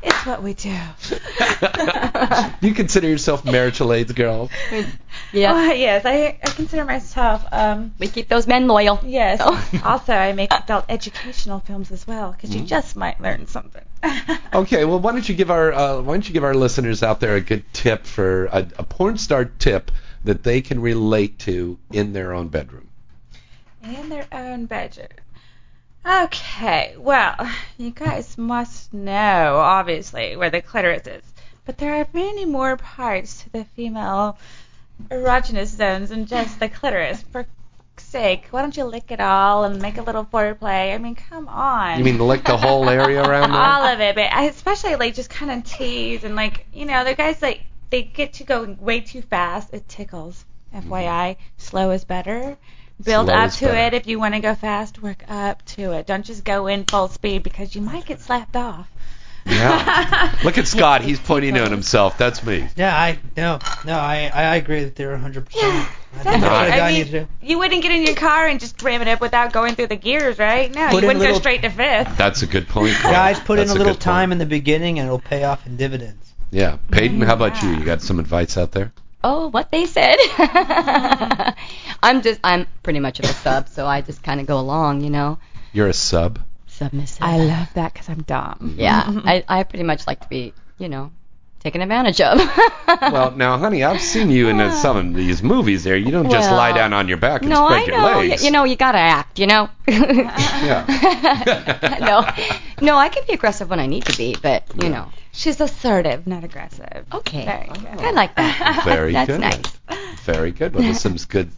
it's 0.03 0.25
what 0.25 0.41
we 0.43 0.53
do. 0.53 0.75
you 2.67 2.73
consider 2.73 3.07
yourself 3.07 3.45
marital 3.45 3.93
aids, 3.93 4.11
girl? 4.13 4.49
Yeah. 5.33 5.53
Oh, 5.53 5.71
yes, 5.71 6.05
I, 6.05 6.37
I 6.43 6.49
consider 6.49 6.83
myself. 6.83 7.45
Um, 7.53 7.93
We 7.99 8.09
keep 8.09 8.27
those 8.27 8.47
men 8.47 8.67
loyal. 8.67 8.99
yes. 9.01 9.39
So- 9.39 9.79
also, 9.85 10.11
I 10.13 10.33
make 10.33 10.51
adult 10.53 10.83
educational 10.89 11.61
films 11.61 11.89
as 11.91 12.05
well 12.05 12.31
because 12.33 12.49
Mm-hmm. 12.49 12.59
you 12.59 12.65
just 12.65 12.97
might 12.97 13.21
learn 13.21 13.47
something. 13.47 13.83
Okay, 14.53 14.83
well, 14.83 14.99
why 14.99 15.13
don't 15.13 15.27
you 15.29 15.33
give 15.35 15.49
our 15.49 15.71
uh, 15.71 16.01
why 16.01 16.13
don't 16.15 16.27
you 16.27 16.33
give 16.33 16.43
our 16.43 16.53
listeners 16.53 17.01
out 17.01 17.21
there 17.21 17.35
a 17.37 17.41
good 17.41 17.63
tip 17.71 18.05
for 18.05 18.45
a, 18.47 18.67
a 18.77 18.83
porn 18.83 19.17
star 19.17 19.45
tip 19.45 19.89
that 20.25 20.43
they 20.43 20.59
can 20.59 20.81
relate 20.81 21.39
to 21.39 21.77
in 21.93 22.11
their 22.11 22.33
own 22.33 22.49
bedroom? 22.49 22.89
In 23.83 24.09
their 24.09 24.27
own 24.31 24.65
bedroom. 24.65 25.07
Okay, 26.05 26.95
well, 26.97 27.35
you 27.77 27.91
guys 27.91 28.37
must 28.37 28.93
know, 28.93 29.57
obviously, 29.57 30.35
where 30.35 30.49
the 30.49 30.61
clitoris 30.61 31.05
is. 31.05 31.23
But 31.65 31.77
there 31.77 31.95
are 31.95 32.07
many 32.13 32.45
more 32.45 32.75
parts 32.75 33.43
to 33.43 33.49
the 33.51 33.65
female 33.65 34.37
erogenous 35.09 35.67
zones 35.67 36.09
than 36.09 36.25
just 36.25 36.59
the 36.59 36.69
clitoris. 36.69 37.21
For 37.31 37.45
sake, 37.97 38.47
why 38.49 38.61
don't 38.61 38.75
you 38.75 38.85
lick 38.85 39.11
it 39.11 39.19
all 39.19 39.63
and 39.63 39.81
make 39.81 39.97
a 39.97 40.01
little 40.01 40.25
foreplay? 40.25 40.93
I 40.93 40.97
mean, 40.97 41.15
come 41.15 41.47
on. 41.47 41.99
You 41.99 42.03
mean 42.03 42.19
lick 42.19 42.43
the 42.43 42.57
whole 42.57 42.89
area 42.89 43.21
around 43.21 43.51
there? 43.51 43.61
all 43.61 43.83
of 43.83 43.99
it, 43.99 44.15
but 44.15 44.33
I 44.33 44.45
especially 44.45 44.95
like 44.95 45.13
just 45.13 45.29
kind 45.29 45.51
of 45.51 45.63
tease 45.63 46.23
and 46.23 46.35
like 46.35 46.65
you 46.73 46.85
know 46.85 47.03
the 47.03 47.13
guys 47.13 47.41
like 47.41 47.61
they 47.89 48.01
get 48.01 48.33
to 48.33 48.43
go 48.43 48.75
way 48.79 49.01
too 49.01 49.21
fast. 49.21 49.73
It 49.73 49.87
tickles. 49.87 50.45
Mm-hmm. 50.73 50.91
FYI, 50.91 51.35
slow 51.57 51.91
is 51.91 52.05
better. 52.05 52.57
Build 53.03 53.29
up 53.29 53.51
to 53.51 53.65
better. 53.65 53.77
it. 53.77 53.93
If 53.93 54.07
you 54.07 54.19
want 54.19 54.33
to 54.35 54.39
go 54.41 54.55
fast, 54.55 55.01
work 55.01 55.23
up 55.27 55.63
to 55.77 55.91
it. 55.93 56.07
Don't 56.07 56.25
just 56.25 56.43
go 56.43 56.67
in 56.67 56.85
full 56.85 57.07
speed 57.07 57.43
because 57.43 57.75
you 57.75 57.81
might 57.81 58.05
get 58.05 58.19
slapped 58.21 58.55
off. 58.55 58.87
Yeah. 59.45 60.35
Look 60.43 60.59
at 60.59 60.67
Scott. 60.67 61.01
He's 61.01 61.19
pointing 61.19 61.57
at 61.57 61.71
himself. 61.71 62.15
That's 62.17 62.45
me. 62.45 62.67
Yeah, 62.75 62.95
I 62.95 63.17
no, 63.35 63.57
no, 63.85 63.93
I 63.97 64.29
I 64.31 64.55
agree 64.57 64.83
that 64.83 64.95
they're 64.95 65.11
100. 65.13 65.45
percent 65.47 65.63
Yeah, 65.63 65.89
I 66.13 66.23
think 66.23 66.23
that's 66.23 66.43
what 66.43 66.51
a 66.51 66.73
I 66.73 66.77
guy 66.77 66.87
mean, 66.89 66.97
needs 66.99 67.09
to 67.09 67.19
do. 67.21 67.27
you 67.41 67.57
wouldn't 67.57 67.81
get 67.81 67.91
in 67.91 68.03
your 68.05 68.15
car 68.15 68.47
and 68.47 68.59
just 68.59 68.79
ram 68.83 69.01
it 69.01 69.07
up 69.07 69.19
without 69.19 69.51
going 69.51 69.73
through 69.73 69.87
the 69.87 69.95
gears, 69.95 70.37
right? 70.37 70.71
No, 70.73 70.89
Put 70.91 71.01
you 71.01 71.07
wouldn't 71.07 71.25
go 71.25 71.33
straight 71.39 71.63
to 71.63 71.69
fifth. 71.71 72.15
That's 72.17 72.43
a 72.43 72.47
good 72.47 72.67
point. 72.67 72.93
Cole. 72.97 73.11
Guys, 73.11 73.39
put 73.39 73.55
That's 73.55 73.71
in 73.71 73.77
a 73.77 73.79
little 73.79 73.93
good 73.93 73.99
point. 73.99 74.01
time 74.03 74.31
in 74.31 74.37
the 74.37 74.45
beginning, 74.45 74.99
and 74.99 75.07
it'll 75.07 75.17
pay 75.19 75.43
off 75.43 75.65
in 75.65 75.75
dividends. 75.75 76.33
Yeah, 76.51 76.77
Peyton, 76.91 77.21
how 77.21 77.33
about 77.33 77.63
you? 77.63 77.69
You 77.71 77.83
got 77.83 78.01
some 78.03 78.19
advice 78.19 78.57
out 78.57 78.73
there? 78.73 78.91
Oh, 79.23 79.47
what 79.49 79.69
they 79.71 79.85
said. 79.85 80.15
I'm 82.03 82.21
just, 82.21 82.39
I'm 82.43 82.65
pretty 82.83 82.99
much 82.99 83.19
of 83.19 83.25
a 83.25 83.33
sub, 83.33 83.69
so 83.69 83.85
I 83.85 84.01
just 84.01 84.23
kind 84.23 84.39
of 84.39 84.47
go 84.47 84.59
along, 84.59 85.01
you 85.01 85.09
know. 85.09 85.37
You're 85.73 85.87
a 85.89 85.93
sub. 85.93 86.39
Submissive. 86.67 87.21
I 87.21 87.37
love 87.37 87.67
that 87.75 87.93
because 87.93 88.09
I'm 88.09 88.23
dumb. 88.23 88.75
Yeah, 88.77 89.03
I, 89.07 89.43
I 89.47 89.63
pretty 89.63 89.83
much 89.83 90.07
like 90.07 90.21
to 90.21 90.27
be, 90.29 90.53
you 90.79 90.89
know, 90.89 91.11
taken 91.59 91.81
advantage 91.81 92.19
of. 92.21 92.39
Well, 93.01 93.31
now, 93.31 93.57
honey, 93.57 93.83
I've 93.83 94.01
seen 94.01 94.29
you 94.29 94.49
in 94.49 94.59
uh, 94.59 94.71
some 94.71 94.97
of 94.97 95.13
these 95.15 95.41
movies. 95.41 95.83
There, 95.85 95.95
you 95.95 96.11
don't 96.11 96.29
just 96.29 96.49
Well, 96.49 96.57
lie 96.57 96.71
down 96.73 96.91
on 96.93 97.07
your 97.07 97.17
back 97.17 97.41
and 97.41 97.49
no, 97.49 97.67
spread 97.67 97.81
I 97.81 97.85
your 97.85 97.97
know. 97.97 98.19
legs. 98.19 98.41
You, 98.41 98.47
you 98.47 98.51
know, 98.51 98.63
you 98.65 98.75
gotta 98.75 98.97
act, 98.97 99.39
you 99.39 99.47
know. 99.47 99.69
Yeah. 99.87 100.85
no, 102.01 102.85
no, 102.85 102.97
I 102.97 103.09
can 103.09 103.23
be 103.27 103.33
aggressive 103.33 103.69
when 103.69 103.79
I 103.79 103.87
need 103.87 104.05
to 104.05 104.17
be, 104.17 104.35
but 104.41 104.63
you 104.81 104.89
know, 104.89 105.07
She's 105.31 105.59
assertive, 105.61 106.27
not 106.27 106.43
aggressive. 106.43 107.05
Okay. 107.13 107.45
Very 107.45 107.67
good. 107.67 107.99
I 108.05 108.11
like 108.11 108.35
that. 108.35 108.81
Very 108.85 109.13
That's 109.13 109.27
good. 109.29 109.39
nice. 109.41 109.79
Very 110.23 110.51
good. 110.51 110.73
Well, 110.73 110.83
there's 110.83 110.99
some 110.99 111.15
good, 111.29 111.51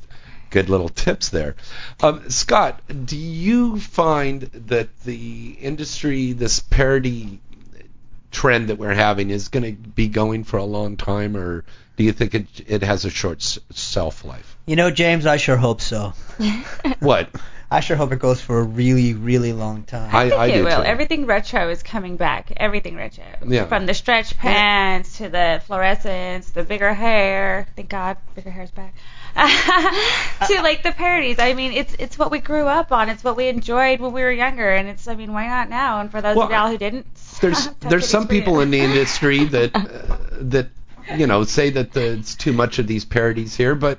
good 0.50 0.70
little 0.70 0.90
tips 0.90 1.30
there. 1.30 1.56
Um, 2.02 2.30
Scott, 2.30 2.82
do 3.06 3.18
you 3.18 3.80
find 3.80 4.42
that 4.42 4.90
the 5.04 5.58
industry, 5.60 6.34
this 6.34 6.60
parody 6.60 7.40
trend 8.32 8.70
that 8.70 8.78
we're 8.78 8.94
having, 8.94 9.30
is 9.32 9.50
going 9.50 9.64
to 9.64 9.72
be 9.90 10.08
going 10.08 10.44
for 10.44 10.58
a 10.58 10.64
long 10.66 10.96
time, 10.98 11.36
or 11.36 11.66
do 11.98 12.04
you 12.04 12.12
think 12.12 12.36
it 12.36 12.48
it 12.68 12.84
has 12.84 13.06
a 13.06 13.10
short 13.10 13.40
s- 13.42 13.60
shelf 13.74 14.24
life? 14.24 14.58
You 14.66 14.76
know, 14.76 14.92
James, 14.92 15.26
I 15.26 15.38
sure 15.38 15.58
hope 15.58 15.82
so. 15.82 16.14
What? 17.00 17.30
I 17.74 17.80
sure 17.80 17.98
hope 17.98 18.12
it 18.12 18.20
goes 18.20 18.40
for 18.40 18.60
a 18.60 18.64
really, 18.64 19.16
really 19.16 19.52
long 19.52 19.82
time. 19.82 20.16
I, 20.16 20.26
I 20.26 20.30
think 20.30 20.42
I 20.42 20.46
it 20.46 20.58
do 20.58 20.64
will. 20.66 20.78
too. 20.78 20.84
Everything 20.84 21.26
retro 21.26 21.70
is 21.70 21.82
coming 21.82 22.18
back. 22.18 22.54
Everything 22.56 22.96
retro. 22.96 23.24
Yeah. 23.48 23.66
From 23.66 23.88
the 23.88 23.96
stretch 23.96 24.38
pants 24.38 25.18
to 25.18 25.28
the 25.28 25.60
fluorescence, 25.66 26.52
the 26.52 26.64
bigger 26.64 26.94
hair. 26.94 27.68
Thank 27.76 27.90
God, 27.90 28.18
bigger 28.36 28.52
hair's 28.52 28.70
back. 28.70 28.94
to 29.34 30.62
like 30.62 30.84
the 30.84 30.92
parodies. 30.92 31.40
I 31.40 31.56
mean, 31.56 31.72
it's 31.74 31.96
it's 31.98 32.20
what 32.20 32.30
we 32.30 32.38
grew 32.38 32.68
up 32.68 32.92
on. 32.92 33.10
It's 33.10 33.24
what 33.24 33.36
we 33.36 33.48
enjoyed 33.48 34.00
when 34.00 34.14
we 34.14 34.22
were 34.22 34.32
younger, 34.32 34.70
and 34.70 34.88
it's. 34.88 35.08
I 35.08 35.16
mean, 35.16 35.34
why 35.34 35.48
not 35.48 35.68
now? 35.68 36.00
And 36.00 36.12
for 36.12 36.22
those 36.22 36.36
Well, 36.36 36.46
of 36.46 36.52
y'all 36.52 36.70
who 36.70 36.78
didn't, 36.78 37.08
there's 37.42 37.70
there's 37.80 38.04
it 38.04 38.08
some 38.08 38.28
people 38.28 38.60
in 38.60 38.70
the 38.70 38.80
industry 38.88 39.46
that 39.46 39.72
uh, 39.76 40.18
that 40.42 40.70
you 41.16 41.26
know 41.26 41.44
say 41.44 41.72
that 41.72 41.94
the, 41.94 42.20
it's 42.20 42.36
too 42.36 42.54
much 42.54 42.78
of 42.78 42.86
these 42.86 43.04
parodies 43.04 43.56
here, 43.56 43.74
but 43.74 43.98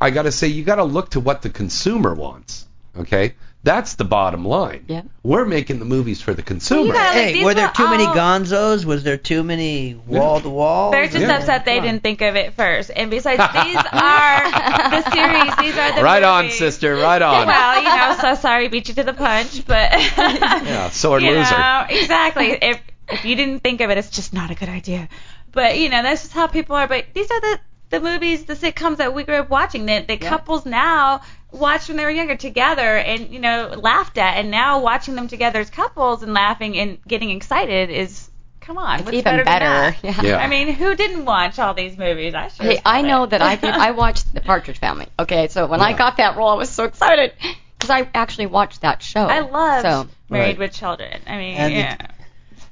I 0.00 0.10
got 0.10 0.22
to 0.22 0.32
say 0.32 0.46
you 0.46 0.62
got 0.62 0.76
to 0.76 0.84
look 0.84 1.10
to 1.10 1.20
what 1.20 1.42
the 1.42 1.50
consumer 1.50 2.14
wants. 2.14 2.65
Okay, 2.98 3.34
that's 3.62 3.94
the 3.96 4.04
bottom 4.04 4.44
line. 4.44 4.84
Yeah. 4.88 5.02
We're 5.22 5.44
making 5.44 5.78
the 5.80 5.84
movies 5.84 6.20
for 6.22 6.32
the 6.32 6.42
consumer. 6.42 6.94
gotta- 6.94 7.12
Hey, 7.12 7.32
these 7.34 7.44
were 7.44 7.52
there 7.54 7.66
were 7.66 7.72
too 7.74 7.88
many 7.90 8.04
all- 8.04 8.14
gonzos? 8.14 8.84
Was 8.84 9.02
there 9.02 9.16
too 9.16 9.42
many 9.42 9.94
wall 10.06 10.40
to 10.40 10.48
wall? 10.48 10.90
They're 10.92 11.06
just 11.08 11.18
Yeah. 11.18 11.36
upset 11.38 11.64
they 11.64 11.80
didn't 11.80 12.02
think 12.02 12.22
of 12.22 12.36
it 12.36 12.54
first. 12.54 12.90
And 12.94 13.10
besides, 13.10 13.38
these 13.64 13.76
are 13.76 14.50
the 14.90 15.10
series. 15.10 15.56
These 15.56 15.76
are 15.78 15.92
the 15.96 16.02
right 16.02 16.22
on, 16.22 16.44
movies. 16.46 16.58
sister. 16.58 16.96
Right 16.96 17.20
on. 17.22 17.46
Well, 17.56 17.76
you 17.82 17.84
know, 17.96 18.16
so 18.20 18.34
sorry, 18.40 18.68
beat 18.68 18.88
you 18.88 18.94
to 18.94 19.02
the 19.04 19.12
punch, 19.12 19.66
but 19.66 19.92
Yeah, 20.16 20.88
sword 20.90 21.22
you 21.22 21.30
loser. 21.32 21.58
know, 21.58 21.84
exactly. 21.88 22.50
If 22.52 22.80
if 23.08 23.24
you 23.24 23.36
didn't 23.36 23.60
think 23.60 23.80
of 23.82 23.90
it, 23.90 23.98
it's 23.98 24.10
just 24.10 24.32
not 24.32 24.50
a 24.50 24.54
good 24.54 24.68
idea. 24.68 25.08
But 25.52 25.78
you 25.78 25.88
know, 25.90 26.02
that's 26.02 26.22
just 26.22 26.32
how 26.34 26.46
people 26.46 26.76
are. 26.76 26.86
But 26.88 27.06
these 27.14 27.30
are 27.30 27.40
the 27.40 27.58
the 27.88 28.00
movies, 28.00 28.44
the 28.46 28.54
sitcoms 28.54 28.96
that 28.96 29.14
we 29.14 29.22
grew 29.22 29.36
up 29.36 29.48
watching. 29.50 29.86
That 29.86 30.08
the 30.08 30.16
couples 30.16 30.66
now 30.66 31.20
watched 31.52 31.88
when 31.88 31.96
they 31.96 32.04
were 32.04 32.10
younger 32.10 32.36
together, 32.36 32.96
and 32.96 33.30
you 33.30 33.38
know, 33.40 33.68
laughed 33.76 34.18
at, 34.18 34.36
and 34.38 34.50
now 34.50 34.80
watching 34.80 35.14
them 35.14 35.28
together 35.28 35.60
as 35.60 35.70
couples 35.70 36.22
and 36.22 36.32
laughing 36.34 36.76
and 36.78 36.98
getting 37.06 37.30
excited 37.30 37.90
is. 37.90 38.30
Come 38.60 38.78
on, 38.78 38.96
It's 38.96 39.04
what's 39.04 39.14
even 39.18 39.24
better, 39.24 39.44
than 39.44 39.60
better. 39.60 39.64
that? 39.64 39.96
Yeah. 40.02 40.22
Yeah. 40.30 40.36
I 40.38 40.48
mean, 40.48 40.72
who 40.74 40.96
didn't 40.96 41.24
watch 41.24 41.60
all 41.60 41.72
these 41.72 41.96
movies? 41.96 42.34
I 42.34 42.48
sure 42.48 42.66
Hey, 42.66 42.80
I 42.84 43.02
know 43.02 43.24
did. 43.24 43.30
that 43.38 43.42
I 43.42 43.54
did. 43.54 43.70
I 43.74 43.92
watched 43.92 44.34
The 44.34 44.40
Partridge 44.40 44.78
Family. 44.80 45.06
Okay, 45.20 45.46
so 45.46 45.66
when 45.68 45.80
I 45.80 45.92
got 45.92 46.16
that 46.16 46.36
role, 46.36 46.48
I 46.48 46.54
was 46.54 46.68
so 46.68 46.82
excited 46.82 47.32
because 47.78 47.90
I 47.90 48.08
actually 48.12 48.46
watched 48.46 48.80
that 48.80 49.04
show. 49.04 49.20
I 49.24 49.38
love 49.38 49.82
So 49.82 50.08
Married 50.28 50.44
Right. 50.46 50.58
with 50.58 50.72
Children. 50.72 51.20
I 51.28 51.36
mean, 51.36 51.54
And 51.56 51.72
the- 51.74 51.78
yeah. 51.78 51.96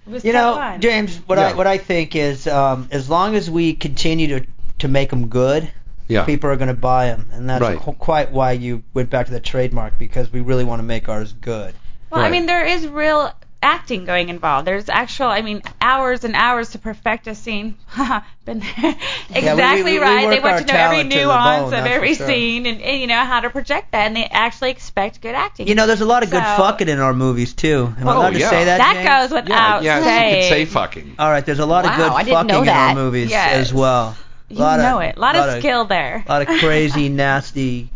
It 0.06 0.10
was 0.10 0.24
You 0.24 0.32
so 0.32 0.38
know, 0.38 0.54
fun. 0.56 0.80
James, 0.80 1.16
what 1.28 1.38
Yeah. 1.38 1.50
I 1.50 1.52
what 1.54 1.68
I 1.68 1.78
think 1.78 2.16
is, 2.16 2.48
um, 2.48 2.88
as 2.90 3.08
long 3.08 3.36
as 3.36 3.48
we 3.48 3.74
continue 3.74 4.40
to 4.40 4.46
to 4.80 4.88
make 4.88 5.10
them 5.10 5.28
good, 5.28 5.70
Yeah. 6.08 6.24
people 6.24 6.50
are 6.50 6.56
going 6.56 6.68
to 6.68 6.74
buy 6.74 7.06
them, 7.06 7.28
and 7.32 7.48
that's 7.48 7.62
Right. 7.62 7.78
quite 7.78 8.30
why 8.30 8.52
you 8.52 8.82
went 8.92 9.10
back 9.10 9.26
to 9.26 9.32
the 9.32 9.40
trademark 9.40 9.98
because 9.98 10.32
we 10.32 10.40
really 10.40 10.64
want 10.64 10.80
to 10.80 10.84
make 10.84 11.08
ours 11.08 11.32
good. 11.32 11.74
Well, 12.10 12.22
I 12.22 12.30
mean, 12.30 12.46
there 12.46 12.64
is 12.64 12.86
real 12.86 13.32
acting 13.62 14.04
going 14.04 14.28
involved. 14.28 14.66
There's 14.66 14.90
actual, 14.90 15.28
I 15.28 15.40
mean, 15.40 15.62
hours 15.80 16.22
and 16.22 16.36
hours 16.36 16.70
to 16.72 16.78
perfect 16.78 17.26
a 17.26 17.34
scene. 17.34 17.76
Been 18.44 18.60
there. 18.60 18.94
exactly 19.30 19.82
we- 19.84 19.92
we 19.92 19.98
right. 19.98 20.28
They 20.28 20.40
want 20.40 20.58
to 20.66 20.72
know 20.72 20.78
every 20.78 20.96
talent 20.98 21.10
to 21.12 21.16
the 21.18 21.24
nuance 21.24 21.70
bone, 21.70 21.80
of 21.80 21.86
every 21.86 22.14
sure. 22.14 22.26
scene 22.26 22.66
and, 22.66 22.82
and, 22.82 23.00
you 23.00 23.06
know, 23.06 23.24
how 23.24 23.40
to 23.40 23.48
project 23.48 23.92
that. 23.92 24.06
And 24.06 24.14
they 24.16 24.26
actually 24.26 24.70
expect 24.70 25.22
good 25.22 25.34
acting. 25.34 25.66
You 25.66 25.74
know, 25.74 25.86
there's 25.86 26.02
a 26.02 26.06
lot 26.06 26.22
of 26.22 26.30
good 26.30 26.42
fucking 26.42 26.88
in 26.90 27.00
our 27.00 27.14
movies 27.14 27.54
too. 27.54 27.94
Am 27.98 28.06
I 28.06 28.12
Oh, 28.14 28.18
allowed 28.18 28.34
to 28.34 28.40
say 28.40 28.64
that? 28.66 28.78
that 28.78 28.94
James? 28.96 29.08
goes 29.08 29.30
Yeah, 29.32 29.42
without 29.42 29.82
yeah, 29.82 29.98
you 29.98 30.04
saying. 30.04 30.34
can 30.42 30.48
say 30.50 30.64
fucking. 30.66 31.14
All 31.18 31.30
right, 31.30 31.44
there's 31.46 31.58
a 31.58 31.66
lot 31.66 31.86
of 31.86 31.96
good 31.96 32.12
fucking 32.28 32.50
in 32.64 32.68
our 32.68 32.94
movies 32.94 33.30
Yes. 33.30 33.54
as 33.54 33.72
well. 33.74 34.14
You 34.54 34.60
lot 34.60 34.78
know 34.78 34.98
of, 34.98 35.04
it. 35.04 35.16
A 35.16 35.20
lot, 35.20 35.36
of 35.36 35.58
skill 35.58 35.84
there. 35.84 36.24
A 36.26 36.28
lot 36.32 36.42
of 36.42 36.48
crazy, 36.58 37.08
nasty. 37.08 37.90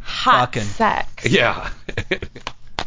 Hot 0.00 0.52
fucking. 0.52 0.62
sex. 0.62 1.26
Yeah. 1.26 1.70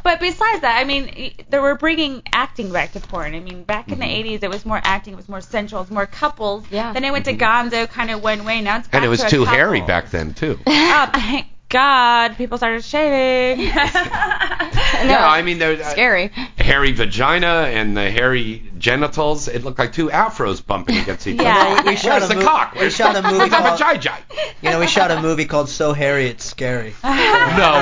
But 0.08 0.22
besides 0.22 0.62
that, 0.62 0.78
I 0.80 0.86
mean, 0.86 1.34
they 1.50 1.60
were 1.60 1.76
bringing 1.76 2.24
acting 2.32 2.72
back 2.72 2.94
to 2.94 3.02
porn. 3.02 3.36
I 3.36 3.42
mean, 3.42 3.64
back 3.64 3.92
in 3.92 4.00
the 4.00 4.06
mm-hmm. 4.06 4.36
80s, 4.36 4.44
it 4.44 4.50
was 4.50 4.66
more 4.66 4.80
acting, 4.82 5.12
it 5.12 5.18
was 5.18 5.28
more 5.28 5.42
sensual, 5.42 5.80
it 5.80 5.84
was 5.84 5.92
more 5.92 6.06
couples. 6.06 6.64
Yeah. 6.72 6.94
Then 6.94 7.04
it 7.04 7.12
went 7.12 7.26
to 7.26 7.34
mm-hmm. 7.34 7.68
Gonzo 7.68 7.90
kind 7.90 8.10
of 8.10 8.24
one 8.24 8.46
way. 8.46 8.62
Now 8.62 8.78
it's 8.78 8.88
back 8.88 8.96
and 8.96 9.04
it 9.04 9.10
was 9.10 9.22
to 9.24 9.30
too 9.30 9.44
hairy 9.44 9.82
back 9.82 10.10
then 10.10 10.34
too. 10.34 10.58
Oh, 10.66 11.10
thank 11.14 11.46
um, 11.46 11.52
God, 11.70 12.38
people 12.38 12.58
started 12.58 12.82
shaving. 12.84 13.66
no, 13.68 13.72
Yeah, 13.74 15.28
I 15.28 15.42
mean, 15.44 15.60
there, 15.60 15.74
uh, 15.82 15.84
scary. 15.90 16.32
hairy 16.58 16.94
vagina 16.94 17.68
and 17.70 17.96
the 17.98 18.10
hairy 18.10 18.64
genitals. 18.78 19.50
It 19.50 19.66
looked 19.66 19.78
like 19.78 19.92
two 19.92 20.08
afros 20.08 20.66
bumping 20.66 20.98
against 20.98 21.28
each 21.28 21.42
Yeah. 21.42 21.58
other. 21.78 21.84
We, 21.84 21.90
we 21.92 21.96
shot 21.98 22.22
Where's 22.22 22.24
a 22.32 22.34
the 22.34 22.36
mo- 22.36 22.46
cock? 22.46 22.74
We 22.74 22.80
Where's 22.80 22.96
shot 22.96 23.18
a 23.18 23.22
movie 23.22 23.38
Where's 23.40 23.50
the 23.50 23.58
called. 23.58 23.80
vajayjay? 23.80 24.18
You 24.62 24.70
know, 24.70 24.80
we 24.80 24.88
shot 24.88 25.12
a 25.12 25.22
movie 25.22 25.44
called 25.46 25.68
So 25.70 25.92
Hairy 25.92 26.28
It's 26.28 26.46
Scary. 26.46 26.94
No 27.04 27.10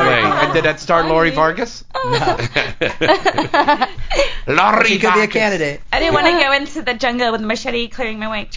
way. 0.07 0.21
And 0.23 0.53
did 0.53 0.65
that 0.65 0.79
star 0.79 1.07
Lori 1.07 1.29
Vargas? 1.29 1.83
No. 1.93 2.37
Lori 4.47 4.87
She 4.87 4.99
could 4.99 5.13
be 5.13 5.21
a 5.21 5.27
candidate. 5.27 5.81
I 5.93 5.99
didn't 5.99 6.13
want 6.15 6.25
to 6.25 6.31
go 6.41 6.51
into 6.53 6.81
the 6.81 6.93
jungle 6.95 7.31
with 7.31 7.41
a 7.41 7.45
machete 7.45 7.87
clearing 7.89 8.17
my 8.19 8.29
way. 8.31 8.49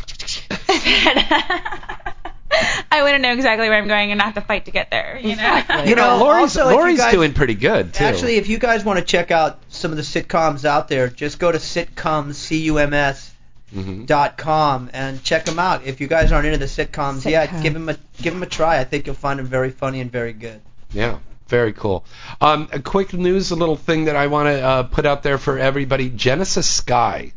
I 2.93 3.03
wouldn't 3.03 3.23
know 3.23 3.33
exactly 3.33 3.69
where 3.69 3.79
I'm 3.79 3.89
going 3.89 4.11
and 4.13 4.19
not 4.19 4.27
have 4.27 4.35
to 4.35 4.41
fight 4.41 4.65
to 4.67 4.71
get 4.71 4.91
there. 4.91 5.19
You 5.23 5.37
know. 5.37 5.63
You 5.85 5.95
know, 5.95 6.19
Lori's, 6.19 6.57
also, 6.57 6.71
Lori's 6.71 6.99
guys- 6.99 7.13
doing 7.13 7.33
pretty 7.33 7.55
good 7.55 7.95
too. 7.95 8.05
Actually, 8.05 8.37
if 8.37 8.49
you 8.49 8.59
guys 8.59 8.85
want 8.85 8.99
to 8.99 9.05
check 9.05 9.31
out 9.31 9.59
some 9.69 9.91
of 9.91 9.97
the 9.97 10.03
sitcoms 10.03 10.65
out 10.65 10.89
there, 10.89 11.09
just 11.09 11.39
go 11.39 11.51
to 11.53 11.59
sitcoms, 11.59 12.35
C-U-M-S, 12.35 13.35
Mhm. 13.75 14.07
dot 14.07 14.39
com 14.39 14.89
and 14.95 15.23
check 15.23 15.45
them 15.45 15.59
out. 15.59 15.83
If 15.85 16.01
you 16.01 16.07
guys 16.07 16.33
aren't 16.33 16.47
into 16.47 16.57
the 16.59 16.65
sitcoms, 16.65 17.31
yeah, 17.31 17.47
Sitcom. 17.47 17.63
give 17.63 17.75
them 17.75 17.89
a 17.91 17.97
give 18.23 18.33
them 18.33 18.43
a 18.43 18.47
try. 18.47 18.79
I 18.79 18.85
think 18.85 19.05
you'll 19.07 19.15
find 19.15 19.39
them 19.39 19.47
very 19.47 19.69
funny 19.71 20.01
and 20.01 20.11
very 20.11 20.33
good. 20.33 20.63
Yeah, 20.91 21.19
very 21.49 21.75
cool. 21.75 22.07
Um, 22.41 22.69
a 22.73 22.81
quick 22.81 23.13
news, 23.13 23.51
a 23.51 23.57
little 23.57 23.77
thing 23.77 24.07
that 24.07 24.17
I 24.17 24.29
want 24.29 24.47
to 24.47 24.61
uh, 24.63 24.83
put 24.85 25.05
out 25.05 25.23
there 25.23 25.37
for 25.37 25.59
everybody. 25.59 26.09
Genesis 26.09 26.67
Skye. 26.67 27.33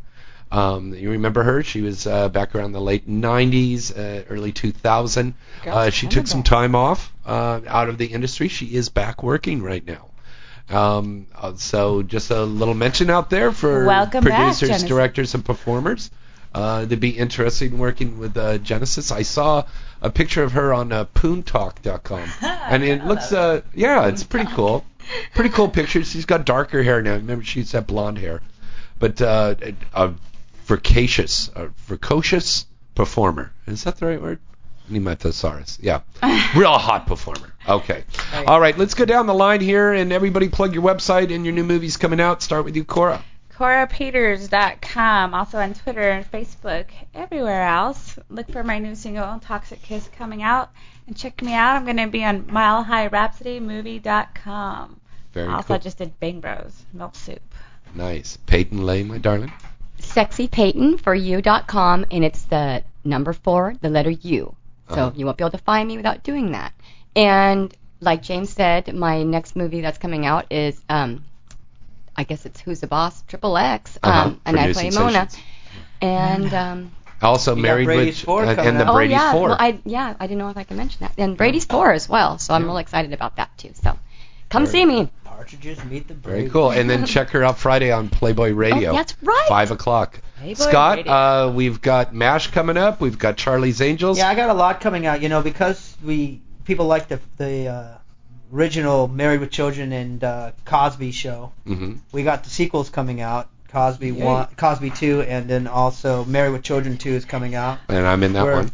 Um, 0.51 0.93
you 0.93 1.11
remember 1.11 1.43
her? 1.43 1.63
She 1.63 1.81
was 1.81 2.05
uh, 2.05 2.27
back 2.27 2.53
around 2.55 2.73
the 2.73 2.81
late 2.81 3.07
90s, 3.07 3.97
uh, 3.97 4.25
early 4.29 4.51
2000. 4.51 5.33
Uh, 5.65 5.89
she 5.89 6.07
took 6.07 6.27
some 6.27 6.43
time 6.43 6.75
off 6.75 7.13
uh, 7.25 7.61
out 7.67 7.87
of 7.87 7.97
the 7.97 8.07
industry. 8.07 8.49
She 8.49 8.75
is 8.75 8.89
back 8.89 9.23
working 9.23 9.63
right 9.63 9.85
now. 9.85 10.07
Um, 10.69 11.27
uh, 11.35 11.55
so 11.55 12.01
just 12.01 12.31
a 12.31 12.43
little 12.43 12.73
mention 12.73 13.09
out 13.09 13.29
there 13.29 13.51
for 13.51 13.85
Welcome 13.85 14.23
producers, 14.23 14.69
Genesis. 14.69 14.87
directors, 14.87 15.33
and 15.35 15.43
performers. 15.43 16.11
Uh, 16.53 16.83
they'd 16.85 16.99
be 16.99 17.17
interested 17.17 17.71
in 17.71 17.77
working 17.77 18.19
with 18.19 18.35
uh, 18.35 18.57
Genesis. 18.57 19.11
I 19.11 19.21
saw 19.21 19.63
a 20.01 20.09
picture 20.09 20.43
of 20.43 20.51
her 20.53 20.73
on 20.73 20.91
uh, 20.91 21.05
poontalk.com, 21.05 22.29
and 22.41 22.83
it 22.83 23.05
looks, 23.05 23.31
uh, 23.31 23.61
yeah, 23.73 24.07
it's 24.07 24.23
pretty 24.23 24.51
cool. 24.51 24.85
Pretty 25.33 25.49
cool 25.49 25.69
picture. 25.79 26.03
She's 26.03 26.25
got 26.25 26.45
darker 26.45 26.83
hair 26.83 27.01
now. 27.01 27.13
Remember, 27.13 27.43
she 27.43 27.59
used 27.59 27.71
to 27.71 27.77
have 27.77 27.87
blonde 27.87 28.17
hair, 28.17 28.41
but 28.99 29.21
uh, 29.21 29.55
a 29.93 30.13
voracious, 30.63 31.49
a 31.55 31.69
precocious 31.87 32.65
performer. 32.95 33.51
Is 33.67 33.83
that 33.83 33.97
the 33.97 34.05
right 34.05 34.21
word? 34.21 34.39
Nematosaurus. 34.89 35.79
Yeah, 35.81 36.01
real 36.55 36.77
hot 36.77 37.07
performer. 37.07 37.53
Okay. 37.67 38.03
All 38.47 38.59
right, 38.59 38.77
let's 38.77 38.93
go 38.93 39.05
down 39.05 39.25
the 39.27 39.33
line 39.33 39.61
here, 39.61 39.93
and 39.93 40.11
everybody 40.11 40.49
plug 40.49 40.73
your 40.73 40.83
website 40.83 41.33
and 41.33 41.45
your 41.45 41.53
new 41.53 41.63
movies 41.63 41.95
coming 41.97 42.19
out. 42.19 42.41
Start 42.41 42.65
with 42.65 42.75
you, 42.75 42.83
Cora. 42.83 43.23
CoraPeters.com, 43.53 45.33
also 45.35 45.59
on 45.59 45.75
Twitter 45.75 46.01
and 46.01 46.25
Facebook, 46.29 46.87
everywhere 47.13 47.67
else. 47.67 48.17
Look 48.29 48.51
for 48.51 48.63
my 48.63 48.79
new 48.79 48.95
single, 48.95 49.39
Toxic 49.39 49.81
Kiss, 49.83 50.09
coming 50.17 50.41
out. 50.41 50.71
And 51.05 51.15
check 51.15 51.43
me 51.43 51.53
out. 51.53 51.75
I'm 51.75 51.85
going 51.85 51.97
to 51.97 52.07
be 52.07 52.23
on 52.23 52.45
MileHighRhapsodyMovie.com. 52.45 54.99
Very 55.33 55.47
also, 55.47 55.67
cool. 55.67 55.75
I 55.75 55.79
just 55.79 55.99
did 55.99 56.19
Bang 56.19 56.39
Bros, 56.39 56.85
Milf 56.95 57.15
Soup. 57.15 57.39
Nice. 57.93 58.37
Peyton 58.47 58.83
Lay, 58.83 59.03
my 59.03 59.19
darling. 59.19 59.51
Sexypeyton 60.01 60.99
for 61.01 61.13
you.com 61.15 62.05
and 62.11 62.23
it's 62.23 62.43
the 62.43 62.83
number 63.03 63.33
four, 63.33 63.75
the 63.81 63.89
letter 63.89 64.09
U. 64.11 64.55
So 64.89 64.95
Uh-huh. 64.95 65.11
you 65.15 65.25
won't 65.25 65.37
be 65.37 65.43
able 65.43 65.51
to 65.51 65.57
find 65.57 65.87
me 65.87 65.97
without 65.97 66.23
doing 66.23 66.51
that. 66.51 66.73
And 67.15 67.73
like 67.99 68.21
James 68.23 68.49
said, 68.49 68.93
my 68.93 69.23
next 69.23 69.55
movie 69.55 69.81
that's 69.81 69.97
coming 69.97 70.25
out 70.25 70.45
is 70.51 70.79
um 70.89 71.23
I 72.15 72.23
guess 72.23 72.45
it's 72.45 72.59
Who's 72.59 72.81
the 72.81 72.87
Boss? 72.87 73.21
Triple 73.27 73.57
X. 73.57 73.97
Uh-huh, 74.03 74.19
Um 74.27 74.41
and 74.45 74.59
I 74.59 74.67
New 74.67 74.73
play 74.73 74.89
Mona. 74.89 75.29
And 76.01 76.53
um 76.53 76.91
Also 77.21 77.55
You 77.55 77.61
married 77.61 77.85
Brady's 77.85 78.17
with 78.17 78.25
Four 78.25 78.43
uh, 78.45 78.55
and 78.55 78.79
the 78.79 78.83
out. 78.85 78.89
oh 78.89 78.93
Brady's 78.95 79.11
yeah, 79.13 79.31
Four. 79.31 79.47
well, 79.49 79.57
I 79.59 79.79
yeah, 79.85 80.15
I 80.19 80.27
didn't 80.27 80.39
know 80.39 80.49
if 80.49 80.57
I 80.57 80.63
could 80.63 80.77
mention 80.77 80.99
that. 81.01 81.13
And 81.17 81.37
Brady's 81.37 81.65
Four 81.65 81.91
as 81.93 82.09
well, 82.09 82.37
so 82.39 82.53
I'm 82.53 82.63
Yeah. 82.63 82.67
real 82.67 82.77
excited 82.77 83.13
about 83.13 83.35
that 83.37 83.55
too. 83.57 83.71
So 83.75 83.97
come 84.49 84.65
Very 84.65 84.71
see 84.71 84.85
me. 84.85 85.09
Party 85.51 85.67
Partridges 85.75 85.85
meet 85.91 86.07
the 86.07 86.13
Very 86.13 86.49
cool. 86.49 86.71
And 86.71 86.89
then 86.89 87.05
check 87.05 87.29
her 87.31 87.43
out 87.43 87.57
Friday 87.57 87.91
on 87.91 88.09
Playboy 88.09 88.51
Radio. 88.51 88.91
Oh, 88.91 88.93
that's 88.95 89.15
right. 89.21 89.45
Five 89.47 89.71
o'clock. 89.71 90.19
Playboy 90.39 90.53
Scott, 90.55 90.97
Radio. 90.97 91.11
uh, 91.13 91.51
we've 91.55 91.81
got 91.81 92.13
Mash 92.13 92.47
coming 92.47 92.77
up. 92.77 93.01
We've 93.01 93.17
got 93.17 93.37
Charlie's 93.37 93.81
Angels. 93.81 94.17
Yeah, 94.17 94.29
I 94.29 94.35
got 94.35 94.49
a 94.49 94.53
lot 94.53 94.81
coming 94.81 95.05
out. 95.05 95.21
You 95.21 95.29
know, 95.29 95.41
because 95.41 95.95
we 96.03 96.41
people 96.65 96.85
like 96.87 97.07
the 97.07 97.19
the 97.37 97.67
uh, 97.67 97.97
original 98.53 99.07
Married 99.07 99.39
with 99.39 99.51
Children 99.51 99.91
and 99.91 100.23
uh, 100.23 100.51
Cosby 100.65 101.11
show. 101.11 101.51
hmm 101.65 101.95
We 102.11 102.23
got 102.23 102.43
the 102.43 102.49
sequels 102.49 102.89
coming 102.89 103.21
out. 103.21 103.49
Cosby 103.69 104.07
Yay. 104.11 104.23
one, 104.23 104.47
Cosby 104.57 104.89
two, 104.89 105.21
and 105.21 105.49
then 105.49 105.65
also 105.67 106.25
Married 106.25 106.51
with 106.51 106.63
Children 106.63 106.97
two 106.97 107.11
is 107.11 107.23
coming 107.25 107.55
out. 107.55 107.79
And 107.87 108.05
I'm 108.05 108.21
in 108.23 108.33
that 108.33 108.43
We're- 108.43 108.55
one. 108.57 108.71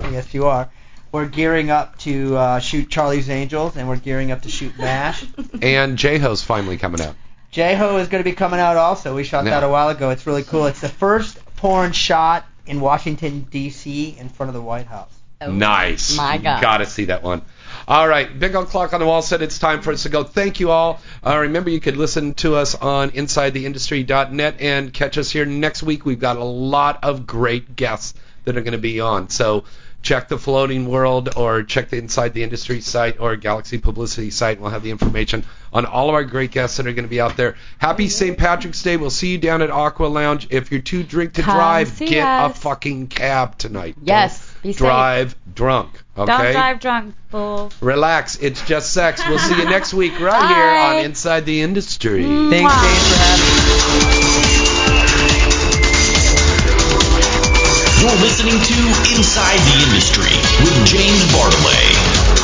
yes, 0.12 0.32
you 0.32 0.46
are. 0.46 0.70
We're 1.12 1.26
gearing 1.28 1.70
up 1.70 1.98
to 1.98 2.36
uh, 2.36 2.58
shoot 2.58 2.88
Charlie's 2.88 3.28
Angels, 3.28 3.76
and 3.76 3.86
we're 3.88 3.96
gearing 3.98 4.32
up 4.32 4.42
to 4.42 4.48
shoot 4.48 4.76
MASH. 4.78 5.24
And 5.62 5.96
J-Ho's 5.98 6.42
finally 6.42 6.78
coming 6.78 7.00
out. 7.02 7.14
J-Ho 7.50 7.98
is 7.98 8.08
going 8.08 8.24
to 8.24 8.28
be 8.28 8.34
coming 8.34 8.58
out 8.58 8.76
also. 8.78 9.14
We 9.14 9.22
shot 9.24 9.44
Yeah. 9.44 9.50
that 9.60 9.62
a 9.64 9.68
while 9.68 9.90
ago. 9.90 10.08
It's 10.10 10.26
really 10.26 10.42
cool. 10.42 10.66
It's 10.66 10.80
the 10.80 10.88
first 10.88 11.38
porn 11.56 11.92
shot 11.92 12.46
in 12.66 12.80
Washington 12.80 13.46
D.C. 13.50 14.16
in 14.18 14.28
front 14.30 14.48
of 14.48 14.54
the 14.54 14.62
White 14.62 14.86
House. 14.86 15.12
Oh, 15.42 15.50
nice. 15.52 16.16
My 16.16 16.38
God. 16.38 16.62
Gotta 16.62 16.86
see 16.86 17.06
that 17.06 17.22
one. 17.22 17.42
All 17.88 18.06
right, 18.08 18.38
Big 18.38 18.54
Old 18.54 18.68
Clock 18.68 18.92
on 18.92 19.00
the 19.00 19.06
Wall 19.06 19.22
said 19.22 19.42
it's 19.42 19.58
time 19.58 19.82
for 19.82 19.92
us 19.92 20.04
to 20.04 20.08
go. 20.08 20.22
Thank 20.24 20.60
you 20.60 20.70
all. 20.70 21.00
Uh, 21.26 21.36
remember, 21.38 21.68
you 21.68 21.80
could 21.80 21.96
listen 21.96 22.32
to 22.34 22.54
us 22.54 22.74
on 22.76 23.10
InsideTheIndustry.net 23.10 24.60
and 24.60 24.92
catch 24.92 25.18
us 25.18 25.30
here 25.30 25.44
next 25.44 25.82
week. 25.82 26.04
We've 26.06 26.20
got 26.20 26.36
a 26.36 26.44
lot 26.44 27.02
of 27.02 27.26
great 27.26 27.74
guests 27.76 28.14
that 28.44 28.56
are 28.56 28.60
going 28.60 28.72
to 28.72 28.78
be 28.78 29.00
on. 29.00 29.28
So 29.30 29.64
check 30.02 30.28
the 30.28 30.38
Floating 30.38 30.86
World 30.88 31.30
or 31.36 31.62
check 31.62 31.88
the 31.90 31.96
Inside 31.98 32.34
the 32.34 32.42
Industry 32.42 32.80
site 32.80 33.20
or 33.20 33.36
Galaxy 33.36 33.78
Publicity 33.78 34.30
site. 34.30 34.60
We'll 34.60 34.70
have 34.70 34.82
the 34.82 34.90
information 34.90 35.44
on 35.72 35.86
all 35.86 36.08
of 36.08 36.14
our 36.14 36.24
great 36.24 36.50
guests 36.50 36.76
that 36.76 36.86
are 36.86 36.92
going 36.92 37.04
to 37.04 37.08
be 37.10 37.20
out 37.20 37.36
there. 37.36 37.56
Happy 37.78 38.08
St. 38.08 38.36
Patrick's 38.36 38.82
Day. 38.82 38.96
We'll 38.96 39.10
see 39.10 39.32
you 39.32 39.38
down 39.38 39.62
at 39.62 39.70
Aqua 39.70 40.06
Lounge. 40.06 40.48
If 40.50 40.70
you're 40.70 40.80
too 40.82 41.02
drunk 41.02 41.34
to 41.34 41.42
Come 41.42 41.54
drive, 41.56 41.98
get 41.98 42.26
us. 42.26 42.56
a 42.56 42.60
fucking 42.60 43.06
cab 43.06 43.56
tonight. 43.58 43.94
Yes, 44.02 44.52
Don't 44.54 44.62
be 44.62 44.72
safe. 44.72 44.78
drive 44.78 45.36
drunk. 45.54 46.02
Okay. 46.18 46.26
Don't 46.26 46.52
drive 46.52 46.80
drunk, 46.80 47.14
fools. 47.30 47.74
Relax. 47.80 48.36
It's 48.36 48.60
just 48.66 48.92
sex. 48.92 49.22
We'll 49.26 49.38
see 49.38 49.56
you 49.56 49.64
next 49.64 49.94
week 49.94 50.18
right 50.20 50.40
Bye. 50.40 50.48
here 50.48 50.98
on 51.00 51.04
Inside 51.06 51.46
the 51.46 51.62
Industry. 51.62 52.22
Thanks, 52.22 52.52
James, 52.52 53.08
for 53.08 53.18
having 53.18 53.56
me. 53.56 53.61
You're 58.02 58.10
listening 58.18 58.58
to 58.60 58.74
Inside 59.14 59.60
the 59.60 59.78
Industry 59.86 60.34
with 60.58 60.74
James 60.84 61.22
Bartholet, 61.30 61.94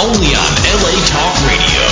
only 0.01 0.37
on 0.37 0.55
LA 0.71 0.95
Talk 1.05 1.35
Radio. 1.49 1.83